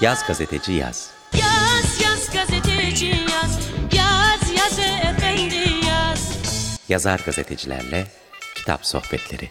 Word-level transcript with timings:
Yaz 0.00 0.26
gazeteci 0.26 0.72
yaz. 0.72 1.10
Yaz 1.32 2.00
yaz 2.02 2.30
gazeteci 2.32 3.06
yaz 3.06 3.58
Yaz 3.92 4.50
yaz 4.58 4.78
efendi 4.78 5.86
yaz 5.86 6.38
Yazar 6.88 7.20
gazetecilerle 7.26 8.06
kitap 8.54 8.86
sohbetleri. 8.86 9.50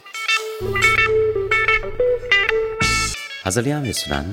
Hazırlayan 3.44 3.84
ve 3.84 3.94
sunan 3.94 4.26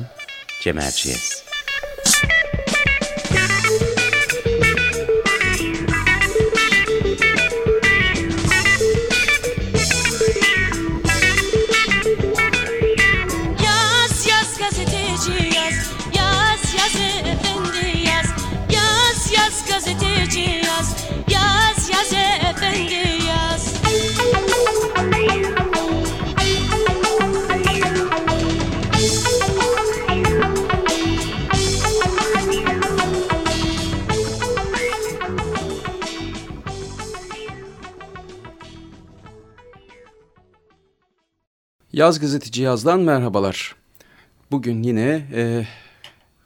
Cem 0.62 0.79
Erciyes. 0.79 1.43
Yaz 41.94 42.20
Gazeteci 42.20 42.62
Yaz'dan 42.62 43.00
merhabalar. 43.00 43.75
Bugün 44.50 44.83
yine 44.83 45.27
e, 45.34 45.66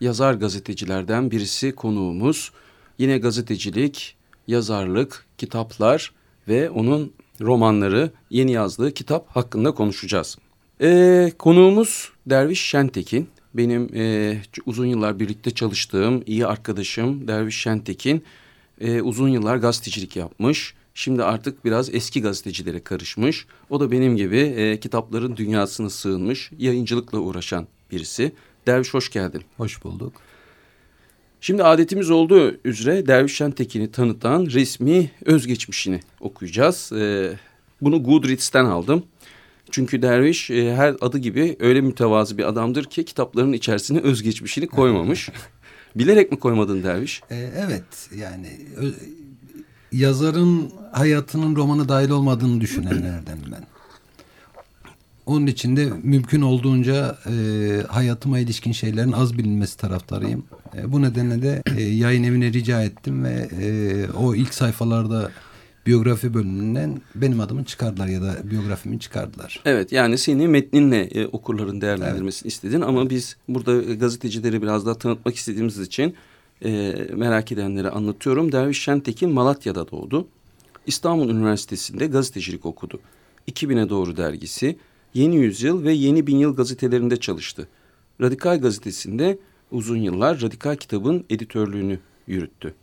yazar 0.00 0.34
gazetecilerden 0.34 1.30
birisi 1.30 1.74
konuğumuz. 1.74 2.52
Yine 2.98 3.18
gazetecilik, 3.18 4.16
yazarlık, 4.46 5.26
kitaplar 5.38 6.12
ve 6.48 6.70
onun 6.70 7.12
romanları, 7.41 8.10
yeni 8.30 8.52
yazdığı 8.52 8.94
kitap 8.94 9.28
hakkında 9.28 9.74
konuşacağız. 9.74 10.38
E, 10.80 11.32
konuğumuz 11.38 12.12
Derviş 12.26 12.60
Şentekin. 12.60 13.28
Benim 13.54 13.91
e, 13.94 14.36
uzun 14.66 14.86
yıllar 14.86 15.20
birlikte 15.20 15.50
çalıştığım 15.50 16.22
iyi 16.26 16.46
arkadaşım 16.46 17.28
Derviş 17.28 17.60
Şentekin. 17.60 18.24
E, 18.80 19.02
uzun 19.02 19.28
yıllar 19.28 19.56
gazetecilik 19.56 20.16
yapmış. 20.16 20.74
Şimdi 20.98 21.24
artık 21.24 21.64
biraz 21.64 21.94
eski 21.94 22.22
gazetecilere 22.22 22.80
karışmış. 22.80 23.46
O 23.70 23.80
da 23.80 23.91
benim 23.91 24.16
gibi 24.16 24.38
e, 24.38 24.80
kitapların 24.80 25.36
dünyasına 25.36 25.91
sığınmış, 25.91 26.50
yayıncılıkla 26.58 27.18
uğraşan 27.18 27.66
birisi. 27.91 28.32
Derviş 28.66 28.94
hoş 28.94 29.10
geldin. 29.10 29.42
Hoş 29.56 29.84
bulduk. 29.84 30.12
Şimdi 31.41 31.64
adetimiz 31.64 32.10
olduğu 32.10 32.56
üzere 32.64 33.06
Derviş 33.06 33.36
Şentekin'i 33.36 33.91
tanıtan 33.91 34.46
resmi 34.46 35.10
özgeçmişini 35.24 36.00
okuyacağız. 36.20 36.92
E, 36.92 37.32
bunu 37.80 38.02
Goodreads'ten 38.02 38.64
aldım. 38.64 39.04
Çünkü 39.70 40.02
Derviş 40.02 40.50
e, 40.50 40.74
her 40.74 40.96
adı 41.00 41.19
gibi 41.19 41.56
öyle 41.60 41.80
mütevazı 41.80 42.38
bir 42.38 42.48
adamdır 42.48 42.84
ki 42.84 43.04
kitapların 43.04 43.52
içerisine 43.52 44.00
özgeçmişini 44.00 44.66
koymamış. 44.66 45.28
Bilerek 45.96 46.32
mi 46.32 46.38
koymadın 46.38 46.82
Derviş? 46.82 47.20
Ee, 47.30 47.50
evet 47.56 48.10
yani 48.16 48.48
ö- 48.76 49.27
yazarın 49.92 50.70
hayatının 50.92 51.56
romana 51.56 51.89
dahil 51.89 52.11
olmadığını 52.11 52.61
düşünenlerden 52.61 53.39
ben. 53.53 53.67
Onun 55.27 55.47
için 55.47 55.77
de 55.77 55.92
mümkün 56.03 56.42
olduğunca 56.42 57.19
e, 57.27 57.33
hayatıma 57.89 58.39
ilişkin 58.39 58.72
şeylerin 58.72 59.12
az 59.12 59.39
bilinmesi 59.39 59.77
taraftarıyım. 59.77 60.44
E, 60.77 60.92
bu 60.92 61.03
nedenle 61.03 61.42
de 61.42 61.62
e, 61.77 61.83
yayın 61.83 62.22
evine 62.22 62.53
rica 62.53 62.83
ettim 62.83 63.25
ve 63.25 63.48
e, 63.61 64.10
o 64.10 64.34
ilk 64.34 64.54
sayfalarda 64.54 65.31
biyografi 65.87 66.34
bölümünden 66.34 67.00
benim 67.15 67.41
adımı 67.41 67.65
çıkardılar 67.65 68.06
ya 68.06 68.22
da 68.22 68.37
biyografimi 68.50 69.00
çıkardılar. 69.00 69.60
Evet 69.65 69.93
yani 69.93 70.19
seni 70.19 70.48
metninle 70.48 71.00
e, 71.00 71.27
okurların 71.27 71.81
değerlendirmesini 71.81 72.48
istedin 72.48 72.81
ama 72.81 73.10
biz 73.10 73.37
burada 73.48 73.82
e, 73.82 73.94
gazetecileri 73.94 74.62
biraz 74.62 74.87
daha 74.87 74.94
tanıtmak 74.94 75.37
istediğimiz 75.37 75.78
için 75.78 76.15
e, 76.64 76.94
merak 77.14 77.52
edenlere 77.52 77.91
anlatıyorum. 77.91 78.52
Derviş 78.52 78.82
Şentekin 78.82 79.30
Malatya'da 79.30 79.91
doğdu. 79.91 80.28
İstanbul 80.86 81.30
Üniversitesi'nde 81.30 82.06
gazetecilik 82.06 82.66
okudu. 82.66 83.00
2000'e 83.48 83.88
doğru 83.88 84.16
dergisi, 84.16 84.78
Yeni 85.14 85.36
Yüzyıl 85.36 85.84
ve 85.84 85.92
Yeni 85.92 86.26
Bin 86.26 86.38
Yıl 86.38 86.56
gazetelerinde 86.56 87.16
çalıştı. 87.16 87.68
Radikal 88.20 88.60
gazetesinde 88.60 89.38
uzun 89.70 89.97
yıllar 89.97 90.41
Radikal 90.41 90.76
kitabın 90.76 91.24
editörlüğünü 91.30 91.98
yürüttü. 92.26 92.74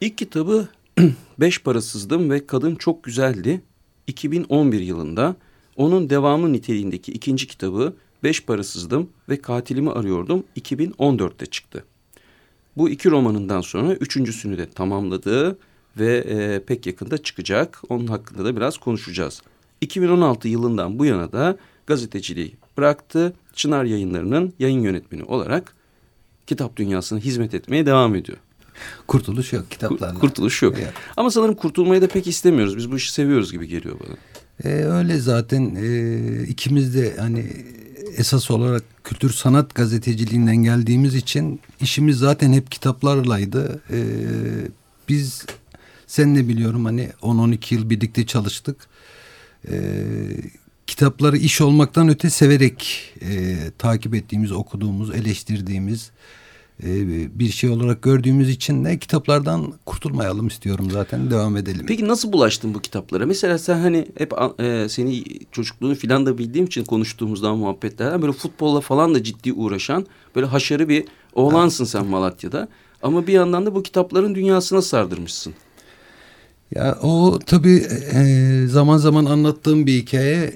İlk 0.00 0.18
kitabı 0.18 0.68
Beş 1.40 1.62
Parasızdım 1.62 2.30
ve 2.30 2.46
Kadın 2.46 2.74
Çok 2.74 3.04
Güzeldi 3.04 3.62
2011 4.06 4.80
yılında 4.80 5.36
onun 5.76 6.10
devamı 6.10 6.52
niteliğindeki 6.52 7.12
ikinci 7.12 7.46
kitabı 7.46 7.96
Beş 8.22 8.44
Parasızdım 8.44 9.10
ve 9.28 9.42
Katilimi 9.42 9.90
Arıyordum 9.90 10.44
2014'te 10.56 11.46
çıktı. 11.46 11.84
Bu 12.76 12.90
iki 12.90 13.10
romanından 13.10 13.60
sonra 13.60 13.94
üçüncüsünü 13.94 14.58
de 14.58 14.70
tamamladı 14.70 15.58
ve 15.98 16.16
e, 16.16 16.64
pek 16.64 16.86
yakında 16.86 17.18
çıkacak. 17.18 17.80
Onun 17.88 18.06
hakkında 18.06 18.44
da 18.44 18.56
biraz 18.56 18.78
konuşacağız. 18.78 19.42
2016 19.80 20.48
yılından 20.48 20.98
bu 20.98 21.04
yana 21.04 21.32
da 21.32 21.56
gazeteciliği 21.86 22.54
bıraktı. 22.76 23.32
Çınar 23.54 23.84
Yayınları'nın 23.84 24.52
yayın 24.58 24.80
yönetmeni 24.80 25.24
olarak 25.24 25.74
kitap 26.46 26.76
dünyasına 26.76 27.18
hizmet 27.18 27.54
etmeye 27.54 27.86
devam 27.86 28.14
ediyor. 28.14 28.38
Kurtuluş 29.06 29.52
yok 29.52 29.70
kitaplarla. 29.70 30.18
Kurtuluş 30.18 30.62
yok. 30.62 30.74
Evet. 30.78 30.92
Ama 31.16 31.30
sanırım 31.30 31.54
kurtulmayı 31.54 32.02
da 32.02 32.08
pek 32.08 32.26
istemiyoruz. 32.26 32.76
Biz 32.76 32.92
bu 32.92 32.96
işi 32.96 33.12
seviyoruz 33.12 33.52
gibi 33.52 33.68
geliyor 33.68 33.96
bana. 34.00 34.16
E, 34.70 34.84
öyle 34.84 35.18
zaten 35.18 35.74
e, 35.74 36.42
ikimiz 36.48 36.96
de 36.96 37.16
hani 37.18 37.46
esas 38.16 38.50
olarak 38.50 38.82
kültür 39.04 39.32
sanat 39.32 39.74
gazeteciliğinden 39.74 40.56
geldiğimiz 40.56 41.14
için 41.14 41.60
işimiz 41.80 42.18
zaten 42.18 42.52
hep 42.52 42.70
kitaplarlaydı. 42.70 43.82
E, 43.90 43.98
biz 45.08 45.46
sen 46.06 46.36
de 46.36 46.48
biliyorum 46.48 46.84
hani 46.84 47.10
10-12 47.22 47.74
yıl 47.74 47.90
birlikte 47.90 48.26
çalıştık. 48.26 48.86
E, 49.68 49.76
kitapları 50.86 51.36
iş 51.36 51.60
olmaktan 51.60 52.08
öte 52.08 52.30
severek 52.30 53.12
e, 53.20 53.56
takip 53.78 54.14
ettiğimiz, 54.14 54.52
okuduğumuz, 54.52 55.14
eleştirdiğimiz 55.14 56.10
bir 56.82 57.48
şey 57.48 57.70
olarak 57.70 58.02
gördüğümüz 58.02 58.50
için 58.50 58.84
de 58.84 58.98
kitaplardan 58.98 59.72
kurtulmayalım 59.86 60.46
istiyorum 60.46 60.90
zaten 60.90 61.30
devam 61.30 61.56
edelim. 61.56 61.86
Peki 61.88 62.08
nasıl 62.08 62.32
bulaştın 62.32 62.74
bu 62.74 62.80
kitaplara? 62.80 63.26
Mesela 63.26 63.58
sen 63.58 63.78
hani 63.78 64.08
hep 64.18 64.32
e, 64.60 64.88
seni 64.88 65.24
çocukluğunu 65.52 65.94
filan 65.94 66.26
da 66.26 66.38
bildiğim 66.38 66.66
için 66.66 66.84
konuştuğumuzdan 66.84 67.58
muhabbetlerden 67.58 68.22
böyle 68.22 68.32
futbolla 68.32 68.80
falan 68.80 69.14
da 69.14 69.22
ciddi 69.22 69.52
uğraşan 69.52 70.06
böyle 70.34 70.46
haşarı 70.46 70.88
bir 70.88 71.04
oğlansın 71.34 71.84
sen 71.84 72.06
Malatya'da. 72.06 72.68
Ama 73.02 73.26
bir 73.26 73.32
yandan 73.32 73.66
da 73.66 73.74
bu 73.74 73.82
kitapların 73.82 74.34
dünyasına 74.34 74.82
sardırmışsın. 74.82 75.54
Ya 76.74 76.98
o 77.02 77.38
tabii 77.46 77.86
e, 78.12 78.66
zaman 78.66 78.96
zaman 78.96 79.24
anlattığım 79.24 79.86
bir 79.86 79.92
hikaye. 79.92 80.54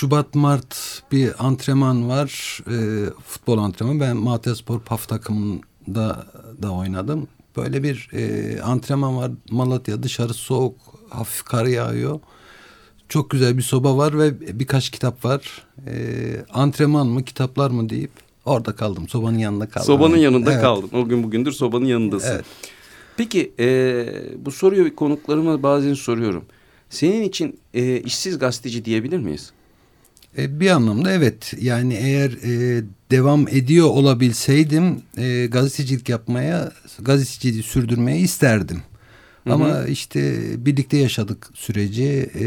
Şubat 0.00 0.34
Mart 0.34 1.02
bir 1.12 1.46
antrenman 1.46 2.08
var. 2.08 2.60
E, 2.70 2.76
futbol 3.26 3.58
antrenmanı. 3.58 4.00
Ben 4.00 4.16
Malatya 4.16 4.54
Spor 4.54 4.80
PAF 4.80 5.08
takımında 5.08 6.26
da 6.62 6.72
oynadım. 6.72 7.28
Böyle 7.56 7.82
bir 7.82 8.08
e, 8.12 8.60
antrenman 8.62 9.16
var. 9.16 9.30
Malatya 9.50 10.02
dışarı 10.02 10.34
soğuk, 10.34 10.76
hafif 11.10 11.42
kar 11.42 11.66
yağıyor. 11.66 12.20
Çok 13.08 13.30
güzel 13.30 13.56
bir 13.58 13.62
soba 13.62 13.96
var 13.96 14.18
ve 14.18 14.58
birkaç 14.60 14.90
kitap 14.90 15.24
var. 15.24 15.66
E, 15.86 15.94
antrenman 16.52 17.06
mı, 17.06 17.24
kitaplar 17.24 17.70
mı 17.70 17.88
deyip 17.88 18.12
orada 18.44 18.76
kaldım. 18.76 19.08
Sobanın 19.08 19.38
yanında 19.38 19.68
kaldım. 19.68 19.86
Sobanın 19.86 20.16
yanında 20.16 20.52
Evet. 20.52 20.62
kaldın. 20.62 20.90
O 20.92 21.08
gün 21.08 21.22
bugündür 21.22 21.52
sobanın 21.52 21.86
yanındasın. 21.86 22.30
Evet. 22.30 22.44
Peki 23.16 23.52
e, 23.58 24.06
bu 24.38 24.50
soruyu 24.50 24.96
konuklarıma 24.96 25.62
bazen 25.62 25.94
soruyorum. 25.94 26.44
Senin 26.90 27.22
için 27.22 27.60
e, 27.74 28.00
işsiz 28.00 28.38
gazeteci 28.38 28.84
diyebilir 28.84 29.18
miyiz? 29.18 29.52
E, 30.38 30.60
bir 30.60 30.70
anlamda 30.70 31.12
evet. 31.12 31.54
Yani 31.60 31.94
eğer 31.94 32.30
e, 32.30 32.82
devam 33.10 33.48
ediyor 33.48 33.86
olabilseydim 33.86 35.02
e, 35.16 35.46
gazetecilik 35.46 36.08
yapmaya, 36.08 36.72
gazeteciliği 37.00 37.62
sürdürmeyi 37.62 38.24
isterdim. 38.24 38.82
Ama 39.46 39.84
işte 39.86 40.40
birlikte 40.66 40.96
yaşadık 40.96 41.50
süreci. 41.54 42.30
E, 42.40 42.44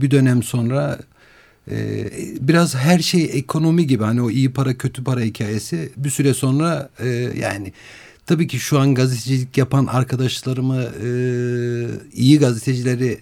bir 0.00 0.10
dönem 0.10 0.42
sonra 0.42 0.98
e, 1.70 2.06
biraz 2.40 2.74
her 2.74 2.98
şey 2.98 3.30
ekonomi 3.32 3.86
gibi. 3.86 4.04
Hani 4.04 4.22
o 4.22 4.30
iyi 4.30 4.52
para 4.52 4.74
kötü 4.74 5.04
para 5.04 5.20
hikayesi. 5.20 5.92
Bir 5.96 6.10
süre 6.10 6.34
sonra 6.34 6.90
e, 6.98 7.08
yani 7.40 7.72
tabii 8.26 8.46
ki 8.46 8.58
şu 8.58 8.78
an 8.78 8.94
gazetecilik 8.94 9.58
yapan 9.58 9.86
arkadaşlarımı 9.86 10.82
e, 10.82 11.08
iyi 12.12 12.38
gazetecileri 12.38 13.18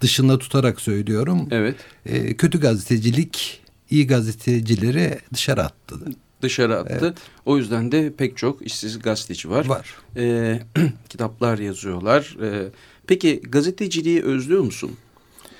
dışında 0.00 0.38
tutarak 0.38 0.80
söylüyorum. 0.80 1.48
Evet. 1.50 1.76
E, 2.06 2.36
kötü 2.36 2.60
gazetecilik 2.60 3.62
iyi 3.90 4.06
gazetecileri 4.06 5.18
dışarı 5.34 5.62
attı. 5.64 5.96
dışarı 6.42 6.78
attı. 6.78 6.98
Evet. 7.00 7.18
O 7.44 7.56
yüzden 7.58 7.92
de 7.92 8.12
pek 8.18 8.36
çok 8.36 8.66
işsiz 8.66 8.98
gazeteci 8.98 9.50
var. 9.50 9.66
Var. 9.66 9.94
Ee, 10.16 10.60
kitaplar 11.08 11.58
yazıyorlar. 11.58 12.36
Ee, 12.42 12.68
peki 13.06 13.40
gazeteciliği 13.48 14.22
özlüyor 14.22 14.62
musun? 14.62 14.90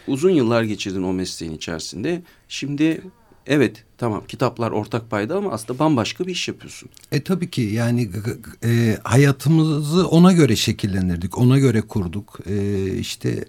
Uzun 0.06 0.30
yıllar 0.30 0.62
geçirdin 0.62 1.02
o 1.02 1.12
mesleğin 1.12 1.52
içerisinde. 1.54 2.22
Şimdi 2.48 3.02
evet 3.46 3.84
tamam 3.98 4.22
kitaplar 4.28 4.70
ortak 4.70 5.10
payda 5.10 5.36
ama 5.36 5.52
aslında 5.52 5.78
bambaşka 5.78 6.26
bir 6.26 6.32
iş 6.32 6.48
yapıyorsun. 6.48 6.88
E 7.12 7.22
tabii 7.22 7.50
ki 7.50 7.62
yani 7.62 8.10
e, 8.64 8.98
hayatımızı 9.04 10.08
ona 10.08 10.32
göre 10.32 10.56
şekillendirdik, 10.56 11.38
ona 11.38 11.58
göre 11.58 11.80
kurduk. 11.80 12.38
E, 12.46 12.84
işte 12.98 13.28
e, 13.30 13.44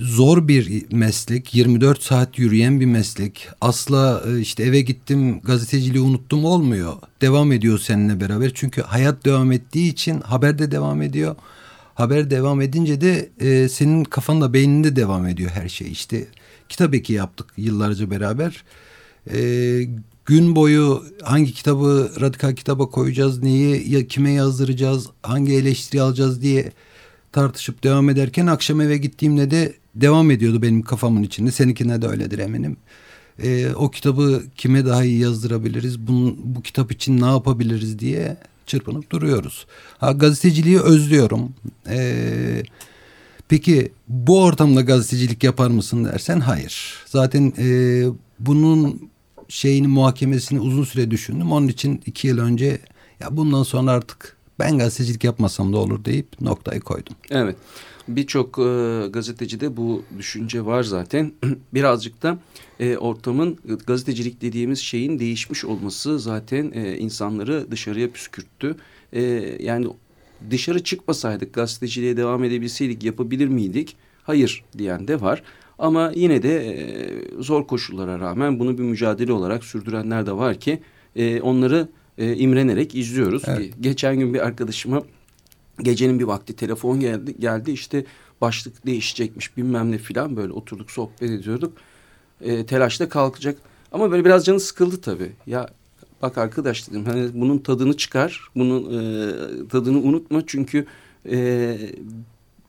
zor 0.00 0.48
bir 0.48 0.86
meslek, 0.92 1.54
24 1.54 2.02
saat 2.02 2.38
yürüyen 2.38 2.80
bir 2.80 2.86
meslek. 2.86 3.48
Asla 3.60 4.22
e, 4.28 4.40
işte 4.40 4.62
eve 4.62 4.80
gittim 4.80 5.40
gazeteciliği 5.40 6.02
unuttum 6.02 6.44
olmuyor. 6.44 6.92
Devam 7.20 7.52
ediyor 7.52 7.78
seninle 7.78 8.20
beraber. 8.20 8.50
Çünkü 8.54 8.82
hayat 8.82 9.24
devam 9.24 9.52
ettiği 9.52 9.92
için 9.92 10.20
haber 10.20 10.58
de 10.58 10.70
devam 10.70 11.02
ediyor. 11.02 11.36
Haber 11.94 12.30
devam 12.30 12.60
edince 12.60 13.00
de 13.00 13.30
e, 13.40 13.68
senin 13.68 14.04
kafanda 14.04 14.52
beyninde 14.52 14.96
devam 14.96 15.26
ediyor 15.26 15.50
her 15.50 15.68
şey. 15.68 15.92
İşte 15.92 16.26
kitap 16.68 16.94
eki 16.94 17.12
yaptık 17.12 17.46
yıllarca 17.56 18.10
beraber. 18.10 18.64
E, 19.34 19.38
gün 20.26 20.56
boyu 20.56 21.04
hangi 21.22 21.52
kitabı 21.52 22.10
radikal 22.20 22.54
kitaba 22.54 22.86
koyacağız, 22.86 23.42
neyi 23.42 23.90
ya, 23.92 24.06
kime 24.06 24.32
yazdıracağız, 24.32 25.06
hangi 25.22 25.52
eleştiri 25.52 26.02
alacağız 26.02 26.42
diye 26.42 26.72
tartışıp 27.34 27.84
devam 27.84 28.10
ederken 28.10 28.46
akşam 28.46 28.80
eve 28.80 28.96
gittiğimde 28.96 29.50
de 29.50 29.74
devam 29.94 30.30
ediyordu 30.30 30.62
benim 30.62 30.82
kafamın 30.82 31.22
içinde. 31.22 31.50
Seninkine 31.50 32.02
de 32.02 32.06
öyledir 32.08 32.38
eminim. 32.38 32.76
Ee, 33.42 33.72
o 33.74 33.90
kitabı 33.90 34.42
kime 34.56 34.86
daha 34.86 35.04
iyi 35.04 35.18
yazdırabiliriz, 35.18 36.06
bunun, 36.06 36.38
bu 36.44 36.62
kitap 36.62 36.92
için 36.92 37.20
ne 37.20 37.26
yapabiliriz 37.26 37.98
diye 37.98 38.36
çırpınıp 38.66 39.10
duruyoruz. 39.10 39.66
Ha, 39.98 40.12
gazeteciliği 40.12 40.80
özlüyorum. 40.80 41.54
Ee, 41.88 42.62
peki 43.48 43.92
bu 44.08 44.42
ortamda 44.42 44.80
gazetecilik 44.80 45.44
yapar 45.44 45.70
mısın 45.70 46.04
dersen 46.04 46.40
hayır. 46.40 46.94
Zaten 47.06 47.52
e, 47.58 47.66
bunun 48.40 49.10
şeyini 49.48 49.86
muhakemesini 49.86 50.60
uzun 50.60 50.84
süre 50.84 51.10
düşündüm. 51.10 51.52
Onun 51.52 51.68
için 51.68 52.02
iki 52.06 52.28
yıl 52.28 52.38
önce 52.38 52.78
ya 53.20 53.36
bundan 53.36 53.62
sonra 53.62 53.90
artık 53.90 54.33
ben 54.58 54.78
gazetecilik 54.78 55.24
yapmasam 55.24 55.72
da 55.72 55.78
olur 55.78 56.04
deyip 56.04 56.40
noktayı 56.40 56.80
koydum. 56.80 57.16
Evet. 57.30 57.56
Birçok 58.08 58.58
e, 58.58 59.06
gazetecide 59.10 59.76
bu 59.76 60.02
düşünce 60.18 60.66
var 60.66 60.82
zaten. 60.82 61.32
Birazcık 61.74 62.22
da 62.22 62.38
e, 62.80 62.96
ortamın 62.96 63.58
gazetecilik 63.86 64.40
dediğimiz 64.40 64.78
şeyin 64.78 65.18
değişmiş 65.18 65.64
olması 65.64 66.18
zaten 66.18 66.72
e, 66.74 66.98
insanları 66.98 67.70
dışarıya 67.70 68.10
püskürttü. 68.10 68.76
E, 69.12 69.22
yani 69.60 69.86
dışarı 70.50 70.84
çıkmasaydık 70.84 71.54
gazeteciliğe 71.54 72.16
devam 72.16 72.44
edebilseydik 72.44 73.04
yapabilir 73.04 73.48
miydik? 73.48 73.96
Hayır 74.22 74.64
diyen 74.78 75.08
de 75.08 75.20
var. 75.20 75.42
Ama 75.78 76.12
yine 76.14 76.42
de 76.42 76.70
e, 76.70 77.42
zor 77.42 77.66
koşullara 77.66 78.20
rağmen 78.20 78.58
bunu 78.58 78.78
bir 78.78 78.82
mücadele 78.82 79.32
olarak 79.32 79.64
sürdürenler 79.64 80.26
de 80.26 80.32
var 80.32 80.60
ki 80.60 80.80
e, 81.16 81.40
onları 81.40 81.88
e, 82.18 82.36
imrenerek 82.36 82.94
izliyoruz. 82.94 83.42
Evet. 83.46 83.74
Geçen 83.80 84.18
gün 84.18 84.34
bir 84.34 84.46
arkadaşıma 84.46 85.02
gecenin 85.82 86.18
bir 86.18 86.24
vakti 86.24 86.56
telefon 86.56 87.00
geldi 87.00 87.34
geldi 87.38 87.70
işte 87.70 88.04
başlık 88.40 88.86
değişecekmiş 88.86 89.56
bilmem 89.56 89.92
ne 89.92 89.98
filan 89.98 90.36
böyle 90.36 90.52
oturduk 90.52 90.90
sohbet 90.90 91.30
ediyorduk. 91.30 91.72
E, 92.40 92.66
telaşla 92.66 93.08
kalkacak 93.08 93.58
ama 93.92 94.10
böyle 94.10 94.24
biraz 94.24 94.44
canı 94.44 94.60
sıkıldı 94.60 95.00
tabii. 95.00 95.32
Ya 95.46 95.68
bak 96.22 96.38
arkadaş 96.38 96.90
dedim 96.90 97.04
hani 97.04 97.30
bunun 97.34 97.58
tadını 97.58 97.96
çıkar. 97.96 98.48
Bunun 98.56 98.82
e, 98.84 99.68
tadını 99.68 99.98
unutma 99.98 100.42
çünkü 100.46 100.86
e, 101.30 101.76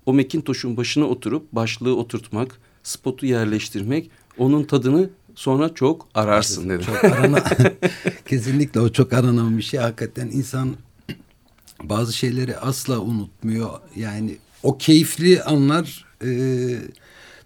o 0.06 0.14
Macintosh'un 0.14 0.78
başına 0.78 1.06
oturup 1.06 1.52
başlığı 1.52 1.96
oturtmak, 1.96 2.60
spotu 2.84 3.26
yerleştirmek 3.26 4.10
onun 4.38 4.64
tadını 4.64 5.10
sonra 5.36 5.74
çok 5.74 6.08
ararsın 6.14 6.70
dedim. 6.70 6.86
Çok 6.86 7.04
arana, 7.04 7.44
kesinlikle 8.28 8.80
o 8.80 8.92
çok 8.92 9.14
aranan 9.14 9.58
bir 9.58 9.64
şey. 9.64 9.80
Hakikaten 9.80 10.28
insan 10.28 10.76
bazı 11.84 12.14
şeyleri 12.14 12.58
asla 12.58 13.00
unutmuyor. 13.00 13.70
Yani 13.96 14.38
o 14.64 14.78
keyifli 14.78 15.44
anlar 15.44 16.06
e, 16.26 16.30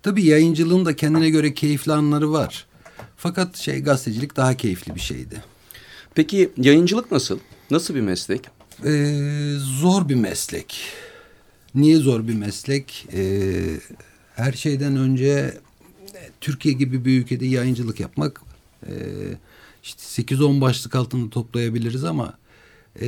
tabii 0.04 0.26
yayıncılığın 0.26 0.86
da 0.86 0.96
kendine 0.96 1.30
göre 1.30 1.54
keyifli 1.54 1.94
anları 1.94 2.32
var. 2.32 2.66
Fakat 3.18 3.58
şey 3.58 3.80
gazetecilik 3.80 4.36
daha 4.36 4.58
keyifli 4.58 4.96
bir 4.96 5.00
şeydi. 5.00 5.44
Peki 6.16 6.52
yayıncılık 6.58 7.12
nasıl? 7.12 7.40
Nasıl 7.72 7.96
bir 7.96 8.02
meslek? 8.02 8.42
Ee, 8.86 9.56
zor 9.58 10.10
bir 10.10 10.16
meslek. 10.16 10.82
Niye 11.76 11.98
zor 11.98 12.28
bir 12.28 12.34
meslek? 12.34 13.08
Ee, 13.14 13.52
her 14.36 14.52
şeyden 14.54 14.96
önce 14.96 15.58
Türkiye 16.42 16.74
gibi 16.74 17.06
bir 17.06 17.22
ülkede 17.22 17.46
yayıncılık 17.46 18.00
yapmak 18.00 18.42
e, 18.88 18.94
işte 19.84 20.24
8-10 20.24 20.62
başlık 20.62 20.96
altında 20.96 21.30
toplayabiliriz 21.30 22.04
ama 22.04 22.34
e, 23.02 23.08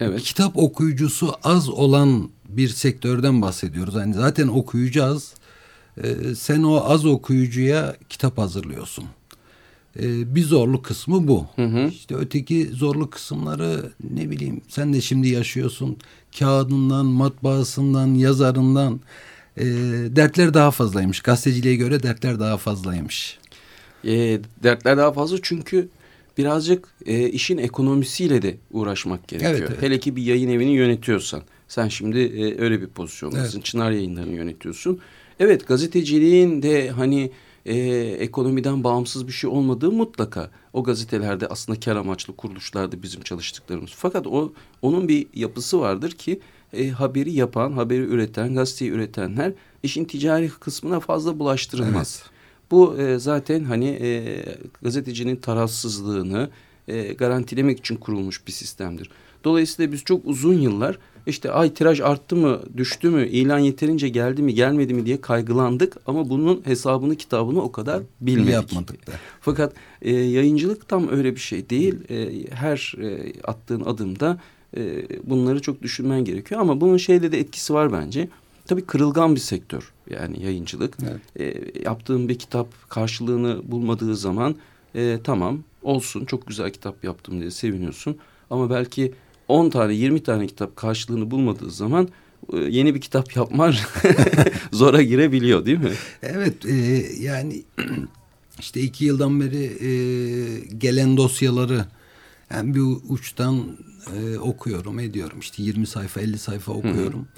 Evet. 0.00 0.22
kitap 0.22 0.56
okuyucusu 0.56 1.34
az 1.42 1.68
olan 1.68 2.28
bir 2.48 2.68
sektörden 2.68 3.42
bahsediyoruz. 3.42 3.94
Yani 3.94 4.14
zaten 4.14 4.48
okuyucu 4.48 5.04
az. 5.04 5.34
Ee, 6.04 6.34
sen 6.34 6.62
o 6.62 6.84
az 6.84 7.06
okuyucuya 7.06 7.96
kitap 8.08 8.38
hazırlıyorsun. 8.38 9.04
Ee, 9.98 10.34
bir 10.34 10.44
zorlu 10.44 10.82
kısmı 10.82 11.28
bu. 11.28 11.46
İşte 11.88 12.14
öteki 12.14 12.68
zorlu 12.72 13.10
kısımları 13.10 13.92
ne 14.14 14.30
bileyim 14.30 14.60
sen 14.68 14.92
de 14.92 15.00
şimdi 15.00 15.28
yaşıyorsun. 15.28 15.96
Kağıdından, 16.38 17.06
matbaasından, 17.06 18.14
yazarından 18.14 19.00
e, 19.56 19.64
dertler 20.16 20.54
daha 20.54 20.70
fazlaymış. 20.70 21.20
Gazeteciliğe 21.20 21.76
göre 21.76 22.02
dertler 22.02 22.40
daha 22.40 22.56
fazlaymış. 22.56 23.38
E, 24.04 24.40
dertler 24.62 24.96
daha 24.96 25.12
fazla 25.12 25.36
çünkü 25.42 25.88
birazcık 26.38 26.88
e, 27.06 27.28
işin 27.28 27.58
ekonomisiyle 27.58 28.42
de 28.42 28.56
uğraşmak 28.70 29.28
gerekiyor. 29.28 29.54
Evet, 29.58 29.68
evet. 29.70 29.82
Hele 29.82 30.00
ki 30.00 30.16
bir 30.16 30.22
yayın 30.22 30.48
evini 30.48 30.70
yönetiyorsan. 30.70 31.42
Sen 31.68 31.88
şimdi 31.88 32.18
e, 32.18 32.62
öyle 32.62 32.80
bir 32.80 32.86
pozisyondasın. 32.86 33.58
Evet. 33.58 33.64
Çınar 33.64 33.90
yayınlarını 33.90 34.34
yönetiyorsun. 34.34 35.00
Evet 35.40 35.66
gazeteciliğin 35.66 36.62
de 36.62 36.90
hani 36.90 37.30
e, 37.66 37.76
ekonomiden 38.20 38.84
bağımsız 38.84 39.26
bir 39.26 39.32
şey 39.32 39.50
olmadığı 39.50 39.90
mutlaka. 39.92 40.50
O 40.72 40.82
gazetelerde 40.82 41.46
aslında 41.46 41.80
kar 41.80 41.96
amaçlı 41.96 42.36
kuruluşlardı 42.36 43.02
bizim 43.02 43.22
çalıştıklarımız. 43.22 43.90
Fakat 43.94 44.26
o 44.26 44.52
onun 44.82 45.08
bir 45.08 45.26
yapısı 45.34 45.80
vardır 45.80 46.10
ki 46.10 46.40
e, 46.72 46.88
haberi 46.88 47.32
yapan, 47.32 47.72
haberi 47.72 48.02
üreten, 48.02 48.54
gazeteyi 48.54 48.90
üretenler 48.90 49.52
işin 49.82 50.04
ticari 50.04 50.48
kısmına 50.48 51.00
fazla 51.00 51.38
bulaştırılmaz. 51.38 52.22
Bu 52.70 52.96
e, 52.98 53.18
zaten 53.18 53.64
hani 53.64 53.88
e, 53.88 54.38
gazetecinin 54.82 55.36
tarafsızlığını 55.36 56.50
e, 56.88 57.12
garantilemek 57.12 57.78
için 57.78 57.96
kurulmuş 57.96 58.46
bir 58.46 58.52
sistemdir. 58.52 59.10
Dolayısıyla 59.44 59.92
biz 59.92 60.04
çok 60.04 60.26
uzun 60.26 60.54
yıllar 60.54 60.98
işte 61.26 61.50
ay 61.50 61.74
tiraj 61.74 62.00
arttı 62.00 62.36
mı, 62.36 62.60
düştü 62.76 63.10
mü, 63.10 63.26
ilan 63.28 63.58
yeterince 63.58 64.08
geldi 64.08 64.42
mi, 64.42 64.54
gelmedi 64.54 64.94
mi 64.94 65.06
diye 65.06 65.20
kaygılandık 65.20 65.96
ama 66.06 66.28
bunun 66.28 66.62
hesabını, 66.64 67.16
kitabını 67.16 67.62
o 67.62 67.72
kadar 67.72 68.02
bilmedik. 68.20 68.52
Yapmadık 68.52 69.06
da. 69.06 69.12
Fakat 69.40 69.72
e, 70.02 70.12
yayıncılık 70.12 70.88
tam 70.88 71.08
öyle 71.08 71.34
bir 71.34 71.40
şey 71.40 71.70
değil. 71.70 71.94
E, 72.10 72.50
her 72.54 72.94
e, 73.02 73.32
attığın 73.44 73.80
adımda 73.80 74.38
e, 74.76 75.06
bunları 75.24 75.62
çok 75.62 75.82
düşünmen 75.82 76.24
gerekiyor 76.24 76.60
ama 76.60 76.80
bunun 76.80 76.96
şeyde 76.96 77.32
de 77.32 77.40
etkisi 77.40 77.74
var 77.74 77.92
bence. 77.92 78.28
Tabii 78.66 78.82
kırılgan 78.82 79.34
bir 79.34 79.40
sektör 79.40 79.92
yani 80.10 80.42
yayıncılık. 80.42 80.96
E, 81.38 81.54
yaptığın 81.84 82.28
bir 82.28 82.38
kitap 82.38 82.68
karşılığını 82.88 83.70
bulmadığı 83.70 84.16
zaman 84.16 84.56
e, 84.94 85.18
tamam 85.24 85.64
olsun 85.82 86.24
çok 86.24 86.46
güzel 86.46 86.70
kitap 86.70 87.04
yaptım 87.04 87.40
diye 87.40 87.50
seviniyorsun. 87.50 88.16
Ama 88.50 88.70
belki 88.70 89.12
10 89.48 89.70
tane 89.70 89.94
20 89.94 90.22
tane 90.22 90.46
kitap 90.46 90.76
karşılığını 90.76 91.30
bulmadığı 91.30 91.70
zaman 91.70 92.08
e, 92.52 92.56
yeni 92.58 92.94
bir 92.94 93.00
kitap 93.00 93.36
yapman 93.36 93.74
zora 94.72 95.02
girebiliyor 95.02 95.66
değil 95.66 95.78
mi? 95.78 95.92
Evet 96.22 96.66
e, 96.66 96.74
yani 97.20 97.62
işte 98.58 98.80
iki 98.80 99.04
yıldan 99.04 99.40
beri 99.40 99.64
e, 99.64 99.90
gelen 100.78 101.16
dosyaları 101.16 101.84
yani 102.50 102.74
bir 102.74 102.82
uçtan 103.08 103.64
e, 104.14 104.38
okuyorum 104.38 104.98
ediyorum 104.98 105.38
işte 105.40 105.62
20 105.62 105.86
sayfa 105.86 106.20
50 106.20 106.38
sayfa 106.38 106.72
okuyorum. 106.72 107.28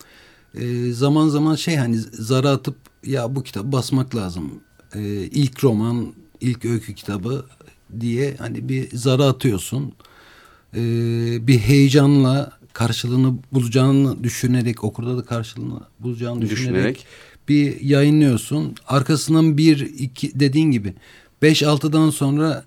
E, 0.54 0.92
zaman 0.92 1.28
zaman 1.28 1.54
şey 1.54 1.76
hani 1.76 1.98
zara 2.12 2.50
atıp 2.50 2.76
ya 3.04 3.34
bu 3.34 3.42
kitabı 3.42 3.72
basmak 3.72 4.16
lazım. 4.16 4.50
E, 4.94 5.00
ilk 5.12 5.64
roman 5.64 6.12
ilk 6.40 6.64
öykü 6.64 6.94
kitabı 6.94 7.46
diye 8.00 8.36
hani 8.38 8.68
bir 8.68 8.96
zara 8.96 9.24
atıyorsun. 9.24 9.92
E, 10.74 10.80
bir 11.46 11.58
heyecanla 11.58 12.58
karşılığını 12.72 13.38
bulacağını 13.52 14.24
düşünerek 14.24 14.84
okurda 14.84 15.18
da 15.18 15.24
karşılığını 15.24 15.80
bulacağını 16.00 16.40
düşünerek, 16.40 16.74
Düşünerek. 16.74 17.06
bir 17.48 17.80
yayınlıyorsun. 17.80 18.74
Arkasından 18.86 19.58
bir 19.58 19.80
iki 19.80 20.40
dediğin 20.40 20.70
gibi 20.70 20.94
5-6'dan 21.42 22.10
sonra 22.10 22.64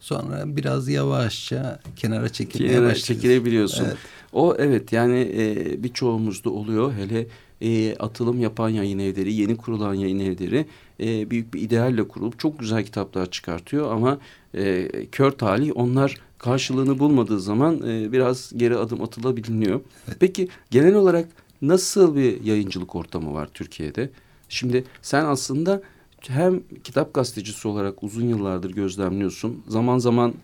Sonra 0.00 0.56
biraz 0.56 0.88
yavaşça 0.88 1.80
kenara 1.96 2.28
çekilmeye 2.28 2.74
Kenara 2.74 2.94
çekilebiliyorsun. 2.94 3.84
Evet. 3.84 3.96
O 4.32 4.56
evet 4.58 4.92
yani 4.92 5.32
e, 5.36 5.82
birçoğumuzda 5.82 6.50
oluyor. 6.50 6.92
Hele 6.92 7.26
e, 7.60 7.96
atılım 7.96 8.40
yapan 8.40 8.68
yayın 8.68 8.98
evleri, 8.98 9.34
yeni 9.34 9.56
kurulan 9.56 9.94
yayın 9.94 10.18
evleri 10.18 10.66
e, 11.00 11.30
büyük 11.30 11.54
bir 11.54 11.60
idealle 11.60 12.08
kurulup 12.08 12.38
çok 12.38 12.58
güzel 12.58 12.84
kitaplar 12.84 13.30
çıkartıyor. 13.30 13.92
Ama 13.92 14.18
e, 14.54 14.88
kör 15.12 15.30
talih 15.30 15.72
onlar 15.74 16.16
karşılığını 16.38 16.98
bulmadığı 16.98 17.40
zaman 17.40 17.82
e, 17.88 18.12
biraz 18.12 18.52
geri 18.56 18.76
adım 18.76 19.02
atılabiliyor. 19.02 19.80
Peki 20.20 20.48
genel 20.70 20.94
olarak 20.94 21.28
nasıl 21.62 22.16
bir 22.16 22.44
yayıncılık 22.44 22.94
ortamı 22.94 23.34
var 23.34 23.48
Türkiye'de? 23.54 24.10
Şimdi 24.48 24.84
sen 25.02 25.24
aslında 25.24 25.82
hem 26.28 26.60
kitap 26.84 27.14
gazetecisi 27.14 27.68
olarak 27.68 28.02
uzun 28.02 28.28
yıllardır 28.28 28.70
gözlemliyorsun. 28.70 29.62
Zaman 29.68 29.98
zaman 29.98 30.34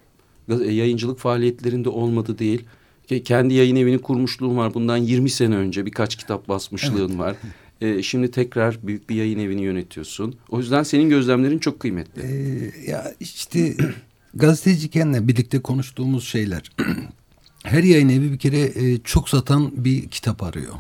e, 0.49 0.55
yayıncılık 0.73 1.19
faaliyetlerinde 1.19 1.89
olmadı 1.89 2.39
değil. 2.39 2.65
Ke- 3.11 3.23
Kendi 3.23 3.55
yayın 3.55 3.77
evini 3.77 3.99
kurmuşluğun 3.99 4.57
var. 4.57 4.75
Bundan 4.75 4.97
20 4.97 5.31
sene 5.31 5.57
önce 5.57 5.87
birkaç 5.87 6.17
kitap 6.17 6.49
basmışlığın 6.49 7.19
var. 7.19 7.37
E, 7.81 8.03
şimdi 8.03 8.31
tekrar 8.31 8.79
büyük 8.87 9.11
bir 9.11 9.15
yayın 9.17 9.39
evini 9.39 9.63
yönetiyorsun. 9.63 10.35
O 10.49 10.59
yüzden 10.59 10.83
senin 10.83 11.09
gözlemlerin 11.09 11.59
çok 11.59 11.81
kıymetli. 11.81 12.23
Ee, 12.23 12.91
ya 12.91 13.15
işte 13.21 13.75
gazeteciyken 14.35 15.29
birlikte 15.29 15.59
konuştuğumuz 15.63 16.25
şeyler. 16.25 16.71
Her 17.65 17.83
yayın 17.83 18.09
evi 18.09 18.33
bir 18.33 18.39
kere 18.39 18.61
e, 18.61 18.99
çok 19.05 19.29
satan 19.29 19.85
bir 19.85 20.09
kitap 20.09 20.43
arıyor. 20.43 20.75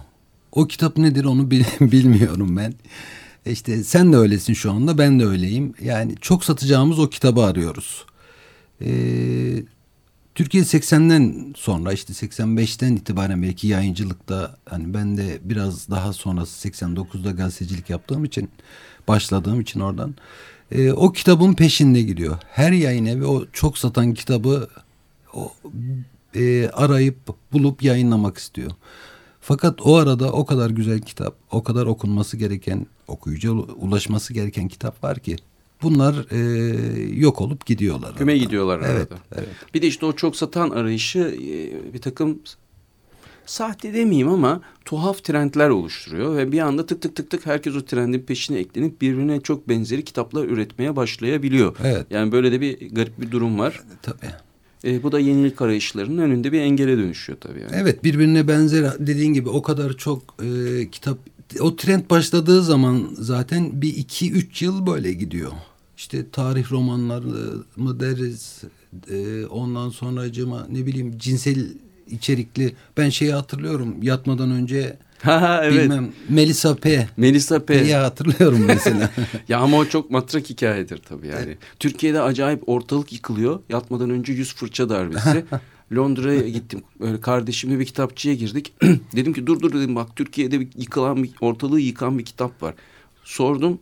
O 0.52 0.66
kitap 0.66 0.96
nedir 0.98 1.24
onu 1.24 1.50
bil- 1.50 1.64
bilmiyorum 1.80 2.56
ben. 2.56 2.74
İşte 3.46 3.84
sen 3.84 4.12
de 4.12 4.16
öylesin 4.16 4.54
şu 4.54 4.72
anda 4.72 4.98
ben 4.98 5.20
de 5.20 5.26
öyleyim. 5.26 5.74
Yani 5.80 6.14
çok 6.20 6.44
satacağımız 6.44 6.98
o 6.98 7.10
kitabı 7.10 7.42
arıyoruz. 7.42 8.04
Ee, 8.80 9.62
Türkiye 10.34 10.62
80'den 10.62 11.52
sonra 11.56 11.92
işte 11.92 12.12
85'ten 12.12 12.96
itibaren 12.96 13.42
belki 13.42 13.66
yayıncılıkta 13.66 14.56
hani 14.68 14.94
ben 14.94 15.16
de 15.16 15.38
biraz 15.42 15.90
daha 15.90 16.12
sonrası 16.12 16.68
89'da 16.68 17.30
gazetecilik 17.30 17.90
yaptığım 17.90 18.24
için 18.24 18.50
başladığım 19.08 19.60
için 19.60 19.80
oradan 19.80 20.14
e, 20.72 20.92
o 20.92 21.12
kitabın 21.12 21.54
peşinde 21.54 22.02
gidiyor. 22.02 22.38
Her 22.50 22.72
yayın 22.72 23.06
evi 23.06 23.24
o 23.24 23.46
çok 23.52 23.78
satan 23.78 24.14
kitabı 24.14 24.68
o, 25.34 25.52
e, 26.34 26.68
arayıp 26.68 27.16
bulup 27.52 27.82
yayınlamak 27.82 28.38
istiyor. 28.38 28.70
Fakat 29.46 29.86
o 29.86 29.96
arada 29.96 30.32
o 30.32 30.46
kadar 30.46 30.70
güzel 30.70 31.00
kitap, 31.00 31.34
o 31.50 31.62
kadar 31.62 31.86
okunması 31.86 32.36
gereken, 32.36 32.86
okuyucuya 33.08 33.54
ulaşması 33.54 34.34
gereken 34.34 34.68
kitap 34.68 35.04
var 35.04 35.18
ki 35.18 35.36
bunlar 35.82 36.26
e, 36.30 36.38
yok 37.14 37.40
olup 37.40 37.66
gidiyorlar. 37.66 38.16
Küme 38.16 38.32
aradan. 38.32 38.44
gidiyorlar 38.44 38.78
arada. 38.78 38.92
Evet, 38.92 39.08
evet. 39.34 39.48
Bir 39.74 39.82
de 39.82 39.86
işte 39.86 40.06
o 40.06 40.12
çok 40.12 40.36
satan 40.36 40.70
arayışı 40.70 41.18
e, 41.18 41.92
bir 41.94 42.00
takım 42.00 42.38
sahte 43.46 43.94
demeyeyim 43.94 44.28
ama 44.28 44.60
tuhaf 44.84 45.24
trendler 45.24 45.68
oluşturuyor 45.68 46.36
ve 46.36 46.52
bir 46.52 46.60
anda 46.60 46.86
tık 46.86 47.02
tık 47.02 47.16
tık 47.16 47.30
tık 47.30 47.46
herkes 47.46 47.76
o 47.76 47.84
trendin 47.84 48.20
peşine 48.20 48.58
eklenip 48.58 49.00
birbirine 49.00 49.40
çok 49.40 49.68
benzeri 49.68 50.04
kitaplar 50.04 50.44
üretmeye 50.44 50.96
başlayabiliyor. 50.96 51.76
Evet. 51.84 52.06
Yani 52.10 52.32
böyle 52.32 52.52
de 52.52 52.60
bir 52.60 52.90
garip 52.90 53.20
bir 53.20 53.30
durum 53.30 53.58
var. 53.58 53.82
Tabii. 54.02 54.43
E, 54.84 55.02
bu 55.02 55.12
da 55.12 55.20
yenilik 55.20 55.62
arayışlarının 55.62 56.22
önünde 56.22 56.52
bir 56.52 56.60
engele 56.60 56.98
dönüşüyor 56.98 57.38
tabii 57.40 57.60
yani. 57.60 57.72
Evet 57.74 58.04
birbirine 58.04 58.48
benzer 58.48 59.06
dediğin 59.06 59.32
gibi 59.34 59.48
o 59.48 59.62
kadar 59.62 59.92
çok 59.92 60.22
e, 60.42 60.90
kitap 60.90 61.18
o 61.60 61.76
trend 61.76 62.10
başladığı 62.10 62.62
zaman 62.62 63.08
zaten 63.18 63.82
bir 63.82 63.96
iki 63.96 64.32
üç 64.32 64.62
yıl 64.62 64.86
böyle 64.86 65.12
gidiyor. 65.12 65.52
İşte 65.96 66.30
tarih 66.30 66.72
romanları 66.72 67.62
mı 67.76 68.00
deriz 68.00 68.62
e, 69.10 69.46
ondan 69.46 69.90
sonracıma 69.90 70.66
ne 70.70 70.86
bileyim 70.86 71.18
cinsel 71.18 71.66
içerikli 72.10 72.74
ben 72.96 73.08
şeyi 73.08 73.32
hatırlıyorum 73.32 74.02
yatmadan 74.02 74.50
önce 74.50 74.98
Ha 75.24 75.60
evet. 75.64 75.84
bilmem 75.84 76.12
Melisa 76.28 76.76
P. 76.76 77.08
Melisa 77.16 77.64
P. 77.64 77.84
Diye 77.84 77.96
hatırlıyorum 77.96 78.64
mesela. 78.66 79.10
Ya 79.48 79.58
ama 79.58 79.76
o 79.76 79.84
çok 79.84 80.10
matrak 80.10 80.50
hikayedir 80.50 80.98
tabii 80.98 81.26
yani. 81.26 81.56
Türkiye'de 81.78 82.20
acayip 82.20 82.68
ortalık 82.68 83.12
yıkılıyor. 83.12 83.60
Yatmadan 83.68 84.10
önce 84.10 84.32
yüz 84.32 84.54
fırça 84.54 84.88
darbesi. 84.88 85.44
Londra'ya 85.92 86.48
gittim. 86.48 86.82
Böyle 87.00 87.20
kardeşimle 87.20 87.78
bir 87.78 87.84
kitapçıya 87.84 88.34
girdik. 88.34 88.74
dedim 89.16 89.32
ki 89.32 89.46
dur 89.46 89.60
dur 89.60 89.72
dedim 89.72 89.96
bak 89.96 90.16
Türkiye'de 90.16 90.60
bir 90.60 90.68
yıkılan 90.76 91.22
bir, 91.22 91.30
ortalığı 91.40 91.80
yıkan 91.80 92.18
bir 92.18 92.24
kitap 92.24 92.62
var. 92.62 92.74
Sordum. 93.24 93.78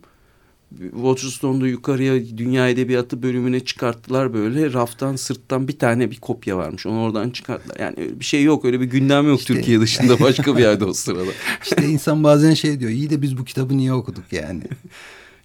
Waterstone'da 0.79 1.67
yukarıya 1.67 2.37
Dünya 2.37 2.69
Edebiyatı 2.69 3.23
bölümüne 3.23 3.59
çıkarttılar 3.59 4.33
böyle. 4.33 4.73
Raftan 4.73 5.15
sırttan 5.15 5.67
bir 5.67 5.79
tane 5.79 6.11
bir 6.11 6.19
kopya 6.19 6.57
varmış. 6.57 6.85
Onu 6.85 7.01
oradan 7.01 7.29
çıkarttılar. 7.29 7.79
Yani 7.79 7.95
öyle 7.97 8.19
bir 8.19 8.25
şey 8.25 8.43
yok. 8.43 8.65
Öyle 8.65 8.79
bir 8.81 8.85
gündem 8.85 9.27
yok 9.27 9.39
İşte- 9.39 9.53
Türkiye 9.53 9.79
dışında 9.79 10.19
başka 10.19 10.57
bir 10.57 10.61
yerde 10.61 10.85
o 10.85 10.93
sırada. 10.93 11.31
işte 11.63 11.85
insan 11.85 12.23
bazen 12.23 12.53
şey 12.53 12.79
diyor 12.79 12.91
iyi 12.91 13.09
de 13.09 13.21
biz 13.21 13.37
bu 13.37 13.45
kitabı 13.45 13.77
niye 13.77 13.93
okuduk 13.93 14.23
yani. 14.33 14.63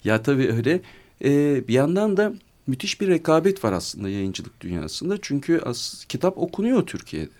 Ya 0.04 0.22
tabii 0.22 0.48
öyle. 0.52 0.80
Ee, 1.24 1.68
bir 1.68 1.72
yandan 1.74 2.16
da 2.16 2.32
müthiş 2.66 3.00
bir 3.00 3.08
rekabet 3.08 3.64
var 3.64 3.72
aslında 3.72 4.08
yayıncılık 4.08 4.60
dünyasında. 4.60 5.18
Çünkü 5.22 5.58
as, 5.58 6.04
kitap 6.04 6.38
okunuyor 6.38 6.86
Türkiye'de. 6.86 7.30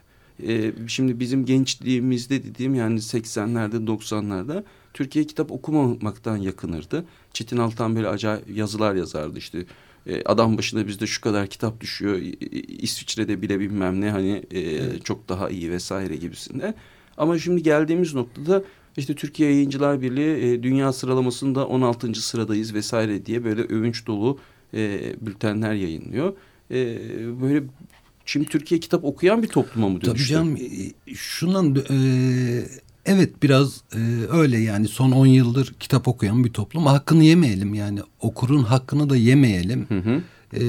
Ee, 0.47 0.73
şimdi 0.87 1.21
bizim 1.21 1.45
gençliğimizde 1.45 2.45
dediğim 2.45 2.75
yani 2.75 2.99
80'lerde 2.99 3.87
90'larda 3.87 4.63
Türkiye 4.95 5.25
kitap 5.27 5.53
okumamaktan 5.53 6.37
yakınırdı. 6.37 7.05
Çetin 7.33 7.57
Altan 7.57 7.97
böyle 7.97 8.09
acayip 8.09 8.57
yazılar 8.57 8.95
yazardı 8.95 9.39
işte. 9.39 9.65
E, 10.07 10.23
adam 10.25 10.59
başına 10.59 10.87
bizde 10.87 11.07
şu 11.07 11.21
kadar 11.21 11.47
kitap 11.47 11.81
düşüyor. 11.81 12.17
İsviçre'de 12.69 13.43
bile 13.43 13.61
bilmem 13.61 14.01
ne 14.01 14.11
hani 14.11 14.45
e, 14.51 14.99
çok 14.99 15.29
daha 15.29 15.51
iyi 15.51 15.71
vesaire 15.71 16.17
gibisinden. 16.17 16.75
Ama 17.17 17.39
şimdi 17.39 17.63
geldiğimiz 17.63 18.15
noktada 18.15 18.65
işte 18.97 19.15
Türkiye 19.15 19.53
Yayıncılar 19.53 20.03
Birliği 20.03 20.53
e, 20.53 20.63
dünya 20.63 20.93
sıralamasında 20.93 21.67
16. 21.67 22.15
sıradayız 22.15 22.75
vesaire 22.75 23.27
diye 23.27 23.45
böyle 23.45 23.63
övünç 23.63 24.07
dolu 24.07 24.39
e, 24.75 25.01
bültenler 25.21 25.73
yayınlıyor. 25.73 26.33
E, 26.71 26.77
böyle 27.43 27.63
şimdi 28.27 28.47
Türkiye 28.47 28.81
kitap 28.81 29.05
okuyan 29.05 29.43
bir 29.43 29.49
topluma 29.49 29.89
mı 29.89 30.01
Tabii 30.01 30.11
dönüştü? 30.11 30.35
canım 30.35 30.57
e, 30.57 31.15
şundan 31.15 31.77
e, 31.91 31.97
evet 33.09 33.43
biraz 33.43 33.81
e, 33.95 33.99
öyle 34.31 34.59
yani 34.59 34.89
son 34.89 35.11
10 35.11 35.27
yıldır 35.27 35.75
kitap 35.81 36.09
okuyan 36.09 36.45
bir 36.45 36.53
toplum 36.53 36.87
hakkını 36.87 37.25
yemeyelim 37.25 37.75
yani 37.75 38.01
okurun 38.21 38.63
hakkını 38.63 39.11
da 39.11 39.17
yemeyelim. 39.17 39.87
Hı 39.89 39.99
hı. 39.99 40.23
E, 40.55 40.65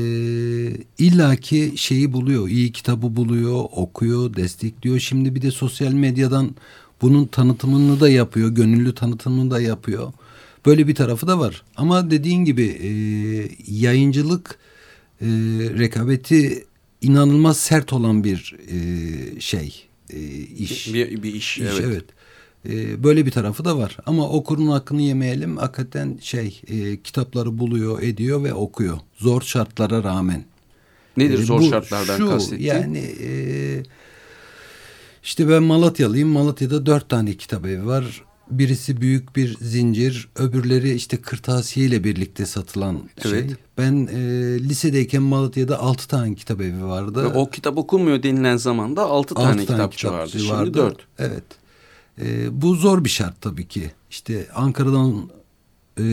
illaki 0.97 1.73
şeyi 1.75 2.13
buluyor 2.13 2.49
iyi 2.49 2.71
kitabı 2.71 3.15
buluyor 3.15 3.65
okuyor 3.71 4.35
destekliyor 4.35 4.99
şimdi 4.99 5.35
bir 5.35 5.41
de 5.41 5.51
sosyal 5.51 5.93
medyadan 5.93 6.55
bunun 7.01 7.25
tanıtımını 7.25 7.99
da 7.99 8.09
yapıyor 8.09 8.49
gönüllü 8.49 8.95
tanıtımını 8.95 9.51
da 9.51 9.61
yapıyor. 9.61 10.13
Böyle 10.65 10.87
bir 10.87 10.95
tarafı 10.95 11.27
da 11.27 11.39
var 11.39 11.63
ama 11.75 12.11
dediğin 12.11 12.45
gibi 12.45 12.63
e, 12.63 12.89
yayıncılık 13.67 14.59
e, 15.21 15.27
rekabeti 15.77 16.65
inanılmaz 17.01 17.57
sert 17.57 17.93
olan 17.93 18.23
bir 18.23 18.55
e, 18.71 19.39
şey 19.39 19.87
e, 20.13 20.19
iş. 20.39 20.93
Bir, 20.93 21.23
bir 21.23 21.33
iş, 21.33 21.57
İş, 21.57 21.63
evet. 21.63 21.83
evet. 21.85 22.05
E, 22.65 23.03
böyle 23.03 23.25
bir 23.25 23.31
tarafı 23.31 23.65
da 23.65 23.77
var 23.77 23.97
ama 24.05 24.29
okurun 24.29 24.67
hakkını 24.67 25.01
yemeyelim 25.01 25.57
hakikaten 25.57 26.17
şey 26.21 26.61
e, 26.67 27.01
kitapları 27.01 27.57
buluyor 27.57 28.01
ediyor 28.01 28.43
ve 28.43 28.53
okuyor 28.53 28.97
zor 29.17 29.41
şartlara 29.41 30.03
rağmen. 30.03 30.45
Nedir 31.17 31.39
E, 31.39 31.43
zor 31.43 31.59
bu 31.59 31.69
şartlardan 31.69 32.17
şu, 32.17 32.27
kastettiğin? 32.27 32.69
Yani 32.69 32.97
e, 32.97 33.29
işte 35.23 35.49
ben 35.49 35.63
Malatyalıyım. 35.63 36.29
Malatya'da 36.29 36.85
dört 36.85 37.09
tane 37.09 37.33
kitap 37.33 37.65
evi 37.65 37.85
var. 37.85 38.23
Birisi 38.51 39.01
büyük 39.01 39.35
bir 39.35 39.57
zincir, 39.61 40.29
öbürleri 40.35 40.93
işte 40.93 41.17
kırtasiye 41.17 41.85
ile 41.85 42.03
birlikte 42.03 42.45
satılan 42.45 43.09
şey. 43.21 43.31
Evet. 43.31 43.51
Ben 43.77 44.09
e, 44.13 44.19
lisedeyken 44.59 45.21
Malatya'da 45.21 45.79
altı 45.79 46.07
tane 46.07 46.35
kitap 46.35 46.61
evi 46.61 46.83
vardı. 46.83 47.23
Ve 47.23 47.27
o 47.27 47.49
kitap 47.49 47.77
okunmuyor 47.77 48.23
denilen 48.23 48.57
zaman 48.57 48.95
da 48.95 49.03
altı 49.03 49.35
tane 49.35 49.47
Altı 49.47 49.59
kitapçı 49.59 50.11
vardı. 50.11 50.39
Şimdi 50.39 50.73
dört. 50.73 50.97
Evet. 51.19 51.43
E, 52.21 52.61
bu 52.61 52.75
zor 52.75 53.03
bir 53.03 53.09
şart 53.09 53.41
tabii 53.41 53.67
ki. 53.67 53.91
İşte 54.09 54.47
Ankara'dan 54.55 55.29
e, 55.99 56.05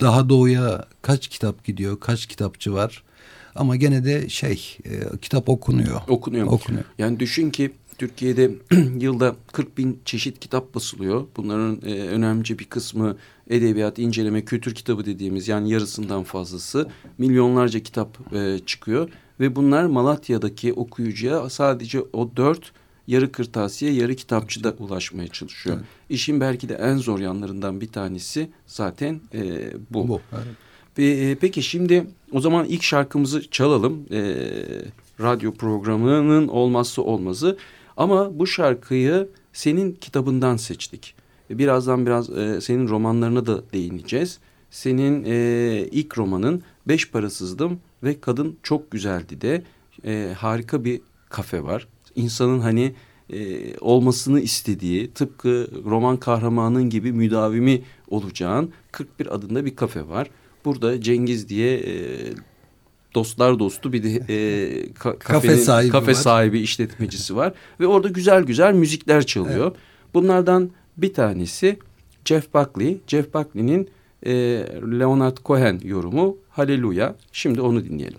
daha 0.00 0.28
doğuya 0.28 0.84
kaç 1.02 1.28
kitap 1.28 1.64
gidiyor, 1.64 2.00
kaç 2.00 2.26
kitapçı 2.26 2.74
var. 2.74 3.04
Ama 3.54 3.76
gene 3.76 4.04
de 4.04 4.28
şey, 4.28 4.76
e, 4.84 5.16
kitap 5.22 5.48
okunuyor. 5.48 6.00
Okunuyor. 6.08 6.46
Okunuyor. 6.46 6.84
Yani 6.98 7.20
düşün 7.20 7.50
ki 7.50 7.70
Türkiye'de 7.98 8.50
yılda 9.00 9.36
40 9.52 9.78
bin 9.78 10.00
çeşit 10.04 10.40
kitap 10.40 10.74
basılıyor. 10.74 11.26
Bunların 11.36 11.80
e, 11.86 12.00
önemli 12.00 12.58
bir 12.58 12.64
kısmı 12.64 13.16
edebiyat, 13.50 13.98
inceleme, 13.98 14.44
kültür 14.44 14.74
kitabı 14.74 15.04
dediğimiz 15.04 15.48
yani 15.48 15.70
yarısından 15.70 16.22
fazlası. 16.22 16.88
Milyonlarca 17.18 17.80
kitap 17.80 18.34
e, 18.34 18.58
çıkıyor. 18.66 19.10
Ve 19.40 19.56
bunlar 19.56 19.84
Malatya'daki 19.84 20.72
okuyucuya 20.72 21.50
sadece 21.50 22.00
o 22.12 22.30
dört 22.36 22.72
yarı 23.06 23.32
kırtasiye, 23.32 23.92
yarı 23.92 24.14
kitapçıda 24.14 24.74
ulaşmaya 24.78 25.28
çalışıyor. 25.28 25.76
Evet. 25.76 25.86
İşin 26.08 26.40
belki 26.40 26.68
de 26.68 26.74
en 26.74 26.96
zor 26.96 27.18
yanlarından 27.18 27.80
bir 27.80 27.88
tanesi 27.88 28.50
zaten 28.66 29.20
e, 29.34 29.72
bu. 29.90 30.08
Bu. 30.08 30.20
Evet. 30.34 30.46
E, 30.98 31.34
Peki 31.40 31.62
şimdi 31.62 32.06
o 32.32 32.40
zaman 32.40 32.66
ilk 32.66 32.82
şarkımızı 32.82 33.50
çalalım. 33.50 34.06
E, 34.10 34.20
radyo 35.20 35.54
programının 35.54 36.48
olmazsa 36.48 37.02
olmazı. 37.02 37.56
Ama 37.96 38.38
bu 38.38 38.46
şarkıyı 38.46 39.28
senin 39.52 39.92
kitabından 39.92 40.56
seçtik. 40.56 41.14
Birazdan 41.50 42.06
biraz 42.06 42.30
e, 42.30 42.60
senin 42.60 42.88
romanlarına 42.88 43.46
da 43.46 43.72
değineceğiz. 43.72 44.38
Senin 44.70 45.24
e, 45.26 45.88
ilk 45.90 46.18
romanın 46.18 46.62
Beş 46.88 47.10
Parasızdım 47.10 47.80
ve 48.02 48.20
Kadın 48.20 48.58
Çok 48.62 48.90
Güzeldi 48.90 49.40
de 49.40 49.62
e, 50.04 50.34
harika 50.38 50.84
bir 50.84 51.00
kafe 51.28 51.62
var. 51.62 51.88
İnsanın 52.16 52.60
hani 52.60 52.94
e, 53.32 53.58
olmasını 53.78 54.40
istediği 54.40 55.10
tıpkı 55.10 55.68
roman 55.84 56.16
kahramanın 56.16 56.90
gibi 56.90 57.12
müdavimi 57.12 57.82
olacağın 58.08 58.70
41 58.92 59.34
adında 59.34 59.64
bir 59.64 59.76
kafe 59.76 60.08
var. 60.08 60.30
Burada 60.64 61.00
Cengiz 61.00 61.48
diye 61.48 61.78
e, 61.78 61.92
dostlar 63.14 63.58
dostu 63.58 63.92
bir 63.92 64.02
de 64.02 64.08
e, 64.10 64.34
ka- 64.86 65.18
Kafe 65.18 65.48
kafenin- 65.48 65.56
sahibi 65.56 65.90
kafe 65.92 66.06
var. 66.12 66.14
sahibi 66.14 66.60
işletmecisi 66.60 67.36
var 67.36 67.52
ve 67.80 67.86
orada 67.86 68.08
güzel 68.08 68.42
güzel 68.42 68.74
müzikler 68.74 69.26
çalıyor. 69.26 69.72
Bunlardan 70.14 70.70
bir 70.96 71.14
tanesi 71.14 71.78
Jeff 72.24 72.54
Buckley. 72.54 72.98
Jeff 73.06 73.34
Buckley'nin 73.34 73.88
e, 74.26 74.32
Leonard 75.00 75.36
Cohen 75.44 75.80
yorumu 75.84 76.36
Haleluya. 76.50 77.16
Şimdi 77.32 77.60
onu 77.60 77.84
dinleyelim. 77.84 78.18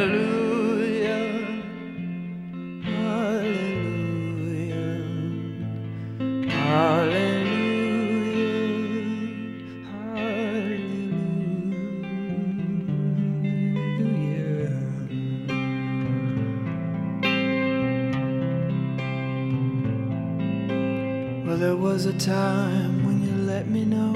Time 22.25 23.03
when 23.03 23.19
you 23.23 23.33
let 23.47 23.67
me 23.67 23.83
know 23.83 24.13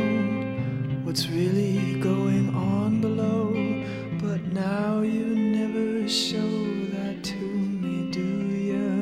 what's 1.03 1.27
really 1.27 1.99
going 1.99 2.53
on 2.53 3.01
below, 3.01 3.51
but 4.21 4.43
now 4.53 5.01
you 5.01 5.25
never 5.25 6.07
show 6.07 6.65
that 6.93 7.23
to 7.23 7.33
me, 7.33 8.11
do 8.11 8.21
you? 8.69 9.01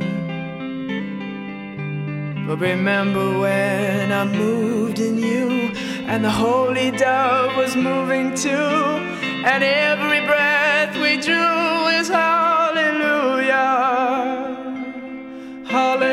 But 2.48 2.60
remember 2.62 3.40
when 3.40 4.14
I 4.14 4.24
moved 4.24 5.00
in 5.00 5.18
you, 5.18 5.74
and 6.08 6.24
the 6.24 6.32
holy 6.32 6.92
dove 6.92 7.58
was 7.58 7.76
moving 7.76 8.34
too, 8.34 8.50
and 9.52 9.66
every 9.66 10.26
breath 10.26 10.96
we 10.96 11.20
drew 11.20 11.88
is 12.00 12.08
hallelujah. 12.08 13.52
Hallelujah. 15.68 16.13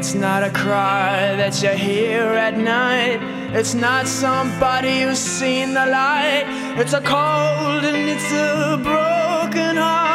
It's 0.00 0.14
not 0.14 0.42
a 0.42 0.48
cry 0.48 1.36
that 1.36 1.62
you 1.62 1.68
hear 1.68 2.22
at 2.22 2.56
night. 2.56 3.20
It's 3.54 3.74
not 3.74 4.08
somebody 4.08 5.02
who's 5.02 5.18
seen 5.18 5.74
the 5.74 5.84
light. 5.84 6.46
It's 6.78 6.94
a 6.94 7.02
cold 7.02 7.84
and 7.84 8.08
it's 8.08 8.32
a 8.32 8.80
broken 8.82 9.76
hallelujah. 9.76 10.09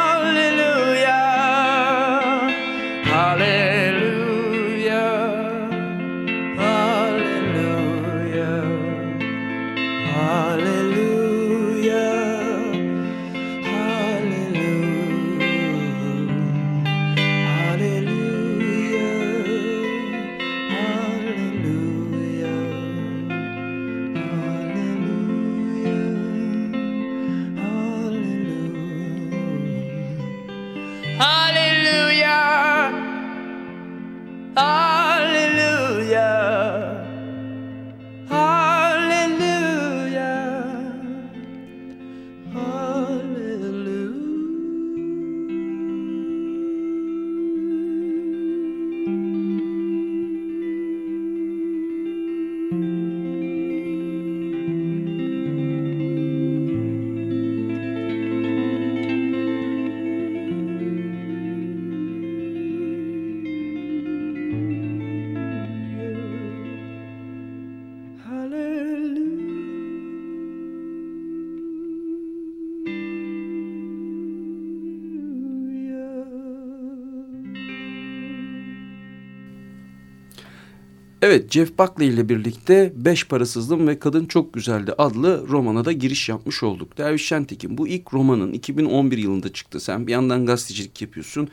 Evet 81.26 81.52
Jeff 81.52 81.78
Buckley 81.78 82.08
ile 82.08 82.28
birlikte 82.28 82.92
Beş 82.96 83.28
Parasızlığım 83.28 83.88
ve 83.88 83.98
Kadın 83.98 84.26
Çok 84.26 84.52
Güzeldi 84.52 84.92
adlı 84.98 85.48
romana 85.48 85.84
da 85.84 85.92
giriş 85.92 86.28
yapmış 86.28 86.62
olduk. 86.62 86.98
Derviş 86.98 87.26
Şentekin 87.26 87.78
bu 87.78 87.88
ilk 87.88 88.14
romanın 88.14 88.52
2011 88.52 89.18
yılında 89.18 89.52
çıktı. 89.52 89.80
Sen 89.80 90.06
bir 90.06 90.12
yandan 90.12 90.46
gazetecilik 90.46 91.02
yapıyorsun. 91.02 91.48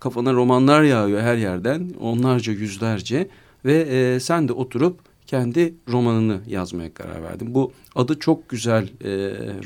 Kafana 0.00 0.32
romanlar 0.32 0.82
yağıyor 0.82 1.20
her 1.20 1.36
yerden 1.36 1.90
onlarca 2.00 2.52
yüzlerce 2.52 3.28
ve 3.64 3.80
e, 3.80 4.20
sen 4.20 4.48
de 4.48 4.52
oturup 4.52 5.00
kendi 5.26 5.74
romanını 5.88 6.40
yazmaya 6.46 6.94
karar 6.94 7.22
verdin. 7.22 7.54
Bu 7.54 7.72
adı 7.94 8.18
çok 8.18 8.48
güzel 8.48 8.84
e, 8.84 9.10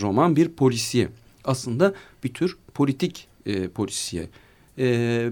roman 0.01 0.37
bir 0.37 0.49
polisiye. 0.49 1.09
Aslında 1.45 1.95
bir 2.25 2.35
tür 2.35 2.57
politik 2.75 3.29
e, 3.47 3.69
polisiye. 3.69 4.29
E, 4.79 5.31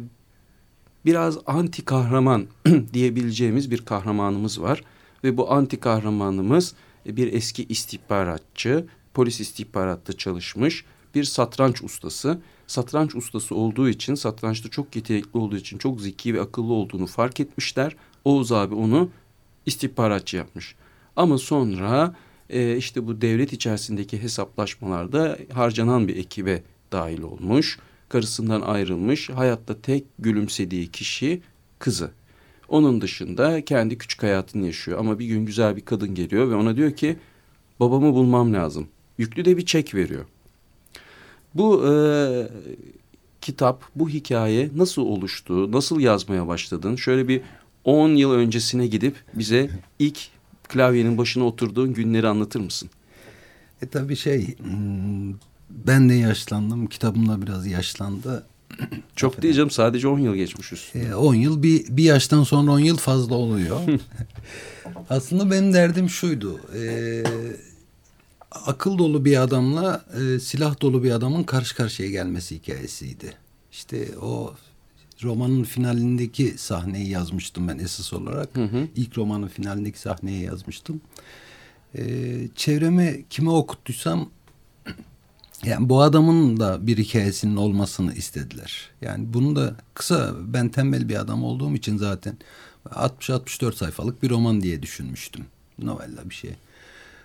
biraz 1.04 1.38
anti 1.46 1.84
kahraman 1.84 2.46
diyebileceğimiz 2.92 3.70
bir 3.70 3.84
kahramanımız 3.84 4.62
var. 4.62 4.84
Ve 5.24 5.36
bu 5.36 5.52
anti 5.52 5.80
kahramanımız 5.80 6.74
bir 7.06 7.32
eski 7.32 7.64
istihbaratçı, 7.64 8.86
polis 9.14 9.40
istihbaratta 9.40 10.12
çalışmış 10.12 10.84
bir 11.14 11.24
satranç 11.24 11.82
ustası. 11.82 12.40
Satranç 12.66 13.14
ustası 13.14 13.54
olduğu 13.54 13.88
için, 13.88 14.14
satrançta 14.14 14.68
çok 14.68 14.96
yetenekli 14.96 15.38
olduğu 15.38 15.56
için, 15.56 15.78
çok 15.78 16.00
zeki 16.00 16.34
ve 16.34 16.40
akıllı 16.40 16.72
olduğunu 16.72 17.06
fark 17.06 17.40
etmişler. 17.40 17.96
Oğuz 18.24 18.52
abi 18.52 18.74
onu 18.74 19.10
istihbaratçı 19.66 20.36
yapmış. 20.36 20.74
Ama 21.16 21.38
sonra 21.38 22.14
e, 22.50 22.76
işte 22.76 23.06
bu 23.06 23.20
devlet 23.20 23.52
içerisindeki 23.52 24.22
hesaplaşmalarda 24.22 25.38
harcanan 25.52 26.08
bir 26.08 26.16
ekibe 26.16 26.62
dahil 26.92 27.22
olmuş 27.22 27.78
karısından 28.10 28.60
ayrılmış, 28.60 29.30
hayatta 29.30 29.80
tek 29.80 30.04
gülümsediği 30.18 30.90
kişi 30.90 31.42
kızı. 31.78 32.10
Onun 32.68 33.00
dışında 33.00 33.64
kendi 33.64 33.98
küçük 33.98 34.22
hayatını 34.22 34.66
yaşıyor 34.66 34.98
ama 34.98 35.18
bir 35.18 35.26
gün 35.26 35.46
güzel 35.46 35.76
bir 35.76 35.80
kadın 35.80 36.14
geliyor 36.14 36.50
ve 36.50 36.54
ona 36.54 36.76
diyor 36.76 36.92
ki 36.92 37.16
babamı 37.80 38.14
bulmam 38.14 38.54
lazım. 38.54 38.88
Yüklü 39.18 39.44
de 39.44 39.56
bir 39.56 39.66
çek 39.66 39.94
veriyor. 39.94 40.24
Bu 41.54 41.86
e, 41.86 41.92
kitap, 43.40 43.84
bu 43.96 44.08
hikaye 44.08 44.70
nasıl 44.76 45.02
oluştu, 45.02 45.72
nasıl 45.72 46.00
yazmaya 46.00 46.48
başladın? 46.48 46.96
Şöyle 46.96 47.28
bir 47.28 47.42
10 47.84 48.08
yıl 48.08 48.32
öncesine 48.32 48.86
gidip 48.86 49.14
bize 49.34 49.70
ilk 49.98 50.18
klavyenin 50.68 51.18
başına 51.18 51.44
oturduğun 51.44 51.94
günleri 51.94 52.28
anlatır 52.28 52.60
mısın? 52.60 52.90
E 53.82 53.86
tabii 53.86 54.16
şey 54.16 54.58
hmm, 54.58 55.34
ben 55.86 56.08
de 56.08 56.14
yaşlandım. 56.14 56.86
Kitabım 56.86 57.28
da 57.28 57.42
biraz 57.42 57.66
yaşlandı. 57.66 58.46
Çok 59.16 59.42
diyeceğim 59.42 59.70
sadece 59.70 60.08
10 60.08 60.18
yıl 60.18 60.34
geçmiş 60.34 60.72
üstüne. 60.72 61.14
10 61.14 61.34
yıl 61.34 61.62
bir, 61.62 61.96
bir 61.96 62.04
yaştan 62.04 62.42
sonra 62.42 62.70
10 62.70 62.78
yıl 62.78 62.96
fazla 62.96 63.34
oluyor. 63.34 63.80
Aslında 65.10 65.50
benim 65.50 65.72
derdim 65.72 66.08
şuydu. 66.08 66.60
E, 66.74 67.22
akıl 68.50 68.98
dolu 68.98 69.24
bir 69.24 69.42
adamla 69.42 70.04
e, 70.20 70.40
silah 70.40 70.80
dolu 70.80 71.04
bir 71.04 71.10
adamın 71.10 71.42
karşı 71.42 71.76
karşıya 71.76 72.10
gelmesi 72.10 72.56
hikayesiydi. 72.56 73.34
İşte 73.72 74.18
o 74.22 74.54
romanın 75.22 75.64
finalindeki 75.64 76.54
sahneyi 76.58 77.08
yazmıştım 77.08 77.68
ben 77.68 77.78
esas 77.78 78.12
olarak. 78.12 78.56
Hı 78.56 78.64
hı. 78.64 78.88
İlk 78.96 79.18
romanın 79.18 79.48
finalindeki 79.48 79.98
sahneyi 79.98 80.42
yazmıştım. 80.42 81.00
E, 81.94 82.02
çevreme 82.56 83.22
kime 83.30 83.50
okuttuysam 83.50 84.28
yani 85.64 85.88
bu 85.88 86.02
adamın 86.02 86.60
da 86.60 86.86
bir 86.86 86.98
hikayesinin 86.98 87.56
olmasını 87.56 88.14
istediler. 88.14 88.88
Yani 89.00 89.24
bunu 89.34 89.56
da 89.56 89.76
kısa 89.94 90.34
ben 90.46 90.68
tembel 90.68 91.08
bir 91.08 91.20
adam 91.20 91.44
olduğum 91.44 91.74
için 91.74 91.96
zaten 91.96 92.36
60-64 92.90 93.74
sayfalık 93.74 94.22
bir 94.22 94.30
roman 94.30 94.60
diye 94.60 94.82
düşünmüştüm. 94.82 95.44
Novella 95.78 96.30
bir 96.30 96.34
şey. 96.34 96.50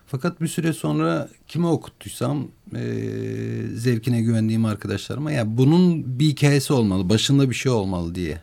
Fakat 0.08 0.42
bir 0.42 0.48
süre 0.48 0.74
sonra 0.74 1.30
kime 1.48 1.68
okuttuysam 1.68 2.48
e, 2.76 2.84
zevkine 3.76 4.22
güvendiğim 4.22 4.66
arkadaşlarıma 4.66 5.32
ya 5.32 5.38
yani 5.38 5.58
bunun 5.58 6.20
bir 6.20 6.26
hikayesi 6.26 6.74
olmalı, 6.74 7.10
başında 7.10 7.50
bir 7.50 7.56
şey 7.56 7.72
olmalı 7.72 8.16
diye 8.16 8.42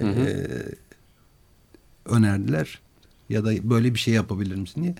e, 0.00 0.04
Hı 0.04 0.10
hı. 0.10 0.62
önerdiler. 2.06 2.80
Ya 3.28 3.44
da 3.44 3.70
böyle 3.70 3.94
bir 3.94 3.98
şey 3.98 4.14
yapabilir 4.14 4.56
misin 4.56 4.82
diye. 4.82 4.94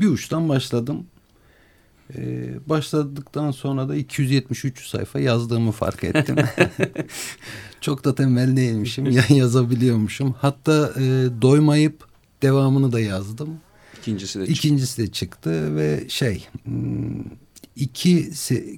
Bir 0.00 0.06
uçtan 0.06 0.48
başladım. 0.48 1.06
Ee, 2.16 2.54
başladıktan 2.68 3.50
sonra 3.50 3.88
da 3.88 3.96
273 3.96 4.86
sayfa 4.86 5.20
yazdığımı 5.20 5.72
fark 5.72 6.04
ettim. 6.04 6.36
Çok 7.80 8.04
da 8.04 8.14
tembel 8.14 8.56
değilmişim. 8.56 9.10
Ya 9.10 9.24
yazabiliyormuşum. 9.28 10.34
Hatta 10.38 10.92
e, 10.96 11.02
doymayıp 11.42 12.04
devamını 12.42 12.92
da 12.92 13.00
yazdım. 13.00 13.48
İkincisi 14.00 14.40
de 14.40 14.46
çıktı. 14.46 14.52
İkincisi 14.52 15.02
de 15.02 15.12
çıktı 15.12 15.76
ve 15.76 16.04
şey 16.08 16.46
hmm, 16.64 17.24
iki 17.76 18.30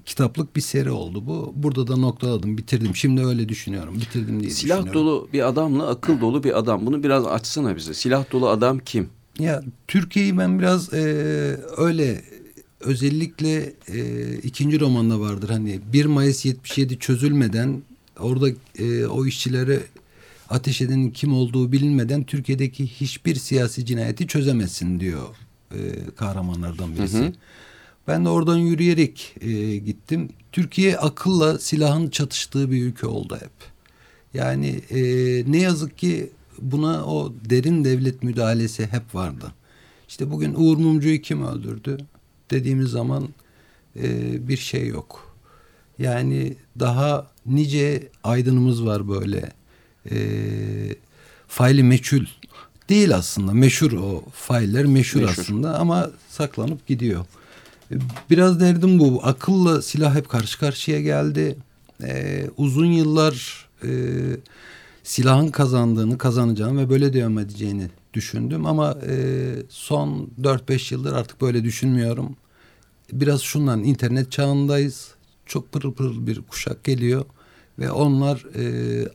kitaplık 0.06 0.56
bir 0.56 0.60
seri 0.60 0.90
oldu 0.90 1.26
bu. 1.26 1.52
Burada 1.56 1.86
da 1.86 1.96
noktaladım, 1.96 2.58
bitirdim. 2.58 2.96
Şimdi 2.96 3.24
öyle 3.24 3.48
düşünüyorum. 3.48 3.94
Bitirdim 3.94 4.40
diye 4.40 4.50
Silah 4.50 4.76
düşünüyorum. 4.76 5.00
dolu 5.00 5.28
bir 5.32 5.48
adamla 5.48 5.88
akıl 5.88 6.20
dolu 6.20 6.44
bir 6.44 6.58
adam. 6.58 6.86
Bunu 6.86 7.02
biraz 7.02 7.26
açsana 7.26 7.76
bize. 7.76 7.94
Silah 7.94 8.32
dolu 8.32 8.48
adam 8.48 8.78
kim? 8.78 9.08
Ya 9.38 9.62
Türkiye'yi 9.88 10.38
ben 10.38 10.58
biraz 10.58 10.94
e, 10.94 11.00
öyle 11.76 12.22
özellikle 12.80 13.72
e, 13.88 14.34
ikinci 14.38 14.80
romanda 14.80 15.20
vardır 15.20 15.50
hani 15.50 15.80
1 15.92 16.04
Mayıs 16.06 16.44
77 16.44 16.98
çözülmeden 16.98 17.82
orada 18.18 18.48
e, 18.78 19.06
o 19.06 19.26
işçilere 19.26 19.80
ateş 20.50 20.80
edenin 20.80 21.10
kim 21.10 21.34
olduğu 21.34 21.72
bilinmeden 21.72 22.24
Türkiye'deki 22.24 22.86
hiçbir 22.86 23.34
siyasi 23.34 23.86
cinayeti 23.86 24.26
çözemezsin 24.26 25.00
diyor 25.00 25.28
e, 25.74 25.78
kahramanlardan 26.16 26.96
birisi. 26.96 27.18
Hı 27.18 27.24
hı. 27.24 27.32
Ben 28.08 28.24
de 28.24 28.28
oradan 28.28 28.58
yürüyerek 28.58 29.36
e, 29.40 29.76
gittim. 29.76 30.28
Türkiye 30.52 30.98
akılla 30.98 31.58
silahın 31.58 32.10
çatıştığı 32.10 32.70
bir 32.70 32.82
ülke 32.82 33.06
oldu 33.06 33.36
hep. 33.40 33.70
Yani 34.34 34.80
e, 34.90 35.00
ne 35.52 35.58
yazık 35.58 35.98
ki 35.98 36.30
buna 36.58 37.04
o 37.04 37.32
derin 37.50 37.84
devlet 37.84 38.22
müdahalesi 38.22 38.86
hep 38.86 39.14
vardı. 39.14 39.52
İşte 40.08 40.30
bugün 40.30 40.54
Uğur 40.54 40.76
Mumcu'yu 40.76 41.20
kim 41.20 41.46
öldürdü 41.46 41.98
dediğimiz 42.50 42.88
zaman 42.90 43.28
e, 44.02 44.08
bir 44.48 44.56
şey 44.56 44.86
yok. 44.86 45.36
Yani 45.98 46.54
daha 46.78 47.26
nice 47.46 48.08
aydınımız 48.24 48.86
var 48.86 49.08
böyle. 49.08 49.52
E, 50.10 50.16
faili 51.48 51.82
meçhul 51.82 52.24
değil 52.88 53.14
aslında. 53.16 53.52
Meşhur 53.52 53.92
o 53.92 54.24
failler 54.32 54.84
meşhur, 54.84 55.20
Meşhur. 55.20 55.42
aslında 55.42 55.78
ama 55.78 56.10
saklanıp 56.28 56.86
gidiyor. 56.86 57.24
E, 57.92 57.94
Biraz 58.30 58.60
derdim 58.60 58.98
bu. 58.98 59.20
Akılla 59.24 59.82
silah 59.82 60.14
hep 60.14 60.28
karşı 60.28 60.58
karşıya 60.58 61.00
geldi. 61.00 61.56
E, 62.02 62.44
uzun 62.56 62.86
yıllar 62.92 63.66
e, 63.84 63.90
silahın 65.02 65.48
kazandığını, 65.48 66.18
kazanacağını 66.18 66.80
ve 66.80 66.90
böyle 66.90 67.12
devam 67.12 67.38
edeceğini 67.38 67.88
düşündüm. 68.14 68.66
Ama 68.66 68.98
e, 69.08 69.14
son 69.68 70.28
4-5 70.42 70.94
yıldır 70.94 71.12
artık 71.12 71.40
böyle 71.40 71.64
düşünmüyorum. 71.64 72.36
Biraz 73.12 73.40
şundan 73.42 73.84
internet 73.84 74.32
çağındayız. 74.32 75.14
Çok 75.46 75.72
pırıl 75.72 75.92
pırıl 75.92 76.26
bir 76.26 76.42
kuşak 76.42 76.84
geliyor. 76.84 77.24
Ve 77.78 77.90
onlar 77.90 78.44
e, 78.58 78.62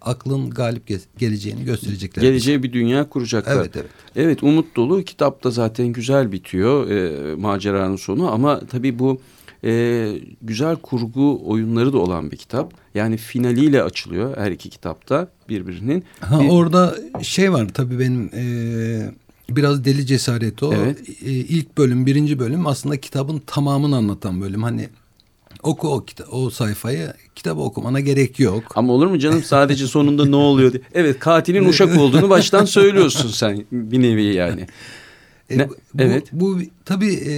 aklın 0.01 0.49
galip 0.49 0.89
ge- 0.89 0.99
geleceğini 1.17 1.65
gösterecekler. 1.65 2.23
Geleceğe 2.23 2.63
bir 2.63 2.73
dünya 2.73 3.10
kuracaklar. 3.10 3.55
Evet 3.55 3.71
evet. 3.75 3.89
Evet 4.15 4.43
umut 4.43 4.75
dolu 4.75 5.03
kitap 5.03 5.43
da 5.43 5.51
zaten 5.51 5.88
güzel 5.88 6.31
bitiyor 6.31 6.89
e, 6.91 7.36
maceranın 7.36 7.95
sonu 7.95 8.31
ama 8.31 8.60
tabii 8.60 8.99
bu 8.99 9.21
e, 9.63 10.12
güzel 10.41 10.75
kurgu 10.75 11.41
oyunları 11.49 11.93
da 11.93 11.97
olan 11.97 12.31
bir 12.31 12.38
kitap. 12.38 12.73
Yani 12.95 13.17
finaliyle 13.17 13.84
açılıyor 13.84 14.38
her 14.38 14.51
iki 14.51 14.69
kitapta 14.69 15.27
birbirinin. 15.49 16.03
Ha, 16.19 16.39
Bir- 16.39 16.49
orada 16.49 16.95
şey 17.21 17.53
var 17.53 17.67
tabii 17.73 17.99
benim 17.99 18.29
e, 18.34 18.43
biraz 19.49 19.86
deli 19.86 20.05
cesareti 20.05 20.65
o. 20.65 20.73
Evet. 20.73 21.10
E, 21.10 21.31
ilk 21.31 21.77
bölüm 21.77 22.05
birinci 22.05 22.39
bölüm 22.39 22.67
aslında 22.67 22.97
kitabın 23.01 23.41
tamamını 23.47 23.95
anlatan 23.95 24.41
bölüm. 24.41 24.63
Hani 24.63 24.89
oku 25.63 25.88
o, 25.89 26.05
kita- 26.05 26.25
o 26.31 26.49
sayfayı 26.49 27.13
kitabı 27.36 27.62
okumana 27.62 27.99
gerek 27.99 28.39
yok. 28.39 28.63
Ama 28.75 28.93
olur 28.93 29.08
mu 29.08 29.19
canım 29.19 29.43
sadece 29.43 29.88
sonunda 29.88 30.25
ne 30.25 30.36
oluyor 30.36 30.73
diye. 30.73 30.84
Evet 30.93 31.19
katilin 31.19 31.65
uşak 31.69 31.97
olduğunu 31.99 32.29
baştan 32.29 32.65
söylüyorsun 32.65 33.29
sen 33.29 33.65
bir 33.71 34.01
nevi 34.01 34.23
yani. 34.23 34.67
E, 35.49 35.58
Ne- 35.58 35.69
bu, 35.69 35.75
evet. 35.99 36.27
Bu, 36.31 36.60
tabii 36.86 37.13
e, 37.27 37.36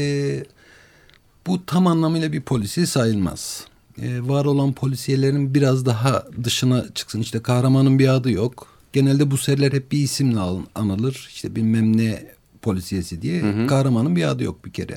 bu 1.47 1.65
tam 1.65 1.87
anlamıyla 1.87 2.31
bir 2.31 2.41
polisi 2.41 2.87
sayılmaz. 2.87 3.65
E, 4.01 4.27
var 4.27 4.45
olan 4.45 4.73
polisiyelerin 4.73 5.53
biraz 5.53 5.85
daha 5.85 6.25
dışına 6.43 6.85
çıksın. 6.95 7.21
İşte 7.21 7.39
kahramanın 7.39 7.99
bir 7.99 8.07
adı 8.07 8.31
yok. 8.31 8.67
Genelde 8.97 9.31
bu 9.31 9.37
seriler 9.37 9.71
hep 9.71 9.91
bir 9.91 9.97
isimle 9.97 10.39
anılır. 10.75 11.27
İşte 11.33 11.55
bilmem 11.55 11.97
ne 11.97 12.23
polisiyesi 12.61 13.21
diye. 13.21 13.67
Kahramanın 13.67 14.15
bir 14.15 14.23
adı 14.23 14.43
yok 14.43 14.65
bir 14.65 14.71
kere. 14.71 14.95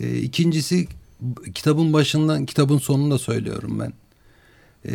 E, 0.00 0.16
ikincisi 0.18 0.88
kitabın 1.54 1.92
başından 1.92 2.46
kitabın 2.46 2.78
sonunda 2.78 3.18
söylüyorum 3.18 3.80
ben. 3.80 3.92
E, 4.92 4.94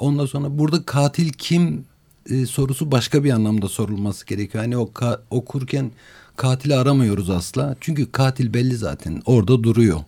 ondan 0.00 0.26
sonra 0.26 0.58
burada 0.58 0.82
katil 0.82 1.28
kim 1.32 1.84
e, 2.30 2.46
sorusu 2.46 2.92
başka 2.92 3.24
bir 3.24 3.30
anlamda 3.30 3.68
sorulması 3.68 4.26
gerekiyor. 4.26 4.64
Hani 4.64 4.76
o 4.76 4.84
ka- 4.94 5.20
okurken 5.30 5.90
katili 6.36 6.74
aramıyoruz 6.74 7.30
asla. 7.30 7.76
Çünkü 7.80 8.12
katil 8.12 8.54
belli 8.54 8.76
zaten 8.76 9.22
orada 9.26 9.62
duruyor. 9.62 10.00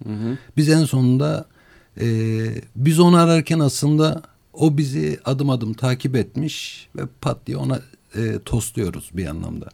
Biz 0.57 0.69
en 0.69 0.85
sonunda 0.85 1.45
e, 2.01 2.07
biz 2.77 3.01
onu 3.01 3.17
ararken 3.17 3.59
aslında 3.59 4.23
o 4.59 4.77
bizi 4.79 5.18
adım 5.25 5.51
adım 5.51 5.75
takip 5.75 6.16
etmiş 6.16 6.88
ve 6.97 7.03
pat 7.21 7.47
diye 7.47 7.57
ona 7.57 7.81
e, 8.16 8.38
tosluyoruz 8.44 9.11
bir 9.14 9.27
anlamda. 9.27 9.68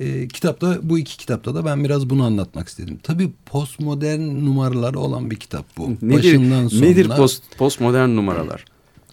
E, 0.00 0.28
kitapta 0.28 0.78
bu 0.82 0.98
iki 0.98 1.16
kitapta 1.16 1.54
da 1.54 1.64
ben 1.64 1.84
biraz 1.84 2.10
bunu 2.10 2.24
anlatmak 2.24 2.68
istedim. 2.68 2.98
Tabii 3.02 3.32
postmodern 3.46 4.20
numaraları 4.20 4.98
olan 4.98 5.30
bir 5.30 5.36
kitap 5.36 5.66
bu. 5.76 5.90
Nedir, 5.90 6.12
Başından 6.18 6.68
sonuna. 6.68 6.86
nedir 6.86 7.08
post, 7.08 7.42
postmodern 7.58 8.08
numaralar? 8.16 8.64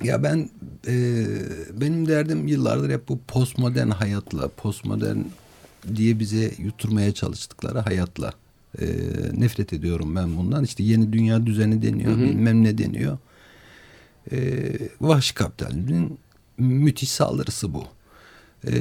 Ya 0.04 0.24
ben 0.24 0.50
e, 0.88 1.26
benim 1.82 2.08
derdim 2.08 2.48
yıllardır 2.48 2.90
hep 2.90 3.10
bu 3.10 3.20
postmodern 3.28 3.90
hayatla, 3.90 4.48
postmodern 4.48 5.18
diye 5.96 6.20
bize 6.20 6.52
yuturmaya 6.58 7.12
çalıştıkları 7.14 7.80
hayatla 7.80 8.34
e, 8.80 8.86
nefret 9.34 9.74
ediyorum 9.74 10.16
ben 10.16 10.38
bundan. 10.38 10.64
İşte 10.64 10.84
yeni 10.84 11.14
dünya 11.14 11.46
düzeni 11.46 11.82
deniyor, 11.82 12.18
bilmem 12.18 12.64
ne 12.64 12.78
deniyor. 12.78 13.18
E, 14.32 14.72
vahşi 15.02 15.34
kapitalizmin 15.34 16.18
müthiş 16.58 17.12
saldırısı 17.12 17.74
bu. 17.74 17.84
E, 18.68 18.74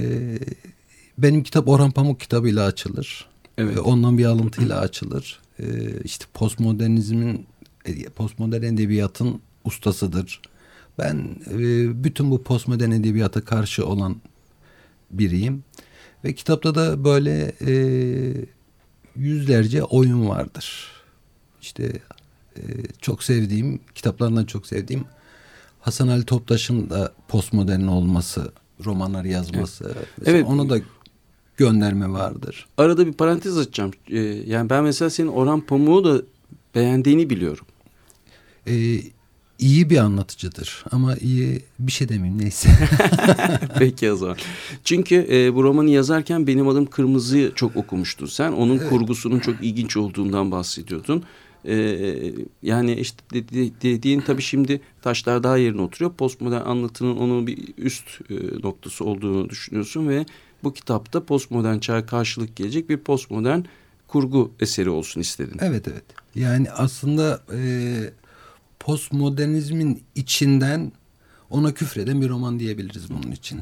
benim 1.19 1.43
kitap 1.43 1.69
Orhan 1.69 1.91
Pamuk 1.91 2.21
kitabıyla 2.21 2.67
açılır. 2.67 3.27
Evet. 3.59 3.77
E, 3.77 3.81
ondan 3.81 4.19
bir 4.19 4.25
alıntıyla 4.25 4.79
açılır. 4.79 5.41
E, 5.59 5.65
işte 6.05 6.25
postmodernizmin, 6.35 7.47
e, 7.85 8.05
postmodern 8.05 8.63
edebiyatın 8.63 9.41
ustasıdır. 9.65 10.41
Ben 10.99 11.37
e, 11.51 11.59
bütün 12.05 12.31
bu 12.31 12.43
postmodern 12.43 12.91
edebiyata 12.91 13.41
karşı 13.41 13.87
olan 13.87 14.17
biriyim. 15.11 15.65
Ve 16.25 16.35
kitapta 16.35 16.75
da 16.75 17.05
böyle 17.05 17.53
e, 17.67 17.73
yüzlerce 19.17 19.83
oyun 19.83 20.29
vardır. 20.29 20.87
İşte 21.63 22.01
e, 22.57 22.61
çok 23.01 23.23
sevdiğim, 23.23 23.81
kitaplarından 23.95 24.45
çok 24.45 24.67
sevdiğim 24.67 25.05
Hasan 25.81 26.09
Ali 26.09 26.25
Toptaş'ın 26.25 26.91
da 26.91 27.13
postmodern 27.29 27.87
olması, 27.87 28.53
romanlar 28.85 29.25
yazması. 29.25 29.85
Mesela 29.85 30.05
Evet. 30.27 30.47
Ona 30.49 30.69
da 30.71 30.79
gönderme 31.57 32.11
vardır. 32.11 32.67
Arada 32.79 33.07
bir 33.07 33.13
parantez 33.13 33.59
açacağım. 33.59 33.91
Ee, 34.09 34.19
yani 34.21 34.71
ben 34.71 34.85
mesela 34.85 35.11
senin 35.11 35.29
Orhan 35.29 35.61
Pamuk'u 35.61 36.05
da 36.05 36.23
beğendiğini 36.75 37.31
biliyorum. 37.31 37.67
E, 38.67 39.01
iyi 39.59 39.91
bir 39.91 39.99
anlatıcıdır 39.99 40.85
ama 40.91 41.17
iyi 41.17 41.63
bir 41.79 41.93
şey 41.93 42.09
demeyeyim 42.09 42.43
neyse. 42.43 42.71
Peki 43.79 44.13
o 44.13 44.17
zaman. 44.17 44.37
Çünkü 44.85 45.27
e, 45.31 45.55
bu 45.55 45.63
romanı 45.65 45.91
yazarken 45.91 46.47
benim 46.47 46.69
adım 46.69 46.87
Kırmızı'yı 46.87 47.55
çok 47.55 47.77
okumuştun 47.77 48.27
sen. 48.27 48.53
Onun 48.53 48.79
kurgusunun 48.79 49.39
çok 49.41 49.55
ilginç 49.63 49.97
olduğundan 49.97 50.51
bahsediyordun. 50.51 51.23
E, 51.65 52.33
yani 52.63 52.95
işte 52.95 53.25
dedi- 53.33 53.73
dediğin 53.83 54.21
tabii 54.21 54.43
şimdi 54.43 54.81
taşlar 55.03 55.43
daha 55.43 55.57
yerine 55.57 55.83
oturuyor. 55.83 56.13
Postmodern 56.13 56.65
anlatının 56.65 57.17
onun 57.17 57.47
bir 57.47 57.59
üst 57.79 58.21
e, 58.31 58.35
noktası 58.63 59.05
olduğunu 59.05 59.49
düşünüyorsun 59.49 60.09
ve 60.09 60.27
bu 60.65 60.73
kitapta 60.73 61.25
postmodern 61.25 61.79
çağa 61.79 62.07
karşılık 62.07 62.57
gelecek 62.57 62.89
bir 62.89 62.97
postmodern 62.97 63.61
kurgu 64.09 64.53
eseri 64.61 64.91
olsun 64.91 65.21
istedin. 65.21 65.57
Evet 65.61 65.89
evet. 65.89 66.05
Yani 66.35 66.71
aslında 66.71 67.43
e, 67.55 67.61
postmodernizmin 68.81 70.03
içinden 70.15 70.93
ona 71.51 71.75
küfreden 71.75 72.23
bir 72.23 72.29
roman 72.29 72.59
diyebiliriz 72.59 73.11
bunun 73.11 73.33
için. 73.33 73.61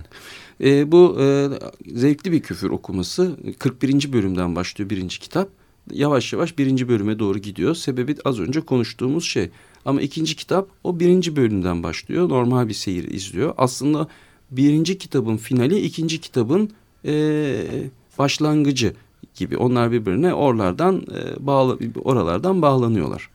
E, 0.61 0.93
bu 0.93 1.17
e, 1.21 1.49
zevkli 1.95 2.33
bir 2.33 2.43
küfür 2.43 2.71
okuması 2.71 3.37
41. 3.59 4.13
bölümden 4.13 4.57
başlıyor 4.57 4.91
birinci 4.91 5.21
kitap. 5.21 5.49
Yavaş 5.93 6.33
yavaş 6.33 6.59
birinci 6.59 6.89
bölüme 6.89 7.19
doğru 7.19 7.39
gidiyor. 7.39 7.75
Sebebi 7.75 8.17
az 8.25 8.41
önce 8.41 8.61
konuştuğumuz 8.61 9.25
şey. 9.25 9.51
Ama 9.85 10.01
ikinci 10.01 10.37
kitap 10.37 10.69
o 10.85 11.01
birinci 11.01 11.37
bölümden 11.37 11.83
başlıyor. 11.83 12.29
Normal 12.29 12.69
bir 12.69 12.75
seyir 12.75 13.11
izliyor. 13.11 13.55
Aslında 13.57 14.09
birinci 14.51 14.99
kitabın 14.99 15.37
finali 15.37 15.81
ikinci 15.81 16.21
kitabın 16.21 16.71
e, 17.05 17.65
başlangıcı 18.19 18.95
gibi. 19.35 19.57
Onlar 19.57 19.93
birbirine 19.93 20.35
oralardan 20.35 21.07
e, 21.15 21.47
bağlı, 21.47 21.79
oralardan 22.05 22.63
bağlanıyorlar. 22.63 23.31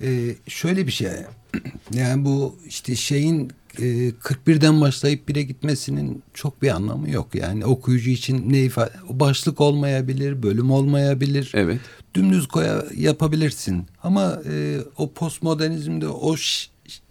E, 0.00 0.34
şöyle 0.48 0.86
bir 0.86 0.92
şey. 0.92 1.08
Yani 1.94 2.24
bu 2.24 2.56
işte 2.68 2.96
şeyin 2.96 3.52
e, 3.78 4.08
41'den 4.10 4.80
başlayıp 4.80 5.30
1'e 5.30 5.42
gitmesinin 5.42 6.22
çok 6.34 6.62
bir 6.62 6.68
anlamı 6.68 7.10
yok. 7.10 7.34
Yani 7.34 7.66
okuyucu 7.66 8.10
için 8.10 8.52
ne 8.52 8.60
ifade 8.60 8.92
başlık 9.08 9.60
olmayabilir, 9.60 10.42
bölüm 10.42 10.70
olmayabilir. 10.70 11.52
Evet. 11.54 11.80
dümdüz 12.14 12.48
koya 12.48 12.84
yapabilirsin. 12.96 13.86
Ama 14.02 14.42
e, 14.52 14.78
o 14.96 15.12
postmodernizmde 15.12 16.08
o 16.08 16.36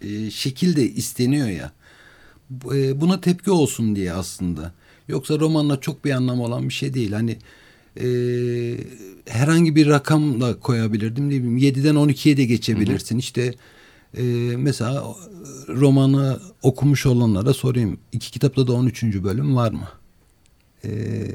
e, 0.00 0.30
şekil 0.30 0.76
de 0.76 0.90
isteniyor 0.90 1.48
ya. 1.48 1.72
E, 2.74 3.00
buna 3.00 3.20
tepki 3.20 3.50
olsun 3.50 3.96
diye 3.96 4.12
aslında. 4.12 4.72
Yoksa 5.08 5.40
romanla 5.40 5.80
çok 5.80 6.04
bir 6.04 6.10
anlamı 6.10 6.42
olan 6.42 6.68
bir 6.68 6.74
şey 6.74 6.94
değil. 6.94 7.12
Hani 7.12 7.38
e, 8.00 8.06
herhangi 9.26 9.76
bir 9.76 9.86
rakamla 9.86 10.60
koyabilirdim. 10.60 11.26
Ne 11.26 11.34
bileyim 11.34 11.58
7'den 11.58 11.94
12'ye 11.94 12.36
de 12.36 12.44
geçebilirsin. 12.44 13.18
İşte 13.18 13.54
e, 14.16 14.22
mesela 14.56 15.04
romanı 15.68 16.40
okumuş 16.62 17.06
olanlara 17.06 17.54
sorayım. 17.54 17.98
İki 18.12 18.30
kitapta 18.30 18.66
da 18.66 18.72
13. 18.72 19.02
bölüm 19.02 19.56
var 19.56 19.70
mı? 19.72 19.88
E, 20.84 20.90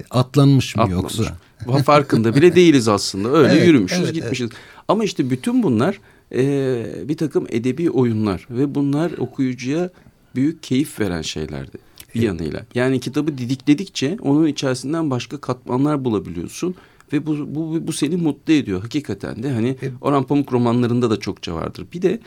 atlanmış 0.09 0.75
mı 0.75 0.83
Atlamış. 0.83 1.03
yoksa? 1.17 1.37
Farkında 1.83 2.35
bile 2.35 2.55
değiliz 2.55 2.87
aslında. 2.87 3.29
Öyle 3.29 3.53
Evet, 3.53 3.67
yürümüşüz, 3.67 3.99
evet, 3.99 4.13
gitmişiz. 4.13 4.49
Ama 4.87 5.03
işte 5.03 5.29
bütün 5.29 5.63
bunlar 5.63 5.99
e, 6.35 6.85
bir 7.09 7.17
takım 7.17 7.47
edebi 7.49 7.89
oyunlar 7.91 8.47
ve 8.49 8.75
bunlar 8.75 9.11
okuyucuya 9.17 9.89
büyük 10.35 10.63
keyif 10.63 10.99
veren 10.99 11.21
şeylerdi 11.21 11.77
bir 12.15 12.21
yanıyla. 12.21 12.65
Yani 12.75 12.99
kitabı 12.99 13.37
didikledikçe 13.37 14.17
onun 14.21 14.47
içerisinden 14.47 15.09
başka 15.11 15.37
katmanlar 15.41 16.05
bulabiliyorsun 16.05 16.75
ve 17.13 17.25
bu 17.25 17.55
bu 17.55 17.87
bu 17.87 17.93
seni 17.93 18.15
mutlu 18.17 18.53
ediyor 18.53 18.81
hakikaten 18.81 19.43
de 19.43 19.51
hani 19.51 19.67
E- 19.69 19.91
Orhan 20.01 20.23
Pamuk 20.23 20.53
romanlarında 20.53 21.09
da 21.09 21.19
çokça 21.19 21.55
vardır. 21.55 21.85
Bir 21.93 22.01
de 22.01 22.19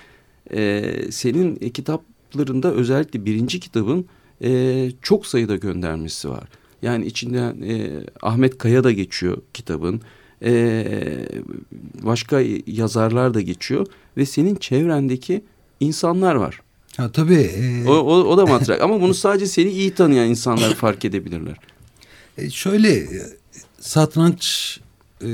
e, 0.55 0.93
senin 1.11 1.57
kitaplarında 1.57 2.73
özellikle 2.73 3.25
birinci 3.25 3.61
kitabın 3.61 4.05
e, 4.43 4.91
çok 5.03 5.27
sayıda 5.27 5.57
göndermesi 5.57 6.29
var. 6.31 6.45
Yani 6.83 7.07
içinden 7.07 7.63
e, 7.63 7.91
Ahmet 8.23 8.59
Kaya 8.59 8.85
da 8.85 8.93
geçiyor 8.93 9.37
kitabın. 9.55 10.01
E, 10.45 10.85
başka 12.03 12.41
yazarlar 12.67 13.35
da 13.35 13.41
geçiyor 13.41 13.87
ve 14.17 14.27
senin 14.27 14.55
çevrendeki 14.55 15.45
insanlar 15.81 16.35
var. 16.35 16.61
Ha, 16.97 17.13
tabii. 17.13 17.35
e, 17.35 17.85
O, 17.89 17.93
o, 17.93 18.15
o 18.25 18.37
da 18.39 18.47
matrak 18.47 18.81
ama 18.83 19.01
bunu 19.01 19.15
sadece 19.15 19.47
seni 19.47 19.71
iyi 19.71 19.95
tanıyan 19.95 20.29
insanlar 20.29 20.75
fark 20.75 21.05
edebilirler. 21.05 21.57
E, 22.39 22.51
Şöyle 22.51 23.07
satranç 23.81 24.79
e, 25.23 25.29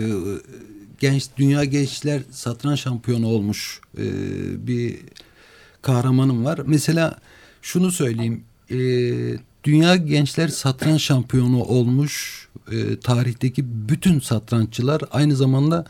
genç 0.99 1.29
dünya 1.37 1.65
gençler 1.65 2.23
satranç 2.31 2.81
şampiyonu 2.81 3.27
olmuş 3.27 3.81
e, 3.99 4.05
bir 4.67 4.99
kahramanım 5.83 6.45
var. 6.45 6.61
Mesela 6.67 7.19
şunu 7.63 7.93
söyleyeyim. 7.93 8.45
e, 8.71 8.77
dünya 9.65 9.97
gençler 9.97 10.49
satranç 10.49 11.03
şampiyonu 11.03 11.63
olmuş 11.63 12.49
e, 12.73 13.01
tarihteki 13.01 13.89
bütün 13.89 14.21
satranççılar 14.21 15.03
aynı 15.11 15.37
zamanda 15.37 15.85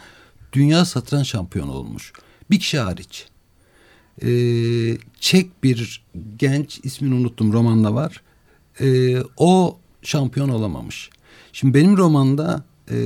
dünya 0.53 0.85
satranç 0.85 1.27
şampiyonu 1.27 1.73
olmuş. 1.73 2.12
Bir 2.51 2.59
kişi 2.59 2.79
hariç. 2.79 3.27
E, 4.23 4.29
Çek 5.21 5.62
bir 5.64 6.05
genç 6.38 6.81
ismini 6.83 7.14
unuttum 7.14 7.53
romanda 7.53 7.95
var. 7.95 8.23
E, 8.81 9.16
o 9.37 9.79
şampiyon 10.03 10.49
olamamış. 10.49 11.11
Şimdi 11.53 11.75
benim 11.75 11.97
romanda 11.97 12.64
e, 12.90 12.97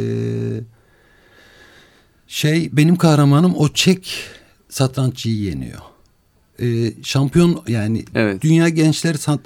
şey 2.31 2.69
benim 2.73 2.97
kahramanım 2.97 3.55
o 3.57 3.69
Çek 3.69 4.23
satranççıyı 4.69 5.37
yeniyor. 5.37 5.81
E, 6.61 6.93
şampiyon 7.03 7.63
yani 7.69 8.05
Evet. 8.15 8.43
dünya 8.43 8.69
gençler 8.69 9.15
sat, 9.15 9.41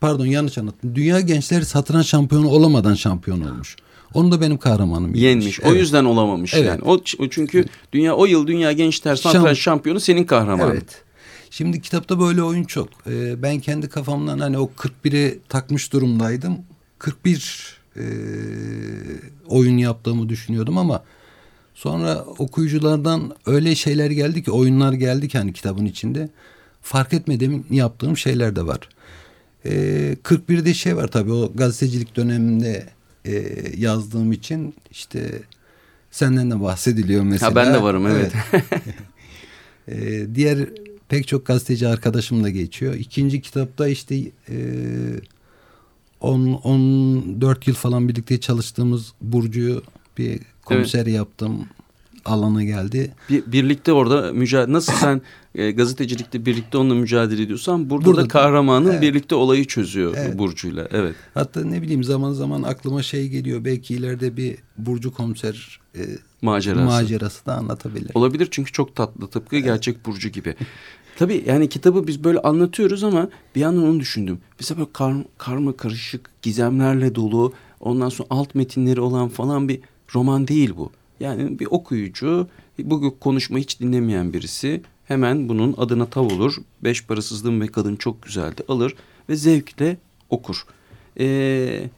pardon 0.00 0.26
yanlış 0.26 0.58
anlattım. 0.58 0.94
Dünya 0.94 1.20
gençler 1.20 1.62
satranç 1.62 2.06
şampiyonu 2.06 2.48
olamadan 2.48 2.94
şampiyon 2.94 3.40
olmuş. 3.40 3.76
Onu 4.14 4.32
da 4.32 4.40
benim 4.40 4.58
kahramanım 4.58 5.14
Yenmiş. 5.14 5.60
O 5.60 5.68
Evet. 5.68 5.80
yüzden 5.80 6.04
olamamış 6.04 6.54
Evet. 6.54 6.66
yani. 6.66 6.82
O, 6.82 7.00
o 7.18 7.28
çünkü 7.28 7.64
dünya 7.92 8.16
o 8.16 8.26
yıl 8.26 8.46
dünya 8.46 8.72
gençler 8.72 9.16
satranç 9.16 9.58
Şam- 9.58 9.62
şampiyonu 9.62 10.00
senin 10.00 10.24
kahramanın. 10.24 10.70
Evet. 10.70 11.02
Şimdi 11.50 11.82
kitapta 11.82 12.20
böyle 12.20 12.42
oyun 12.42 12.64
çok. 12.64 12.88
Ee, 13.06 13.42
ben 13.42 13.60
kendi 13.60 13.88
kafamdan 13.88 14.38
hani 14.38 14.58
o 14.58 14.70
41'i 14.76 15.38
takmış 15.48 15.92
durumdaydım. 15.92 16.58
41 16.98 17.76
e, 17.96 18.02
oyun 19.48 19.76
yaptığımı 19.78 20.28
düşünüyordum 20.28 20.78
ama 20.78 21.02
sonra 21.74 22.24
okuyuculardan 22.24 23.36
öyle 23.46 23.74
şeyler 23.74 24.10
geldi 24.10 24.42
ki 24.42 24.50
oyunlar 24.50 24.92
geldi 24.92 25.28
ki 25.28 25.38
hani 25.38 25.52
kitabın 25.52 25.84
içinde. 25.84 26.28
Fark 26.82 27.12
etmediğim 27.12 27.66
yaptığım 27.70 28.16
şeyler 28.16 28.56
de 28.56 28.66
var. 28.66 28.88
Ee, 29.64 30.16
41'de 30.24 30.74
şey 30.74 30.96
var 30.96 31.08
tabii 31.08 31.32
o 31.32 31.52
gazetecilik 31.54 32.16
döneminde 32.16 32.86
e, 33.24 33.62
yazdığım 33.76 34.32
için 34.32 34.74
işte 34.90 35.42
senden 36.10 36.50
de 36.50 36.60
bahsediliyor 36.60 37.22
mesela. 37.22 37.50
Ha 37.50 37.56
ben 37.56 37.74
de 37.74 37.82
varım 37.82 38.06
evet. 38.06 38.32
Ee, 39.88 40.26
diğer 40.34 40.68
pek 41.08 41.28
çok 41.28 41.46
gazeteci 41.46 41.88
arkadaşım 41.88 42.44
da 42.44 42.50
geçiyor. 42.50 42.94
İkinci 42.94 43.42
kitapta 43.42 43.88
işte 43.88 44.16
e, 44.48 44.56
10 46.20 46.52
14 46.52 47.66
yıl 47.66 47.74
falan 47.74 48.08
birlikte 48.08 48.40
çalıştığımız 48.40 49.12
Burcu'yu 49.20 49.82
bir 50.18 50.40
komiser 50.74 51.06
yaptım. 51.06 51.66
Alana 52.24 52.64
geldi. 52.64 53.14
Bir, 53.30 53.52
birlikte 53.52 53.92
orada 53.92 54.32
mücadele 54.32 54.72
nasıl 54.72 54.92
sen 54.92 55.22
e, 55.54 55.70
gazetecilikte 55.70 56.46
birlikte 56.46 56.78
onunla 56.78 56.94
mücadele 56.94 57.42
ediyorsan 57.42 57.90
burada, 57.90 58.04
Burada 58.06 58.24
da 58.24 58.28
kahramanın 58.28 58.90
Evet. 58.90 59.02
birlikte 59.02 59.34
olayı 59.34 59.64
çözüyor 59.64 60.14
Evet. 60.18 60.38
Burcu'yla. 60.38 60.88
Evet. 60.90 61.14
Hatta 61.34 61.64
ne 61.64 61.82
bileyim 61.82 62.04
zaman 62.04 62.32
zaman 62.32 62.62
aklıma 62.62 63.02
şey 63.02 63.28
geliyor. 63.28 63.64
Belki 63.64 63.94
ileride 63.94 64.36
bir 64.36 64.56
Burcu 64.78 65.12
komiser 65.14 65.80
e, 65.96 66.00
Macerası. 66.42 66.84
macerası 66.84 67.46
da 67.46 67.54
anlatabilir. 67.54 68.10
Olabilir 68.14 68.48
çünkü 68.50 68.72
çok 68.72 68.96
tatlı 68.96 69.26
tıpkı 69.28 69.58
gerçek 69.58 70.06
Burcu 70.06 70.28
gibi. 70.28 70.54
Tabii 71.18 71.44
yani 71.46 71.68
kitabı 71.68 72.06
biz 72.06 72.24
böyle 72.24 72.38
anlatıyoruz 72.38 73.04
ama 73.04 73.28
bir 73.54 73.60
yandan 73.60 73.82
onu 73.84 74.00
düşündüm. 74.00 74.38
Bize 74.60 74.76
böyle 74.76 74.88
kar, 74.92 75.14
karma 75.38 75.76
karışık 75.76 76.30
gizemlerle 76.42 77.14
dolu 77.14 77.52
ondan 77.80 78.08
sonra 78.08 78.26
alt 78.30 78.54
metinleri 78.54 79.00
olan 79.00 79.28
falan 79.28 79.68
bir 79.68 79.80
roman 80.14 80.48
değil 80.48 80.72
bu. 80.76 80.90
Yani 81.20 81.58
bir 81.58 81.66
okuyucu 81.70 82.48
bu 82.78 83.18
konuşma 83.18 83.58
hiç 83.58 83.80
dinlemeyen 83.80 84.32
birisi 84.32 84.82
hemen 85.04 85.48
bunun 85.48 85.74
adına 85.76 86.06
tav 86.06 86.24
olur. 86.24 86.56
Beş 86.84 87.06
parasızlığım 87.06 87.60
ve 87.60 87.66
kadın 87.66 87.96
çok 87.96 88.22
güzeldi 88.22 88.62
alır 88.68 88.94
ve 89.28 89.36
zevkle 89.36 89.96
okur. 90.30 90.66
Ee, 91.20 91.90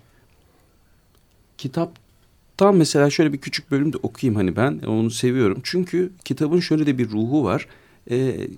kitaptan 1.58 2.76
mesela 2.76 3.10
şöyle 3.10 3.32
bir 3.32 3.38
küçük 3.38 3.70
bölüm 3.70 3.92
de 3.92 3.96
okuyayım 4.02 4.36
hani 4.36 4.56
ben 4.56 4.78
onu 4.78 5.10
seviyorum. 5.10 5.60
Çünkü 5.62 6.12
kitabın 6.24 6.60
şöyle 6.60 6.86
de 6.86 6.98
bir 6.98 7.10
ruhu 7.10 7.44
var. 7.44 7.66
Ee, 8.10 8.48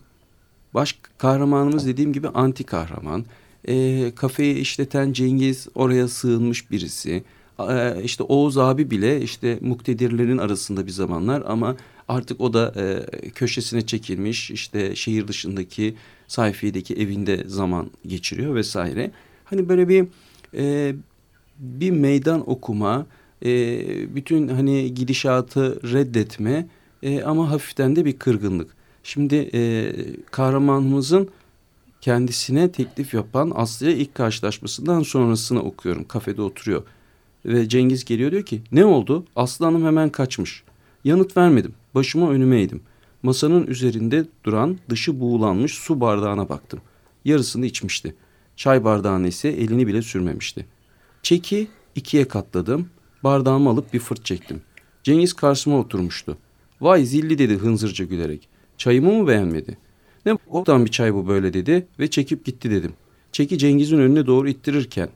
baş 0.74 0.98
kahramanımız 1.18 1.86
dediğim 1.86 2.12
gibi 2.12 2.28
anti 2.28 2.64
kahraman. 2.64 3.24
Ee, 3.68 4.12
kafeyi 4.16 4.54
işleten 4.54 5.12
Cengiz 5.12 5.68
oraya 5.74 6.08
sığınmış 6.08 6.70
birisi. 6.70 7.24
Ee, 7.60 8.02
işte 8.04 8.22
Oğuz 8.22 8.58
abi 8.58 8.90
bile 8.90 9.20
işte 9.20 9.58
muktedirlerin 9.60 10.38
arasında 10.38 10.86
bir 10.86 10.90
zamanlar 10.90 11.42
ama 11.46 11.76
artık 12.08 12.40
o 12.40 12.52
da 12.52 12.72
e, 12.76 13.06
köşesine 13.30 13.86
çekilmiş 13.86 14.50
işte 14.50 14.96
şehir 14.96 15.28
dışındaki 15.28 15.94
sayfiyedeki 16.28 16.94
evinde 16.94 17.44
zaman 17.46 17.90
geçiriyor 18.06 18.54
vesaire. 18.54 19.10
Hani 19.44 19.68
böyle 19.68 19.88
bir 19.88 20.06
e, 20.54 20.94
bir 21.58 21.90
meydan 21.90 22.50
okuma, 22.50 23.06
e, 23.44 23.50
bütün 24.14 24.48
hani 24.48 24.94
gidişatı 24.94 25.92
reddetme 25.92 26.66
e, 27.02 27.22
ama 27.22 27.50
hafiften 27.50 27.96
de 27.96 28.04
bir 28.04 28.18
kırgınlık. 28.18 28.70
Şimdi 29.02 29.50
e, 29.54 29.92
kahramanımızın 30.30 31.28
kendisine 32.00 32.72
teklif 32.72 33.14
yapan 33.14 33.52
Aslı'ya 33.54 33.92
ilk 33.92 34.14
karşılaşmasından 34.14 35.02
sonrasını 35.02 35.62
okuyorum. 35.62 36.04
Kafede 36.04 36.42
oturuyor 36.42 36.82
ve 37.46 37.68
Cengiz 37.68 38.04
geliyor 38.04 38.30
diyor 38.30 38.42
ki 38.42 38.62
ne 38.72 38.84
oldu? 38.84 39.24
Aslı 39.36 39.64
Hanım 39.64 39.86
hemen 39.86 40.10
kaçmış. 40.10 40.64
Yanıt 41.04 41.36
vermedim. 41.36 41.74
Başıma 41.94 42.30
önüme 42.30 42.60
eğdim. 42.60 42.80
Masanın 43.22 43.66
üzerinde 43.66 44.24
duran 44.44 44.78
dışı 44.90 45.20
buğulanmış 45.20 45.74
su 45.74 46.00
bardağına 46.00 46.48
baktım. 46.48 46.80
Yarısını 47.24 47.66
içmişti. 47.66 48.14
Çay 48.56 48.84
bardağına 48.84 49.26
ise 49.26 49.48
elini 49.48 49.86
bile 49.86 50.02
sürmemişti. 50.02 50.66
Çeki 51.22 51.68
ikiye 51.94 52.28
katladım. 52.28 52.88
Bardağımı 53.24 53.70
alıp 53.70 53.92
bir 53.92 53.98
fırt 53.98 54.24
çektim. 54.24 54.62
Cengiz 55.02 55.32
karşıma 55.32 55.78
oturmuştu. 55.78 56.38
Vay 56.80 57.04
zilli 57.04 57.38
dedi 57.38 57.56
hınzırca 57.56 58.04
gülerek. 58.04 58.48
Çayımı 58.78 59.12
mı 59.12 59.28
beğenmedi? 59.28 59.78
Ne 60.26 60.36
oktan 60.46 60.84
bir 60.84 60.90
çay 60.90 61.14
bu 61.14 61.28
böyle 61.28 61.52
dedi 61.52 61.86
ve 61.98 62.10
çekip 62.10 62.44
gitti 62.44 62.70
dedim. 62.70 62.92
Çeki 63.32 63.58
Cengiz'in 63.58 63.98
önüne 63.98 64.26
doğru 64.26 64.48
ittirirken. 64.48 65.08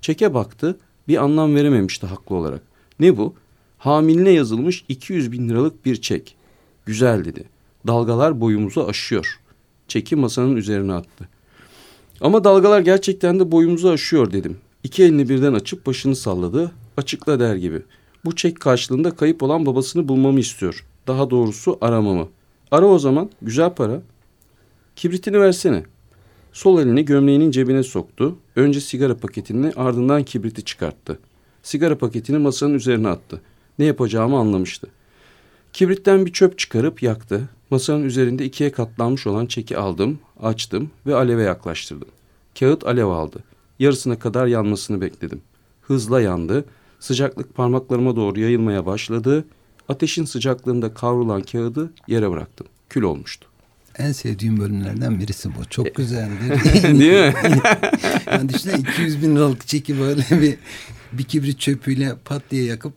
Çeke 0.00 0.34
baktı 0.34 0.78
bir 1.08 1.24
anlam 1.24 1.54
verememişti 1.54 2.06
haklı 2.06 2.36
olarak. 2.36 2.62
Ne 3.00 3.16
bu? 3.16 3.34
Hamiline 3.78 4.30
yazılmış 4.30 4.84
200 4.88 5.32
bin 5.32 5.48
liralık 5.48 5.86
bir 5.86 6.00
çek. 6.00 6.36
Güzel 6.86 7.24
dedi. 7.24 7.44
Dalgalar 7.86 8.40
boyumuzu 8.40 8.86
aşıyor. 8.86 9.40
Çeki 9.88 10.16
masanın 10.16 10.56
üzerine 10.56 10.92
attı. 10.92 11.28
Ama 12.20 12.44
dalgalar 12.44 12.80
gerçekten 12.80 13.40
de 13.40 13.52
boyumuzu 13.52 13.88
aşıyor 13.88 14.32
dedim. 14.32 14.56
İki 14.84 15.02
elini 15.04 15.28
birden 15.28 15.52
açıp 15.52 15.86
başını 15.86 16.16
salladı. 16.16 16.72
Açıkla 16.96 17.40
der 17.40 17.56
gibi. 17.56 17.82
Bu 18.24 18.36
çek 18.36 18.60
karşılığında 18.60 19.10
kayıp 19.10 19.42
olan 19.42 19.66
babasını 19.66 20.08
bulmamı 20.08 20.40
istiyor. 20.40 20.86
Daha 21.06 21.30
doğrusu 21.30 21.78
aramamı. 21.80 22.28
Ara 22.70 22.86
o 22.86 22.98
zaman. 22.98 23.30
Güzel 23.42 23.74
para. 23.74 24.02
Kibritini 24.96 25.40
versene. 25.40 25.82
Sol 26.56 26.80
elini 26.80 27.04
gömleğinin 27.04 27.50
cebine 27.50 27.82
soktu. 27.82 28.36
Önce 28.56 28.80
sigara 28.80 29.16
paketini 29.16 29.72
ardından 29.76 30.24
kibriti 30.24 30.64
çıkarttı. 30.64 31.18
Sigara 31.62 31.98
paketini 31.98 32.38
masanın 32.38 32.74
üzerine 32.74 33.08
attı. 33.08 33.40
Ne 33.78 33.84
yapacağımı 33.84 34.38
anlamıştı. 34.38 34.88
Kibritten 35.72 36.26
bir 36.26 36.32
çöp 36.32 36.58
çıkarıp 36.58 37.02
yaktı. 37.02 37.48
Masanın 37.70 38.04
üzerinde 38.04 38.44
ikiye 38.44 38.72
katlanmış 38.72 39.26
olan 39.26 39.46
çeki 39.46 39.78
aldım, 39.78 40.18
açtım 40.42 40.90
ve 41.06 41.14
aleve 41.14 41.42
yaklaştırdım. 41.42 42.08
Kağıt 42.58 42.86
alev 42.86 43.06
aldı. 43.06 43.44
Yarısına 43.78 44.18
kadar 44.18 44.46
yanmasını 44.46 45.00
bekledim. 45.00 45.40
Hızla 45.82 46.20
yandı. 46.20 46.64
Sıcaklık 47.00 47.54
parmaklarıma 47.54 48.16
doğru 48.16 48.40
yayılmaya 48.40 48.86
başladı. 48.86 49.44
Ateşin 49.88 50.24
sıcaklığında 50.24 50.94
kavrulan 50.94 51.42
kağıdı 51.42 51.92
yere 52.08 52.30
bıraktım. 52.30 52.66
Kül 52.88 53.02
olmuştu. 53.02 53.48
En 53.98 54.12
sevdiğim 54.12 54.60
bölümlerden 54.60 55.20
birisi 55.20 55.48
bu. 55.48 55.64
Çok 55.70 55.94
güzeldir. 55.94 56.72
Değil 56.82 57.12
mi? 57.12 57.34
yani 58.26 58.48
düşünsene 58.48 58.80
200 58.80 59.22
bin 59.22 59.36
liralık 59.36 59.66
çeki 59.66 60.00
böyle 60.00 60.22
bir 60.42 60.56
bir 61.12 61.24
kibrit 61.24 61.60
çöpüyle 61.60 62.14
pat 62.24 62.42
diye 62.50 62.64
yakıp 62.64 62.94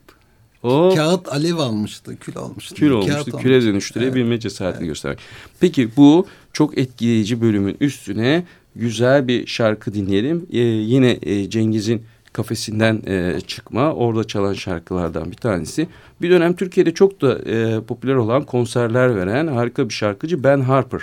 O 0.64 0.94
kağıt 0.96 1.30
alev 1.30 1.58
almıştı, 1.58 2.16
kül 2.20 2.38
almıştı. 2.38 2.76
kül 2.76 2.90
olmuştu. 2.90 3.38
Küle 3.38 3.62
dönüştürebilme 3.62 4.40
cesaretini 4.40 4.88
göstermek. 4.88 5.20
Peki 5.60 5.90
bu 5.98 6.28
çok 6.54 6.78
etkileyici 6.78 7.42
bölümün 7.42 7.78
üstüne 7.80 8.44
güzel 8.76 9.28
bir 9.28 9.48
şarkı 9.48 9.94
dinleyelim. 9.94 10.46
Ee, 10.52 10.60
yine 10.60 11.18
e, 11.22 11.50
Cengiz'in 11.50 12.04
kafesinden 12.40 13.02
e, 13.08 13.42
çıkma 13.48 13.94
orada 13.94 14.24
çalan 14.24 14.54
şarkılardan 14.54 15.32
bir 15.32 15.36
tanesi. 15.36 15.88
Bir 16.22 16.30
dönem 16.30 16.56
Türkiye'de 16.56 16.94
çok 16.94 17.22
da 17.22 17.40
e, 17.40 17.82
popüler 17.82 18.16
olan 18.16 18.44
konserler 18.44 19.16
veren 19.16 19.48
harika 19.48 19.90
bir 19.90 19.94
şarkıcı 19.94 20.44
Ben 20.44 20.62
Harper. 20.62 21.02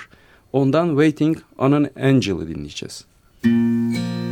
Ondan 0.52 0.88
Waiting 0.88 1.38
on 1.58 1.72
an 1.72 1.90
Angel'ı 2.02 2.48
dinleyeceğiz. 2.48 3.04
waiting 3.42 4.25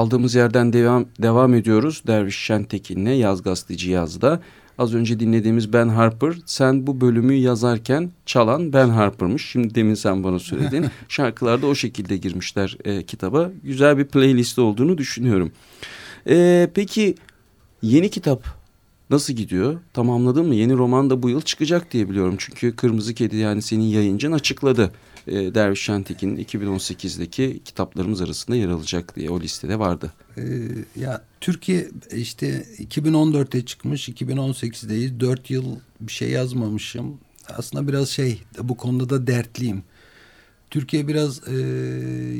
kaldığımız 0.00 0.34
yerden 0.34 0.72
devam 0.72 1.06
devam 1.22 1.54
ediyoruz. 1.54 2.02
Derviş 2.06 2.36
Şentekin'le 2.36 3.10
Yaz 3.10 3.42
Gazeteci 3.42 3.90
Yaz'da. 3.90 4.40
Az 4.78 4.94
önce 4.94 5.20
dinlediğimiz 5.20 5.72
Ben 5.72 5.88
Harper. 5.88 6.34
Sen 6.46 6.86
bu 6.86 7.00
bölümü 7.00 7.34
yazarken 7.34 8.10
çalan 8.26 8.72
Ben 8.72 8.88
Harper'mış. 8.88 9.50
Şimdi 9.50 9.74
demin 9.74 9.94
sen 9.94 10.24
bana 10.24 10.38
söyledin. 10.38 10.86
Şarkılar 11.08 11.62
da 11.62 11.66
o 11.66 11.74
şekilde 11.74 12.16
girmişler 12.16 12.76
e, 12.84 13.02
kitaba. 13.02 13.50
Güzel 13.64 13.98
bir 13.98 14.04
playlist 14.04 14.58
olduğunu 14.58 14.98
düşünüyorum. 14.98 15.52
E, 16.28 16.68
peki 16.74 17.14
yeni 17.82 18.10
kitap 18.10 18.44
nasıl 19.10 19.32
gidiyor? 19.32 19.78
Tamamladın 19.92 20.46
mı? 20.46 20.54
Yeni 20.54 20.74
roman 20.74 21.10
da 21.10 21.22
bu 21.22 21.30
yıl 21.30 21.40
çıkacak 21.40 21.92
diye 21.92 22.08
biliyorum. 22.10 22.34
Çünkü 22.38 22.76
Kırmızı 22.76 23.14
Kedi 23.14 23.36
yani 23.36 23.62
senin 23.62 23.84
yayıncın 23.84 24.32
açıkladı. 24.32 24.92
E, 25.26 25.54
Derviş 25.54 25.82
Şentekin'in 25.82 26.44
2018'deki 26.44 27.60
kitaplarımız 27.64 28.22
arasında 28.22 28.56
yer 28.56 28.68
alacak 28.68 29.16
diye 29.16 29.30
o 29.30 29.40
listede 29.40 29.78
vardı. 29.78 30.12
Ee, 30.36 30.42
ya 30.96 31.24
Türkiye 31.40 31.90
işte 32.12 32.66
2014'te 32.78 33.64
çıkmış, 33.64 34.08
2018'deyiz. 34.08 35.20
Dört 35.20 35.50
yıl 35.50 35.76
bir 36.00 36.12
şey 36.12 36.30
yazmamışım. 36.30 37.18
Aslında 37.48 37.88
biraz 37.88 38.08
şey 38.08 38.42
bu 38.62 38.76
konuda 38.76 39.10
da 39.10 39.26
dertliyim. 39.26 39.82
Türkiye 40.70 41.08
biraz 41.08 41.48
e, 41.48 41.54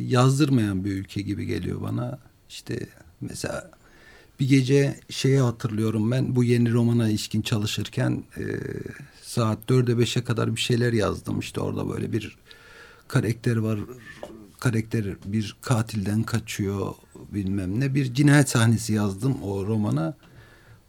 yazdırmayan 0.07 0.85
bir 0.85 0.93
ülke 0.93 1.23
gibi 1.23 1.47
geliyor 1.47 1.83
bana. 1.83 2.19
İşte 2.49 2.87
mesela 3.21 3.71
bir 4.41 4.49
gece 4.49 5.01
şeyi 5.11 5.39
hatırlıyorum 5.39 6.11
ben 6.11 6.37
bu 6.37 6.45
yeni 6.45 6.73
romana 6.73 7.09
ilişkin 7.09 7.43
çalışırken 7.43 8.25
e, 8.37 8.45
saat 9.23 9.69
dörde 9.69 9.99
beşe 9.99 10.25
kadar 10.25 10.57
bir 10.57 10.61
şeyler 10.61 10.93
yazdım. 10.93 11.39
İşte 11.39 11.61
orada 11.61 11.89
böyle 11.89 12.13
bir 12.13 12.37
karakter 13.11 13.57
var. 13.57 13.79
Karakter 14.61 15.05
bir 15.25 15.57
katilden 15.61 16.23
kaçıyor 16.23 16.95
bilmem 17.33 17.81
ne. 17.81 17.95
Bir 17.95 18.15
cinayet 18.15 18.49
sahnesi 18.49 18.93
yazdım 18.93 19.43
o 19.43 19.67
romana. 19.67 20.15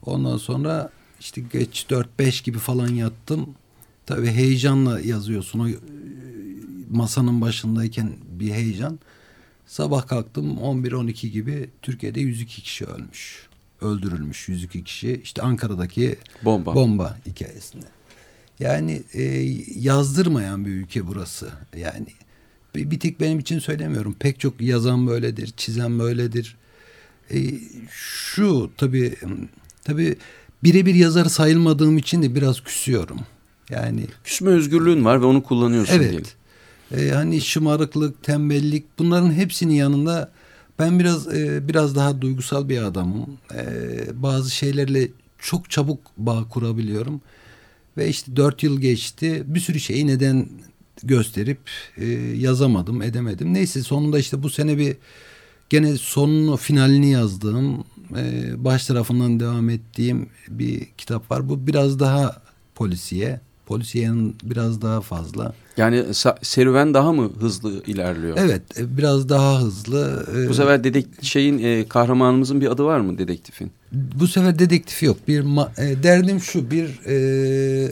Ondan 0.05 0.37
sonra 0.37 0.89
işte 1.19 1.41
geç 1.41 1.85
dört 1.89 2.19
beş 2.19 2.41
gibi 2.41 2.57
falan 2.57 2.87
yattım. 2.87 3.49
Tabii 4.05 4.27
heyecanla 4.27 4.99
yazıyorsun. 4.99 5.59
O 5.59 5.67
e, 5.67 5.75
masanın 6.89 7.41
başındayken 7.41 8.11
bir 8.39 8.51
heyecan. 8.51 8.99
Sabah 9.65 10.07
kalktım 10.07 10.57
11-12 10.57 11.27
gibi 11.27 11.69
Türkiye'de 11.81 12.19
102 12.19 12.61
kişi 12.61 12.85
ölmüş. 12.85 13.47
Öldürülmüş 13.81 14.49
102 14.49 14.83
kişi. 14.83 15.21
İşte 15.23 15.41
Ankara'daki 15.41 16.15
Bomba. 16.43 16.75
bomba 16.75 17.17
hikayesinde. 17.25 17.85
Yani 18.61 19.03
e, 19.13 19.23
yazdırmayan 19.75 20.65
bir 20.65 20.71
ülke 20.71 21.07
burası. 21.07 21.49
Yani 21.77 22.07
bir, 22.75 22.91
bir 22.91 22.99
tek 22.99 23.19
benim 23.19 23.39
için 23.39 23.59
söylemiyorum. 23.59 24.15
Pek 24.19 24.39
çok 24.39 24.61
yazan 24.61 25.07
böyledir, 25.07 25.53
çizen 25.57 25.99
böyledir. 25.99 26.57
E, 27.31 27.37
şu 27.91 28.71
tabii 28.77 29.15
tabii 29.83 30.15
birebir 30.63 30.95
yazar 30.95 31.25
sayılmadığım 31.25 31.97
için 31.97 32.23
de 32.23 32.35
biraz 32.35 32.61
küsüyorum. 32.61 33.19
Yani 33.69 34.05
Küsme 34.23 34.49
özgürlüğün 34.49 35.05
var 35.05 35.21
ve 35.21 35.25
onu 35.25 35.43
kullanıyorsun 35.43 35.99
diyelim. 35.99 36.23
Evet. 36.91 37.13
Hani 37.13 37.41
şımarıklık, 37.41 38.23
tembellik 38.23 38.99
bunların 38.99 39.31
hepsinin 39.31 39.73
yanında 39.73 40.31
ben 40.79 40.99
biraz 40.99 41.35
e, 41.35 41.67
biraz 41.67 41.95
daha 41.95 42.21
duygusal 42.21 42.69
bir 42.69 42.81
adamım. 42.81 43.37
Ee, 43.53 44.23
bazı 44.23 44.51
şeylerle 44.51 45.07
çok 45.39 45.69
çabuk 45.69 45.99
bağ 46.17 46.47
kurabiliyorum. 46.49 47.21
Ve 47.97 48.07
işte 48.09 48.35
dört 48.35 48.63
yıl 48.63 48.81
geçti. 48.81 49.43
Bir 49.45 49.59
sürü 49.59 49.79
şeyi 49.79 50.07
neden 50.07 50.49
gösterip 51.03 51.59
e, 51.97 52.05
yazamadım, 52.37 53.01
edemedim. 53.01 53.53
Neyse 53.53 53.81
sonunda 53.83 54.19
işte 54.19 54.43
bu 54.43 54.49
sene 54.49 54.77
bir 54.77 54.95
gene 55.69 55.97
sonunu, 55.97 56.57
finalini 56.57 57.11
yazdığım, 57.11 57.83
e, 58.17 58.53
baş 58.57 58.85
tarafından 58.85 59.39
devam 59.39 59.69
ettiğim 59.69 60.29
bir 60.49 60.87
kitap 60.97 61.31
var. 61.31 61.49
Bu 61.49 61.67
biraz 61.67 61.99
daha 61.99 62.41
polisiye. 62.75 63.39
Polisiyenin 63.65 64.35
biraz 64.43 64.81
daha 64.81 65.01
fazla. 65.01 65.53
Yani 65.77 66.05
serüven 66.41 66.93
daha 66.93 67.13
mı 67.13 67.31
hızlı 67.39 67.83
ilerliyor? 67.83 68.37
Evet, 68.39 68.61
e, 68.79 68.97
biraz 68.97 69.29
daha 69.29 69.61
hızlı. 69.61 70.25
E, 70.35 70.49
Bu 70.49 70.53
sefer 70.53 70.83
dedek 70.83 71.07
şeyin 71.21 71.59
e, 71.63 71.87
kahramanımızın 71.87 72.61
bir 72.61 72.71
adı 72.71 72.83
var 72.83 72.99
mı 72.99 73.17
dedektifin? 73.17 73.71
Bu 73.91 74.27
sefer 74.27 74.59
dedektif 74.59 75.03
yok. 75.03 75.17
Bir 75.27 75.39
e, 75.77 76.03
derdim 76.03 76.39
şu 76.39 76.71
bir 76.71 76.99
e, 77.07 77.91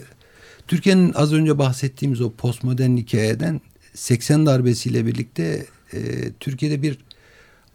Türkiye'nin 0.68 1.12
az 1.12 1.32
önce 1.32 1.58
bahsettiğimiz 1.58 2.20
o 2.20 2.30
postmodern 2.30 2.96
hikayeden 2.96 3.60
80 3.94 4.46
darbesiyle 4.46 5.06
birlikte 5.06 5.66
e, 5.92 5.98
Türkiye'de 6.40 6.82
bir 6.82 6.98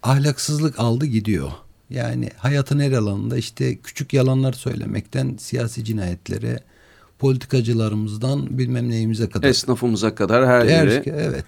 ahlaksızlık 0.04 0.80
aldı 0.80 1.06
gidiyor. 1.06 1.52
Yani 1.90 2.30
hayatın 2.38 2.80
her 2.80 2.92
alanında 2.92 3.38
işte 3.38 3.76
küçük 3.78 4.14
yalanlar 4.14 4.54
söylemekten 4.54 5.36
siyasi 5.40 5.84
cinayetlere, 5.84 6.60
politikacılarımızdan 7.20 8.58
bilmem 8.58 8.90
neyimize 8.90 9.30
kadar. 9.30 9.50
Esnafımıza 9.50 10.16
kadar 10.16 10.48
her 10.48 10.68
Her- 10.68 10.88
yere. 10.88 11.04
evet. 11.06 11.46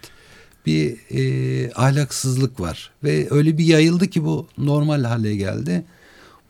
Bir 0.65 0.95
e, 1.11 1.71
ahlaksızlık 1.73 2.59
var 2.59 2.91
ve 3.03 3.27
öyle 3.29 3.57
bir 3.57 3.65
yayıldı 3.65 4.07
ki 4.07 4.23
bu 4.25 4.47
normal 4.57 5.03
hale 5.03 5.35
geldi. 5.35 5.83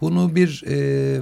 Bunu 0.01 0.35
bir 0.35 0.63
e, 0.67 1.21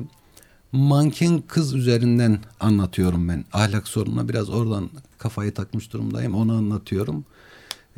manken 0.72 1.44
kız 1.48 1.74
üzerinden 1.74 2.40
anlatıyorum 2.60 3.30
ben. 3.30 3.46
Ahlak 3.54 3.88
sorununa 3.88 4.30
biraz 4.30 4.50
oradan 4.50 4.90
kafayı 5.18 5.54
takmış 5.54 5.94
durumdayım. 5.94 6.36
Onu 6.36 6.54
anlatıyorum. 6.54 7.26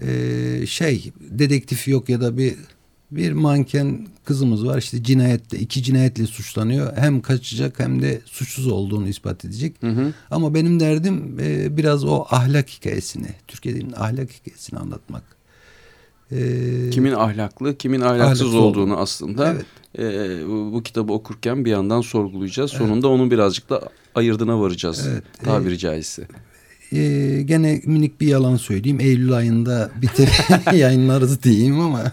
E, 0.02 0.66
şey 0.68 1.12
dedektif 1.20 1.88
yok 1.88 2.10
ya 2.10 2.22
da 2.22 2.38
bir 2.38 2.56
bir 3.12 3.32
manken 3.32 4.08
kızımız 4.26 4.66
var 4.66 4.78
işte 4.78 5.04
cinayetle 5.04 5.60
iki 5.60 5.84
cinayetle 5.84 6.28
suçlanıyor. 6.28 6.98
Hem 6.98 7.22
kaçacak 7.22 7.80
hem 7.80 8.02
de 8.02 8.22
suçsuz 8.26 8.68
olduğunu 8.68 9.08
ispat 9.08 9.46
edecek. 9.46 9.76
Hı 9.82 9.90
hı. 9.90 10.14
Ama 10.32 10.54
benim 10.54 10.80
derdim 10.80 11.38
e, 11.40 11.78
biraz 11.78 12.04
o 12.04 12.26
ahlak 12.30 12.70
hikayesini, 12.70 13.30
Türkiye'nin 13.48 13.92
ahlak 13.92 14.32
hikayesini 14.32 14.80
anlatmak. 14.80 15.37
E, 16.32 16.90
Kimin 16.90 17.12
ahlaklı, 17.14 17.78
kimin 17.78 18.02
ahlaksız 18.02 18.22
Ahlaksız 18.22 18.56
olduğunu 18.56 18.98
aslında 18.98 19.54
Evet. 19.54 19.66
e, 20.40 20.48
bu, 20.48 20.74
bu 20.74 20.84
kitabı 20.84 21.14
okurken 21.14 21.66
bir 21.66 21.72
yandan 21.72 22.02
sorgulayacağız. 22.02 22.72
Sonunda 22.72 23.08
onun 23.08 23.32
birazcık 23.32 23.70
da 23.70 23.90
ayırdına 24.16 24.62
varacağız. 24.62 25.08
Evet. 25.12 25.24
Tabiri 25.44 25.74
E, 25.74 25.78
caizse. 25.78 26.28
e, 26.94 27.42
gene 27.46 27.82
minik 27.86 28.22
bir 28.22 28.28
yalan 28.28 28.56
söyleyeyim. 28.56 29.00
Eylül 29.00 29.34
ayında 29.34 29.92
bitir 30.02 30.30
yayınlarız 30.74 31.44
diyeyim 31.44 31.80
ama 31.80 32.04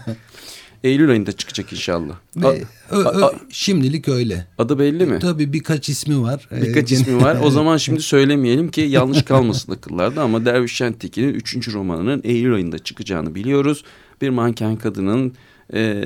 Eylül 0.85 1.09
ayında 1.09 1.31
çıkacak 1.31 1.73
inşallah. 1.73 2.15
ve, 2.35 2.65
A- 2.91 2.97
a- 2.97 3.25
a- 3.25 3.33
şimdilik 3.49 4.09
öyle. 4.09 4.47
adı 4.57 4.79
belli 4.79 5.05
mi? 5.05 5.19
Tabii 5.19 5.53
birkaç 5.53 5.89
ismi 5.89 6.21
var. 6.21 6.47
Birkaç 6.51 6.89
gene- 6.89 6.99
ismi 7.01 7.21
var. 7.21 7.37
O 7.43 7.49
zaman 7.57 7.77
şimdi 7.77 8.01
söylemeyelim 8.01 8.71
ki 8.71 8.81
yanlış 8.81 9.23
kalmasın 9.23 9.71
akıllarda 9.71 10.21
ama 10.21 10.45
Derviş 10.45 10.73
Şentekin'in 10.75 11.33
3. 11.33 11.73
romanının 11.73 12.21
Eylül 12.23 12.53
ayında 12.55 12.79
çıkacağını 12.79 13.35
biliyoruz. 13.35 13.83
Bir 14.21 14.29
manken 14.29 14.75
kadının 14.75 15.33
e, 15.73 16.01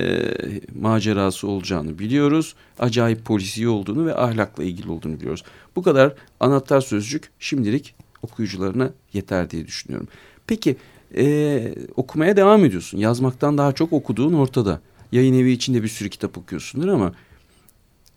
macerası 0.80 1.48
olacağını 1.48 1.98
biliyoruz. 1.98 2.54
Acayip 2.78 3.24
polisiye 3.24 3.68
olduğunu 3.68 4.06
ve 4.06 4.14
ahlakla 4.16 4.64
ilgili 4.64 4.90
olduğunu 4.90 5.16
biliyoruz. 5.16 5.42
Bu 5.76 5.82
kadar 5.82 6.14
anahtar 6.40 6.80
sözcük 6.80 7.30
şimdilik 7.38 7.94
okuyucularına 8.22 8.90
yeter 9.12 9.50
diye 9.50 9.66
düşünüyorum. 9.66 10.08
Peki 10.46 10.76
e, 11.16 11.74
okumaya 11.96 12.36
devam 12.36 12.64
ediyorsun. 12.64 12.98
Yazmaktan 12.98 13.58
daha 13.58 13.72
çok 13.72 13.92
okuduğun 13.92 14.32
ortada. 14.32 14.80
Yayın 15.12 15.34
evi 15.34 15.52
içinde 15.52 15.82
bir 15.82 15.88
sürü 15.88 16.10
kitap 16.10 16.38
okuyorsundur 16.38 16.88
ama 16.88 17.12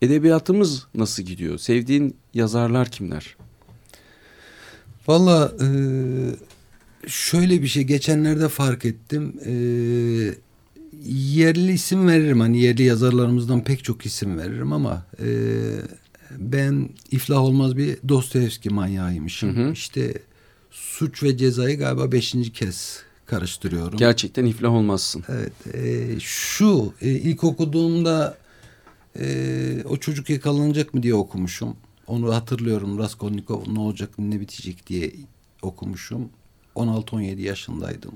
edebiyatımız 0.01 0.87
nasıl 0.95 1.23
gidiyor? 1.23 1.57
Sevdiğin 1.57 2.15
yazarlar 2.33 2.89
kimler? 2.89 3.35
Valla 5.07 5.51
e, 5.61 5.67
şöyle 7.07 7.61
bir 7.61 7.67
şey 7.67 7.83
geçenlerde 7.83 8.49
fark 8.49 8.85
ettim. 8.85 9.33
E, 9.45 9.53
yerli 11.09 11.71
isim 11.71 12.07
veririm. 12.07 12.39
Hani 12.39 12.61
yerli 12.61 12.83
yazarlarımızdan 12.83 13.63
pek 13.63 13.83
çok 13.83 14.05
isim 14.05 14.37
veririm 14.37 14.73
ama 14.73 15.05
e, 15.19 15.27
ben 16.37 16.89
iflah 17.11 17.41
olmaz 17.41 17.77
bir 17.77 17.97
Dostoyevski 18.09 18.69
manyağıymışım. 18.69 19.55
Hı 19.55 19.67
hı. 19.67 19.71
İşte 19.71 20.13
suç 20.73 21.23
ve 21.23 21.37
cezayı 21.37 21.77
galiba 21.77 22.11
beşinci 22.11 22.53
kez 22.53 23.03
karıştırıyorum. 23.25 23.97
Gerçekten 23.97 24.45
iflah 24.45 24.71
olmazsın. 24.71 25.23
Evet. 25.29 25.75
e, 25.75 26.19
şu 26.19 26.93
e, 27.01 27.09
ilk 27.09 27.43
okuduğumda 27.43 28.37
e, 29.19 29.83
o 29.89 29.97
çocuk 29.97 30.29
yakalanacak 30.29 30.93
mı 30.93 31.03
diye 31.03 31.15
okumuşum. 31.15 31.75
Onu 32.07 32.35
hatırlıyorum. 32.35 32.99
Raskolnikov 32.99 33.61
ne 33.73 33.79
olacak 33.79 34.09
ne 34.17 34.39
bitecek 34.39 34.87
diye 34.87 35.11
okumuşum. 35.61 36.29
16-17 36.75 37.41
yaşındaydım. 37.41 38.11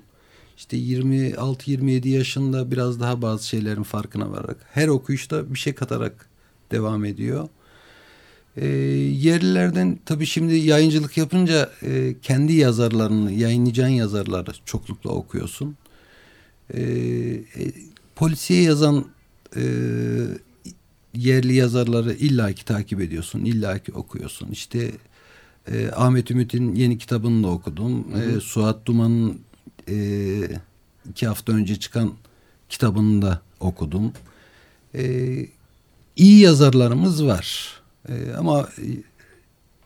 İşte 0.57 0.77
26-27 0.77 2.07
yaşında 2.07 2.71
biraz 2.71 2.99
daha 2.99 3.21
bazı 3.21 3.47
şeylerin 3.47 3.83
farkına 3.83 4.31
vararak 4.31 4.57
her 4.71 4.87
okuyuşta 4.87 5.53
bir 5.53 5.59
şey 5.59 5.73
katarak 5.73 6.29
devam 6.71 7.05
ediyor. 7.05 7.49
E, 8.57 8.67
yerlilerden 8.67 9.99
tabii 10.05 10.25
şimdi 10.25 10.55
yayıncılık 10.55 11.17
yapınca 11.17 11.69
e, 11.83 12.15
kendi 12.21 12.53
yazarlarını, 12.53 13.31
yayınlayacağın 13.31 13.87
yazarları 13.87 14.51
çoklukla 14.65 15.09
okuyorsun. 15.09 15.75
E, 16.73 16.81
e, 16.81 17.43
polisiye 18.15 18.61
yazan 18.61 19.05
e, 19.55 19.63
yerli 21.13 21.53
yazarları 21.53 22.13
illaki 22.13 22.65
takip 22.65 23.01
ediyorsun, 23.01 23.45
illaki 23.45 23.91
okuyorsun. 23.93 24.51
İşte 24.51 24.91
e, 25.71 25.91
Ahmet 25.91 26.31
Ümit'in 26.31 26.75
yeni 26.75 26.97
kitabını 26.97 27.43
da 27.43 27.47
okudum. 27.47 28.07
E, 28.15 28.39
Suat 28.39 28.85
Duman'ın 28.85 29.39
e, 29.89 29.95
iki 31.09 31.27
hafta 31.27 31.53
önce 31.53 31.75
çıkan 31.75 32.13
kitabını 32.69 33.21
da 33.21 33.41
okudum. 33.59 34.13
E, 34.95 35.35
iyi 36.15 36.39
yazarlarımız 36.39 37.25
var. 37.25 37.76
E, 38.09 38.33
ama 38.37 38.69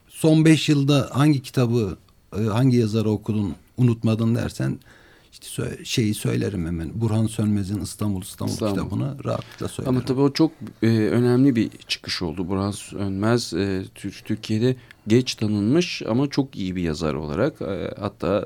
son 0.07 0.45
beş 0.45 0.69
yılda 0.69 1.09
hangi 1.11 1.41
kitabı, 1.41 1.97
e, 2.37 2.41
hangi 2.41 2.77
yazarı 2.77 3.09
okudun 3.09 3.55
unutmadın 3.77 4.35
dersen 4.35 4.79
işte 5.31 5.77
şeyi 5.83 6.13
söylerim 6.13 6.65
hemen. 6.65 6.91
Burhan 7.01 7.27
Sönmez'in 7.27 7.81
İstanbul 7.81 8.21
İstanbul, 8.21 8.53
İstanbul. 8.53 8.75
kitabını 8.75 9.23
rahatlıkla 9.25 9.67
söylerim. 9.67 9.95
Ama 9.97 10.05
tabii 10.05 10.21
o 10.21 10.33
çok 10.33 10.51
e, 10.83 10.87
önemli 10.87 11.55
bir 11.55 11.69
çıkış 11.87 12.21
oldu. 12.21 12.47
Burhan 12.47 12.73
Önmez 12.95 13.53
e, 13.53 13.83
Tür- 13.95 14.21
Türkiye'de 14.25 14.75
geç 15.07 15.35
tanınmış 15.35 16.01
ama 16.07 16.29
çok 16.29 16.55
iyi 16.55 16.75
bir 16.75 16.81
yazar 16.81 17.13
olarak 17.13 17.61
e, 17.61 17.93
hatta 17.99 18.45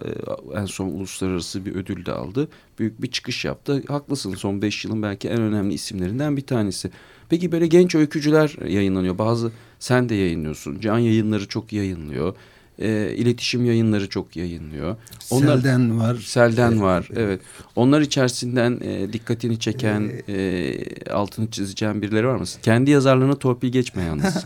e, 0.54 0.60
en 0.60 0.66
son 0.66 0.88
uluslararası 0.88 1.66
bir 1.66 1.76
ödül 1.76 2.06
de 2.06 2.12
aldı. 2.12 2.48
Büyük 2.80 3.02
bir 3.02 3.12
çıkış 3.12 3.46
yaptı. 3.46 3.84
Haklısın 3.88 4.36
son 4.36 4.62
5 4.62 4.86
yılın 4.86 5.04
belki 5.04 5.30
en 5.30 5.42
önemli 5.42 5.74
isimlerinden 5.74 6.38
bir 6.38 6.46
tanesi. 6.46 6.92
Peki 7.30 7.52
böyle 7.52 7.68
genç 7.68 7.96
öykücüler 7.96 8.56
yayınlanıyor. 8.68 9.18
Bazı 9.18 9.52
sen 9.80 10.10
de 10.10 10.16
yayınlıyorsun. 10.16 10.80
Can 10.80 10.98
yayınları 10.98 11.48
çok 11.48 11.74
yayınlıyor. 11.74 12.36
E, 12.80 13.16
iletişim 13.16 13.66
yayınları 13.66 14.10
çok 14.10 14.36
yayınlıyor. 14.36 14.96
Onlar, 15.30 15.58
Selden 15.58 16.00
var. 16.00 16.16
Selden 16.16 16.82
var. 16.82 17.10
Evet. 17.16 17.42
Onlar 17.76 18.02
içerisinden 18.02 18.80
e, 18.84 19.14
dikkatini 19.14 19.60
çeken, 19.60 20.12
e, 20.28 20.76
altını 21.12 21.52
çizeceğin 21.52 22.02
birileri 22.02 22.28
var 22.28 22.36
mı? 22.36 22.46
Kendi 22.62 22.92
yazarlığına 22.92 23.36
torpil 23.36 23.70
geçme 23.70 24.04
yalnız. 24.04 24.46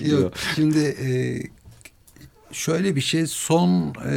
Yok 0.10 0.32
şimdi 0.54 0.78
e, 0.78 1.08
şöyle 2.52 2.96
bir 2.96 3.00
şey 3.00 3.26
son 3.26 3.94
e, 4.04 4.16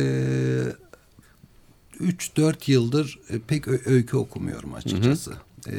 3-4 2.00 2.72
yıldır 2.72 3.20
e, 3.30 3.40
pek 3.40 3.68
öykü 3.88 4.18
okumuyorum 4.18 4.74
açıkçası. 4.74 5.34
E, 5.68 5.76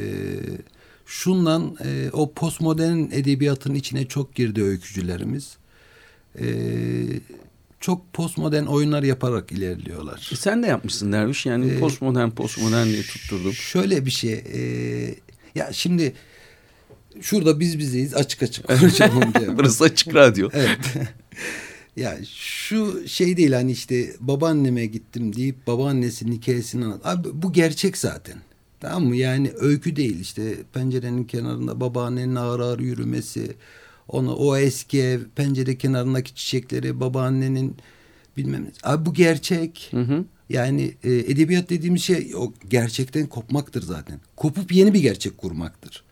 şundan 1.11 1.77
e, 1.85 2.09
o 2.13 2.33
postmodern 2.33 2.99
edebiyatın 3.11 3.75
içine 3.75 4.07
çok 4.07 4.35
girdi 4.35 4.63
öykücülerimiz. 4.63 5.57
E, 6.39 6.45
çok 7.79 8.13
postmodern 8.13 8.65
oyunlar 8.65 9.03
yaparak 9.03 9.51
ilerliyorlar. 9.51 10.29
E, 10.33 10.35
sen 10.35 10.63
de 10.63 10.67
yapmışsın 10.67 11.11
Derviş. 11.11 11.45
Yani 11.45 11.71
Ee, 11.71 11.79
postmodern 11.79 12.29
postmodern 12.29 12.87
diye 12.87 13.01
tutturdum. 13.01 13.53
Şöyle 13.53 14.05
bir 14.05 14.11
şey. 14.11 14.33
e, 14.33 14.59
ya 15.55 15.73
şimdi 15.73 16.13
şurada 17.21 17.59
biz 17.59 17.79
bizeyiz 17.79 18.13
açık 18.15 18.43
açık 18.43 18.67
konuşalım 18.67 19.33
diye. 19.39 19.47
Burası 19.57 19.83
açık 19.83 20.15
radyo. 20.15 20.49
Evet. 20.53 20.79
ya 21.95 22.17
şu 22.35 23.07
şey 23.07 23.37
değil 23.37 23.51
hani 23.53 23.71
işte 23.71 24.13
babaanneme 24.19 24.85
gittim 24.85 25.35
deyip 25.35 25.67
babaannesinin 25.67 26.31
hikayesini 26.31 26.85
anlat. 26.85 27.01
Abi 27.05 27.27
bu 27.33 27.53
gerçek 27.53 27.97
zaten. 27.97 28.37
Tamam 28.81 29.05
mı? 29.05 29.15
Yani 29.15 29.51
öykü 29.59 29.95
değil 29.95 30.19
işte 30.19 30.55
pencerenin 30.73 31.23
kenarında 31.23 31.79
babaannenin 31.79 32.35
ağır 32.35 32.59
ağır 32.59 32.79
yürümesi. 32.79 33.55
Onu 34.07 34.35
o 34.35 34.57
eski 34.57 35.01
ev, 35.01 35.19
pencere 35.35 35.77
kenarındaki 35.77 36.35
çiçekleri, 36.35 36.99
babaannenin 36.99 37.75
bilmem 38.37 38.63
ne. 38.63 38.69
Abi 38.83 39.05
bu 39.05 39.13
gerçek. 39.13 39.87
Hı 39.91 40.01
hı. 40.01 40.25
Yani 40.49 40.93
e, 41.03 41.13
edebiyat 41.13 41.69
dediğimiz 41.69 42.03
şey 42.03 42.33
o 42.37 42.53
gerçekten 42.69 43.27
kopmaktır 43.27 43.81
zaten. 43.81 44.19
Kopup 44.35 44.71
yeni 44.71 44.93
bir 44.93 44.99
gerçek 44.99 45.37
kurmaktır. 45.37 46.03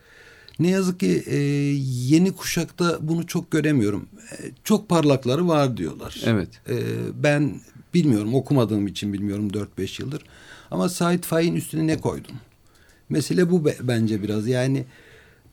Ne 0.59 0.69
yazık 0.69 0.99
ki 0.99 1.23
e, 1.25 1.37
yeni 1.83 2.31
kuşakta 2.31 2.97
bunu 3.01 3.27
çok 3.27 3.51
göremiyorum. 3.51 4.09
E, 4.31 4.37
çok 4.63 4.89
parlakları 4.89 5.47
var 5.47 5.77
diyorlar. 5.77 6.21
Evet. 6.25 6.49
E, 6.69 6.75
ben 7.23 7.61
bilmiyorum 7.93 8.35
okumadığım 8.35 8.87
için 8.87 9.13
bilmiyorum 9.13 9.47
4-5 9.47 10.01
yıldır. 10.01 10.23
Ama 10.71 10.89
Said 10.89 11.23
Faik'in 11.23 11.55
üstüne 11.55 11.87
ne 11.87 11.97
koydum? 11.97 12.35
Mesele 13.09 13.49
bu 13.51 13.65
be- 13.65 13.77
bence 13.81 14.23
biraz. 14.23 14.47
Yani 14.47 14.85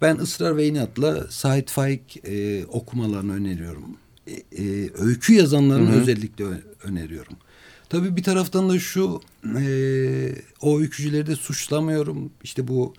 ben 0.02 0.16
ısrar 0.16 0.57
ve 0.57 0.66
inatla 0.66 1.26
Said 1.30 1.68
Faik 1.68 2.16
e, 2.28 2.64
okumalarını 2.66 3.32
öneriyorum. 3.34 3.96
E, 4.26 4.32
e, 4.32 4.90
öykü 4.98 5.34
yazanlarını 5.34 6.00
özellikle 6.02 6.44
ö- 6.44 6.62
öneriyorum. 6.84 7.32
Tabii 7.88 8.16
bir 8.16 8.22
taraftan 8.22 8.68
da 8.68 8.78
şu 8.78 9.20
e, 9.61 9.64
o 10.61 10.78
öykücüleri 10.80 11.26
de 11.26 11.36
suçlamıyorum. 11.36 12.30
İşte 12.44 12.68
bu 12.68 12.94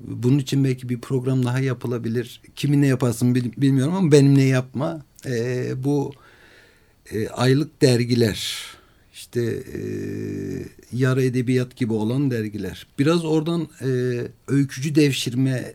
bunun 0.00 0.38
için 0.38 0.64
belki 0.64 0.88
bir 0.88 1.00
program 1.00 1.44
daha 1.44 1.60
yapılabilir. 1.60 2.40
Kiminle 2.56 2.86
yaparsın 2.86 3.34
bil- 3.34 3.52
bilmiyorum 3.56 3.94
ama 3.94 4.12
benimle 4.12 4.42
yapma. 4.42 5.02
E, 5.26 5.66
bu 5.84 6.12
e, 7.12 7.28
aylık 7.28 7.82
dergiler 7.82 8.56
işte 9.20 9.42
e, 9.42 9.80
yarı 10.92 11.22
edebiyat 11.22 11.76
gibi 11.76 11.92
olan 11.92 12.30
dergiler. 12.30 12.86
Biraz 12.98 13.24
oradan 13.24 13.68
e, 13.82 13.88
öykücü 14.48 14.94
devşirme 14.94 15.74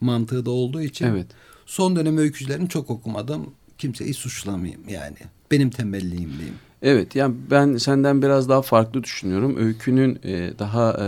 mantığı 0.00 0.46
da 0.46 0.50
olduğu 0.50 0.82
için 0.82 1.06
Evet. 1.06 1.26
son 1.66 1.96
dönem 1.96 2.18
öykücülerini 2.18 2.68
çok 2.68 2.90
okumadım. 2.90 3.50
Kimseyi 3.78 4.14
suçlamayayım 4.14 4.88
yani. 4.88 5.16
Benim 5.50 5.70
tembelliğim 5.70 6.30
diyeyim. 6.32 6.54
Evet 6.82 7.16
yani 7.16 7.34
ben 7.50 7.76
senden 7.76 8.22
biraz 8.22 8.48
daha 8.48 8.62
farklı 8.62 9.04
düşünüyorum. 9.04 9.56
Öykünün 9.56 10.18
e, 10.24 10.52
daha 10.58 10.92
e, 10.92 11.06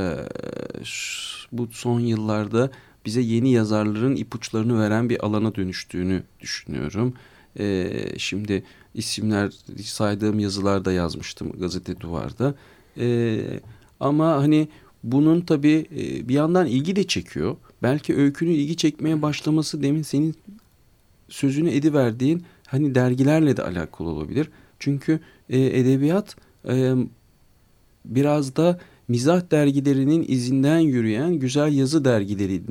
bu 1.52 1.68
son 1.72 2.00
yıllarda 2.00 2.70
bize 3.06 3.20
yeni 3.20 3.52
yazarların 3.52 4.16
ipuçlarını 4.16 4.80
veren 4.80 5.08
bir 5.08 5.26
alana 5.26 5.54
dönüştüğünü 5.54 6.22
düşünüyorum. 6.40 7.14
E, 7.58 7.88
şimdi 8.18 8.62
isimler 8.94 9.52
saydığım 9.82 10.38
yazılarda 10.38 10.92
yazmıştım 10.92 11.52
gazete 11.52 12.00
duvarda. 12.00 12.54
E, 12.98 13.40
ama 14.00 14.36
hani 14.36 14.68
bunun 15.04 15.40
tabii 15.40 15.86
e, 15.96 16.28
bir 16.28 16.34
yandan 16.34 16.66
ilgi 16.66 16.96
de 16.96 17.06
çekiyor. 17.06 17.56
Belki 17.82 18.16
öykünün 18.16 18.50
ilgi 18.50 18.76
çekmeye 18.76 19.22
başlaması 19.22 19.82
demin 19.82 20.02
senin 20.02 20.34
sözünü 21.28 21.70
ediverdiğin 21.70 22.42
hani 22.66 22.94
dergilerle 22.94 23.56
de 23.56 23.62
alakalı 23.62 24.08
olabilir. 24.08 24.48
Çünkü 24.78 25.20
e, 25.48 25.60
edebiyat 25.60 26.36
e, 26.68 26.94
biraz 28.04 28.56
da 28.56 28.78
mizah 29.08 29.50
dergilerinin 29.50 30.24
izinden 30.28 30.78
yürüyen 30.78 31.34
güzel 31.34 31.72
yazı 31.72 32.04
dergileri 32.04 32.62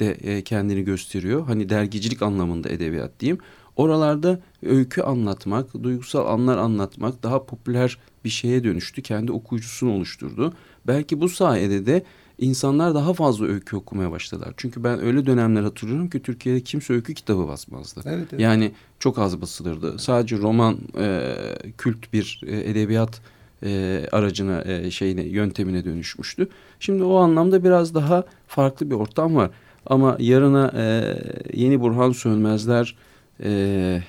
de 0.00 0.10
e, 0.12 0.42
kendini 0.42 0.82
gösteriyor. 0.84 1.46
Hani 1.46 1.68
dergicilik 1.68 2.22
anlamında 2.22 2.68
edebiyat 2.68 3.20
diyeyim. 3.20 3.38
Oralarda 3.76 4.40
öykü 4.62 5.02
anlatmak, 5.02 5.82
duygusal 5.82 6.26
anlar 6.26 6.58
anlatmak 6.58 7.22
daha 7.22 7.44
popüler 7.44 7.98
bir 8.24 8.30
şeye 8.30 8.64
dönüştü. 8.64 9.02
Kendi 9.02 9.32
okuyucusunu 9.32 9.92
oluşturdu. 9.92 10.52
Belki 10.86 11.20
bu 11.20 11.28
sayede 11.28 11.86
de 11.86 12.02
insanlar 12.38 12.94
daha 12.94 13.14
fazla 13.14 13.46
öykü 13.46 13.76
okumaya 13.76 14.10
başladılar. 14.10 14.54
Çünkü 14.56 14.84
ben 14.84 15.02
öyle 15.02 15.26
dönemler 15.26 15.62
hatırlıyorum 15.62 16.10
ki 16.10 16.22
Türkiye'de 16.22 16.60
kimse 16.60 16.94
öykü 16.94 17.14
kitabı 17.14 17.48
basmazdı. 17.48 18.00
Evet, 18.04 18.26
evet. 18.30 18.40
Yani 18.40 18.72
çok 18.98 19.18
az 19.18 19.40
basılırdı. 19.40 19.98
Sadece 19.98 20.38
roman 20.38 20.78
e, 20.98 21.34
kült 21.78 22.12
bir 22.12 22.40
e, 22.46 22.70
edebiyat 22.70 23.20
e, 23.64 24.02
aracına 24.12 24.62
e, 24.62 24.90
şeyine 24.90 25.22
yöntemine 25.22 25.84
dönüşmüştü. 25.84 26.48
Şimdi 26.80 27.02
o 27.02 27.16
anlamda 27.16 27.64
biraz 27.64 27.94
daha 27.94 28.24
farklı 28.46 28.90
bir 28.90 28.94
ortam 28.94 29.34
var. 29.36 29.50
Ama 29.86 30.16
yarına 30.20 30.72
e, 30.76 31.16
yeni 31.54 31.80
Burhan 31.80 32.12
Sönmezler, 32.12 32.96
e, 33.42 34.02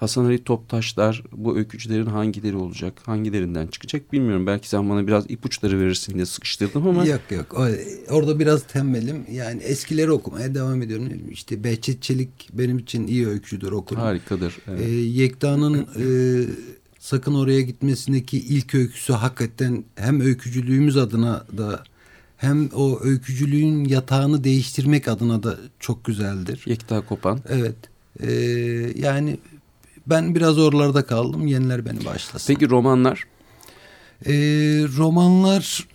Hasan 0.00 0.24
Ali 0.24 0.44
Toptaşlar 0.44 1.22
bu 1.32 1.56
öykücülerin 1.56 2.06
hangileri 2.06 2.56
olacak, 2.56 2.94
hangilerinden 3.04 3.66
çıkacak 3.66 4.12
bilmiyorum. 4.12 4.46
Belki 4.46 4.68
sen 4.68 4.90
bana 4.90 5.06
biraz 5.06 5.30
ipuçları 5.30 5.80
verirsin 5.80 6.14
diye 6.14 6.26
sıkıştırdım 6.26 6.88
ama 6.88 7.06
Yok 7.06 7.20
yok. 7.30 7.54
O- 7.58 8.14
orada 8.14 8.38
biraz 8.38 8.62
tembelim. 8.66 9.26
Yani 9.32 9.62
eskileri 9.62 10.10
okumaya 10.10 10.54
devam 10.54 10.82
ediyorum. 10.82 11.08
İşte 11.30 11.64
Behçet 11.64 12.02
Çelik 12.02 12.48
benim 12.52 12.78
için 12.78 13.06
iyi 13.06 13.28
öykücüdür 13.28 13.72
okurum. 13.72 14.02
harikadır. 14.02 14.58
Evet. 14.68 14.80
Ee, 14.80 14.90
Yekta'nın 14.92 15.80
e, 15.80 16.06
sakın 16.98 17.34
oraya 17.34 17.60
gitmesindeki 17.60 18.38
ilk 18.38 18.74
öyküsü 18.74 19.12
hakikaten 19.12 19.84
hem 19.94 20.20
öykücülüğümüz 20.20 20.96
adına 20.96 21.44
da 21.58 21.84
hem 22.36 22.68
o 22.74 23.00
öykücülüğün 23.02 23.84
yatağını 23.84 24.44
değiştirmek 24.44 25.08
adına 25.08 25.42
da 25.42 25.56
çok 25.80 26.04
güzeldir. 26.04 26.62
Yekta 26.66 27.00
Kopan. 27.00 27.40
Evet. 27.48 27.76
Ee, 28.20 28.32
yani 28.96 29.38
ben 30.06 30.34
biraz 30.34 30.58
oralarda 30.58 31.06
kaldım. 31.06 31.46
Yeniler 31.46 31.86
beni 31.86 32.04
başlasın. 32.04 32.54
Peki 32.54 32.70
romanlar? 32.70 33.24
Ee, 34.26 34.32
romanlar 34.96 35.88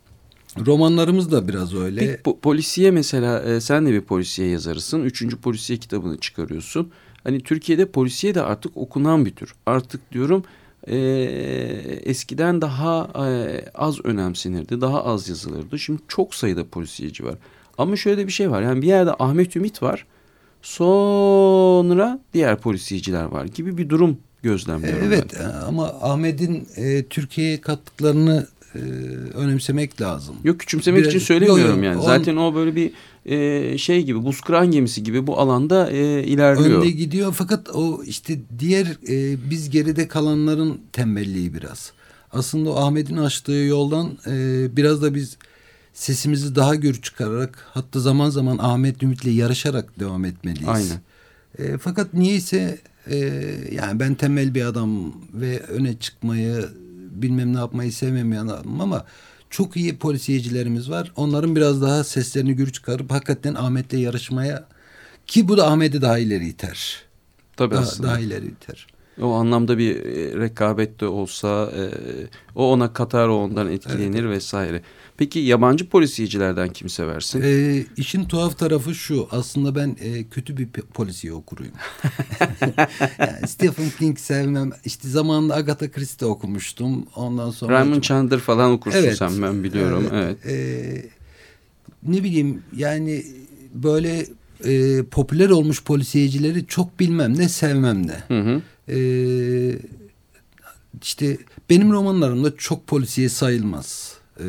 romanlarımız 0.66 1.32
da 1.32 1.48
biraz 1.48 1.74
öyle. 1.74 2.00
Peki, 2.00 2.22
po- 2.22 2.40
polisiye 2.40 2.90
mesela 2.90 3.42
e, 3.42 3.60
sen 3.60 3.86
de 3.86 3.92
bir 3.92 4.00
polisiye 4.00 4.48
yazarısın. 4.48 5.04
Üçüncü 5.04 5.36
polisiye 5.36 5.78
kitabını 5.78 6.18
çıkarıyorsun. 6.18 6.90
Hani 7.24 7.40
Türkiye'de 7.40 7.86
polisiye 7.86 8.34
de 8.34 8.42
artık 8.42 8.76
okunan 8.76 9.24
bir 9.24 9.30
tür. 9.30 9.54
Artık 9.66 10.12
diyorum 10.12 10.44
e, 10.86 10.96
eskiden 12.04 12.60
daha 12.60 13.10
e, 13.28 13.64
az 13.74 14.04
önemsenirdi. 14.04 14.80
Daha 14.80 15.04
az 15.04 15.28
yazılırdı. 15.28 15.78
Şimdi 15.78 16.00
çok 16.08 16.34
sayıda 16.34 16.68
polisiyeci 16.68 17.24
var. 17.24 17.34
Ama 17.78 17.96
şöyle 17.96 18.18
de 18.18 18.26
bir 18.26 18.32
şey 18.32 18.50
var. 18.50 18.62
Yani 18.62 18.82
bir 18.82 18.86
yerde 18.86 19.10
Ahmet 19.18 19.56
Ümit 19.56 19.82
var. 19.82 20.06
Sonra 20.62 22.18
diğer 22.34 22.56
polisiyeciler 22.58 23.24
var 23.24 23.44
gibi 23.44 23.78
bir 23.78 23.88
durum 23.88 24.18
gözlemliyorum. 24.42 25.00
ben. 25.02 25.06
Evet 25.06 25.34
e, 25.40 25.44
ama 25.46 25.86
Ahmet'in 26.00 26.68
e, 26.76 27.04
Türkiye'ye 27.04 27.60
kattıklarını 27.60 28.46
e, 28.74 28.78
önemsemek 29.34 30.00
lazım. 30.00 30.36
Yok 30.44 30.60
küçümsemek 30.60 31.00
Biraz- 31.00 31.14
için 31.14 31.26
söylemiyorum 31.26 31.66
Yok, 31.66 31.76
yok, 31.76 31.84
yani. 31.84 31.96
on- 31.98 32.06
Zaten 32.06 32.36
o 32.36 32.54
böyle 32.54 32.74
bir 32.76 32.92
e, 33.26 33.78
şey 33.78 34.02
gibi 34.02 34.24
buz 34.24 34.40
kıran 34.40 34.70
gemisi 34.70 35.02
gibi 35.02 35.26
bu 35.26 35.38
alanda 35.38 35.90
e, 35.90 36.22
ilerliyor. 36.24 36.78
Önde 36.82 36.90
gidiyor 36.90 37.34
fakat 37.38 37.68
o 37.74 38.02
işte 38.06 38.38
diğer 38.58 38.86
e, 39.08 39.36
biz 39.50 39.70
geride 39.70 40.08
kalanların 40.08 40.80
tembelliği 40.92 41.54
biraz. 41.54 41.92
aslında 42.32 42.76
Ahmet'in 42.76 43.16
açtığı 43.16 43.52
yoldan 43.52 44.18
e, 44.26 44.66
biraz 44.76 45.02
da 45.02 45.14
biz 45.14 45.36
sesimizi 45.98 46.54
daha 46.54 46.74
gür 46.74 47.02
çıkararak 47.02 47.66
hatta 47.74 48.00
zaman 48.00 48.30
zaman 48.30 48.58
Ahmet 48.58 49.02
Ümit'le 49.02 49.26
yarışarak 49.26 50.00
devam 50.00 50.24
etmeliyiz. 50.24 50.68
Aynen. 50.68 51.00
E, 51.58 51.78
fakat 51.78 52.14
niyeyse 52.14 52.78
e, 53.10 53.16
yani 53.72 54.00
ben 54.00 54.14
temel 54.14 54.54
bir 54.54 54.64
adam 54.64 55.12
ve 55.34 55.60
öne 55.60 55.98
çıkmayı 55.98 56.68
bilmem 57.10 57.54
ne 57.54 57.58
yapmayı 57.58 57.92
sevmemeyen 57.92 58.46
adamım 58.46 58.80
ama 58.80 59.04
çok 59.50 59.76
iyi 59.76 59.98
polisiyecilerimiz 59.98 60.90
var. 60.90 61.12
Onların 61.16 61.56
biraz 61.56 61.82
daha 61.82 62.04
seslerini 62.04 62.54
gür 62.54 62.72
çıkarıp 62.72 63.10
hakikaten 63.10 63.54
Ahmet'le 63.54 63.92
yarışmaya 63.92 64.66
ki 65.26 65.48
bu 65.48 65.56
da 65.56 65.66
Ahmet'i 65.66 66.02
daha 66.02 66.18
ileri 66.18 66.48
iter. 66.48 67.02
Tabii 67.56 67.74
Daha, 67.74 67.82
aslında. 67.82 68.08
daha 68.08 68.18
ileri 68.18 68.46
iter. 68.46 68.86
O 69.22 69.32
anlamda 69.32 69.78
bir 69.78 69.96
rekabet 70.40 71.00
de 71.00 71.06
olsa 71.06 71.72
e, 71.76 71.82
o 72.54 72.72
ona 72.72 72.92
katar 72.92 73.28
o 73.28 73.36
ondan 73.36 73.72
etkilenir 73.72 74.30
vesaire. 74.30 74.82
Peki 75.18 75.38
yabancı 75.38 75.88
polisiyecilerden 75.88 76.72
kimi 76.72 76.90
seversin? 76.90 77.42
Ee, 77.44 77.84
işin 77.96 78.24
tuhaf 78.24 78.58
tarafı 78.58 78.94
şu. 78.94 79.28
Aslında 79.30 79.74
ben 79.74 79.96
e, 80.00 80.24
kötü 80.24 80.56
bir 80.56 80.66
polisiye 80.66 81.32
okuruyum. 81.32 81.74
yani 83.18 83.48
Stephen 83.48 83.90
King 83.98 84.18
sevmem. 84.18 84.70
İşte 84.84 85.08
zamanında 85.08 85.54
Agatha 85.54 85.90
Christie 85.90 86.26
okumuştum. 86.26 87.06
Ondan 87.16 87.50
sonra... 87.50 87.72
Raymond 87.72 88.02
Chandler 88.02 88.38
falan 88.38 88.70
okursun 88.70 88.98
Evet. 88.98 89.18
sen 89.18 89.42
ben 89.42 89.64
biliyorum. 89.64 90.06
Evet. 90.12 90.46
Ee, 90.46 91.06
ne 92.02 92.24
bileyim 92.24 92.62
yani 92.76 93.24
böyle 93.74 94.26
e, 94.64 95.02
popüler 95.02 95.50
olmuş 95.50 95.84
polisiyecileri 95.84 96.66
çok 96.66 97.00
bilmem 97.00 97.38
ne 97.38 97.48
sevmem 97.48 98.08
de. 98.08 98.22
Hı 98.28 98.40
hı. 98.40 98.62
Ee, 98.92 99.78
işte 101.02 101.38
benim 101.70 101.92
romanlarımda 101.92 102.56
çok 102.56 102.86
polisiye 102.86 103.28
sayılmaz 103.28 104.17
e, 104.38 104.46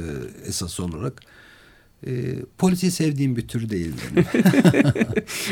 esas 0.47 0.79
olarak. 0.79 1.21
E, 2.07 2.35
polisiye 2.57 2.91
sevdiğim 2.91 3.35
bir 3.35 3.47
tür 3.47 3.69
değil. 3.69 3.93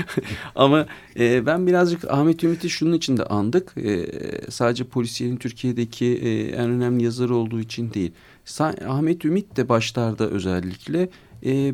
Ama 0.55 0.87
e, 1.19 1.45
ben 1.45 1.67
birazcık 1.67 2.11
Ahmet 2.11 2.43
Ümit'i 2.43 2.69
şunun 2.69 2.93
için 2.93 3.17
de 3.17 3.23
andık. 3.23 3.77
E, 3.77 4.07
sadece 4.49 4.83
polisiyenin 4.83 5.37
Türkiye'deki 5.37 6.05
e, 6.05 6.47
en 6.47 6.69
önemli 6.69 7.03
yazarı 7.03 7.35
olduğu 7.35 7.59
için 7.59 7.93
değil. 7.93 8.11
Sa- 8.45 8.85
Ahmet 8.85 9.25
Ümit 9.25 9.57
de 9.57 9.69
başlarda 9.69 10.29
özellikle 10.29 11.09
e, 11.45 11.73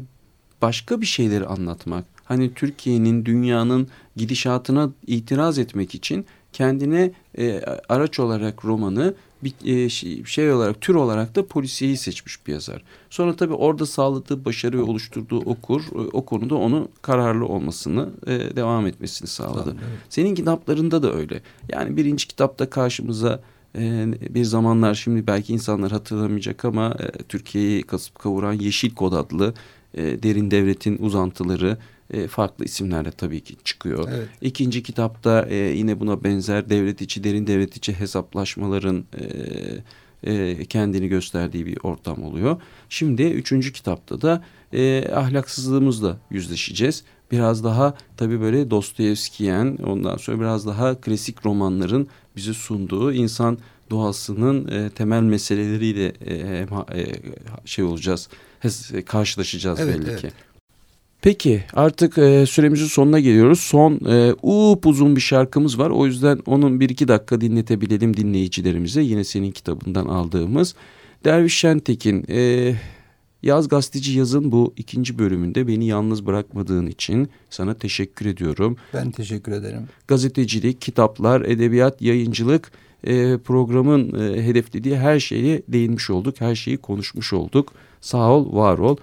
başka 0.61 1.01
bir 1.01 1.05
şeyleri 1.05 1.45
anlatmak. 1.45 2.05
Hani 2.23 2.53
Türkiye'nin, 2.53 3.25
dünyanın 3.25 3.87
gidişatına 4.15 4.89
itiraz 5.07 5.59
etmek 5.59 5.95
için 5.95 6.25
kendine 6.53 7.11
e, 7.37 7.61
araç 7.89 8.19
olarak 8.19 8.65
romanı 8.65 9.13
bir 9.43 9.53
e, 9.65 9.89
şey, 9.89 10.23
şey 10.23 10.51
olarak 10.51 10.81
tür 10.81 10.95
olarak 10.95 11.35
da 11.35 11.47
polisiyeyi 11.47 11.97
seçmiş 11.97 12.47
bir 12.47 12.53
yazar. 12.53 12.83
Sonra 13.09 13.35
tabii 13.35 13.53
orada 13.53 13.85
sağladığı 13.85 14.45
başarı 14.45 14.77
ve 14.77 14.81
oluşturduğu 14.81 15.39
okur 15.39 15.81
e, 15.81 15.97
o 15.97 16.25
konuda 16.25 16.55
onu 16.55 16.87
kararlı 17.01 17.45
olmasını 17.45 18.09
e, 18.27 18.55
devam 18.55 18.87
etmesini 18.87 19.27
sağladı. 19.27 19.63
Tabii, 19.63 19.81
evet. 19.89 19.99
Senin 20.09 20.35
kitaplarında 20.35 21.03
da 21.03 21.13
öyle. 21.13 21.41
Yani 21.69 21.97
birinci 21.97 22.27
kitapta 22.27 22.69
karşımıza 22.69 23.41
e, 23.77 24.05
bir 24.35 24.43
zamanlar 24.43 24.93
şimdi 24.93 25.27
belki 25.27 25.53
insanlar 25.53 25.91
hatırlamayacak 25.91 26.65
ama 26.65 26.95
e, 26.99 27.23
Türkiye'yi 27.23 27.83
kasıp 27.83 28.19
kavuran 28.19 28.53
Yeşil 28.53 28.95
Kod 28.95 29.13
adlı 29.13 29.53
e, 29.93 30.23
derin 30.23 30.51
devletin 30.51 30.97
uzantıları 30.97 31.77
e, 32.11 32.27
farklı 32.27 32.65
isimlerle 32.65 33.11
tabii 33.11 33.41
ki 33.41 33.55
çıkıyor. 33.63 34.09
Evet. 34.11 34.27
İkinci 34.41 34.83
kitapta 34.83 35.45
e, 35.49 35.55
yine 35.55 35.99
buna 35.99 36.23
benzer 36.23 36.69
devlet 36.69 37.01
içi, 37.01 37.23
derin 37.23 37.47
devlet 37.47 37.77
içi 37.77 37.93
hesaplaşmaların 37.93 39.05
e, 39.17 40.33
e, 40.33 40.65
kendini 40.65 41.07
gösterdiği 41.07 41.65
bir 41.65 41.77
ortam 41.83 42.23
oluyor. 42.23 42.61
Şimdi 42.89 43.23
üçüncü 43.23 43.73
kitapta 43.73 44.21
da 44.21 44.43
e, 44.73 45.09
ahlaksızlığımızla 45.13 46.17
yüzleşeceğiz. 46.31 47.03
Biraz 47.31 47.63
daha 47.63 47.93
tabii 48.17 48.41
böyle 48.41 48.71
Dostoyevskiyen 48.71 49.77
ondan 49.85 50.17
sonra 50.17 50.39
biraz 50.39 50.67
daha 50.67 51.01
klasik 51.01 51.45
romanların 51.45 52.07
bize 52.35 52.53
sunduğu 52.53 53.13
insan 53.13 53.57
doğasının 53.89 54.67
e, 54.67 54.89
temel 54.89 55.21
meseleleriyle 55.21 56.13
e, 56.25 56.67
e, 56.93 57.05
şey 57.65 57.85
olacağız, 57.85 58.29
karşılaşacağız 59.05 59.79
Evet, 59.79 59.99
belli 59.99 60.09
evet. 60.09 60.21
ki. 60.21 60.31
Peki 61.23 61.63
artık 61.73 62.17
e, 62.17 62.45
süremizin 62.45 62.85
sonuna 62.85 63.19
geliyoruz. 63.19 63.59
Son 63.59 63.99
e, 64.09 64.33
uzun 64.83 65.15
bir 65.15 65.21
şarkımız 65.21 65.79
var. 65.79 65.89
O 65.89 66.05
yüzden 66.05 66.39
onun 66.45 66.79
bir 66.79 66.89
iki 66.89 67.07
dakika 67.07 67.41
dinletebilelim 67.41 68.17
dinleyicilerimize. 68.17 69.01
Yine 69.01 69.23
senin 69.23 69.51
kitabından 69.51 70.05
aldığımız. 70.05 70.75
Derviş 71.25 71.57
Şentekin 71.57 72.25
e, 72.29 72.73
Yaz 73.43 73.67
Gazeteci 73.67 74.17
Yaz'ın 74.17 74.51
bu 74.51 74.73
ikinci 74.77 75.19
bölümünde 75.19 75.67
beni 75.67 75.85
yalnız 75.85 76.25
bırakmadığın 76.25 76.87
için 76.87 77.29
sana 77.49 77.73
teşekkür 77.73 78.25
ediyorum. 78.25 78.77
Ben 78.93 79.11
teşekkür 79.11 79.51
ederim. 79.51 79.87
Gazetecilik, 80.07 80.81
kitaplar, 80.81 81.41
edebiyat, 81.41 82.01
yayıncılık 82.01 82.71
e, 83.03 83.37
programın 83.37 84.19
e, 84.19 84.45
hedeflediği 84.45 84.97
her 84.97 85.19
şeye 85.19 85.61
değinmiş 85.67 86.09
olduk. 86.09 86.41
Her 86.41 86.55
şeyi 86.55 86.77
konuşmuş 86.77 87.33
olduk. 87.33 87.73
Sağ 88.01 88.31
ol, 88.31 88.55
var 88.55 88.77
ol. 88.77 88.97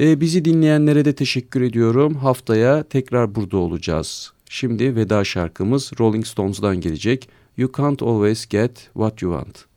E, 0.00 0.20
bizi 0.20 0.44
dinleyenlere 0.44 1.04
de 1.04 1.14
teşekkür 1.14 1.60
ediyorum. 1.60 2.14
Haftaya 2.14 2.82
tekrar 2.82 3.34
burada 3.34 3.56
olacağız. 3.56 4.32
Şimdi 4.50 4.96
veda 4.96 5.24
şarkımız 5.24 5.92
Rolling 6.00 6.26
Stones'dan 6.26 6.80
gelecek. 6.80 7.28
You 7.56 7.72
can't 7.76 8.02
always 8.02 8.46
get 8.46 8.90
what 8.94 9.22
you 9.22 9.40
want. 9.40 9.75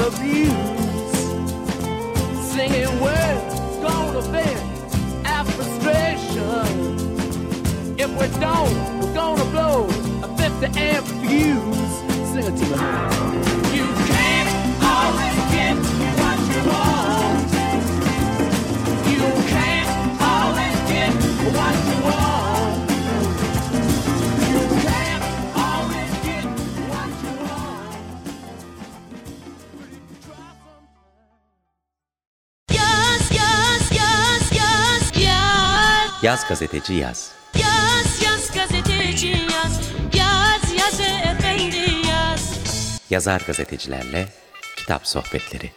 Of 0.00 0.14
abuse. 0.14 1.20
Singing 2.52 3.00
words 3.00 3.54
gonna 3.82 4.22
vent 4.32 5.26
our 5.26 5.44
frustration. 5.44 6.66
If 7.98 8.10
we 8.18 8.26
don't, 8.40 9.00
we're 9.00 9.14
gonna 9.14 9.44
blow 9.50 9.86
a 10.22 10.28
50 10.38 10.80
amp 10.80 11.06
fuse. 11.06 11.92
Sing 12.32 12.46
it 12.50 12.56
to 12.60 12.66
me. 12.70 12.78
You 13.76 13.86
can't 14.10 14.50
always 14.82 15.38
get 15.54 15.76
what 16.20 16.38
you 16.50 16.70
want. 16.70 17.09
Yaz 36.30 36.48
gazeteci 36.48 36.94
yaz. 36.94 37.30
Yaz 37.54 38.22
yaz 38.22 38.54
gazeteci 38.54 39.28
yaz 39.28 39.80
Yaz 40.14 40.72
yaz 40.78 41.00
efendi 41.00 42.08
yaz 42.08 42.58
Yazar 43.10 43.42
gazetecilerle 43.46 44.28
kitap 44.76 45.06
sohbetleri. 45.06 45.72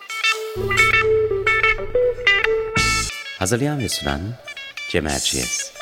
Hazırlayan 3.40 3.80
ve 3.80 3.90
sunan 3.90 4.22
Cemal 4.90 5.20
Çiğez. 5.20 5.73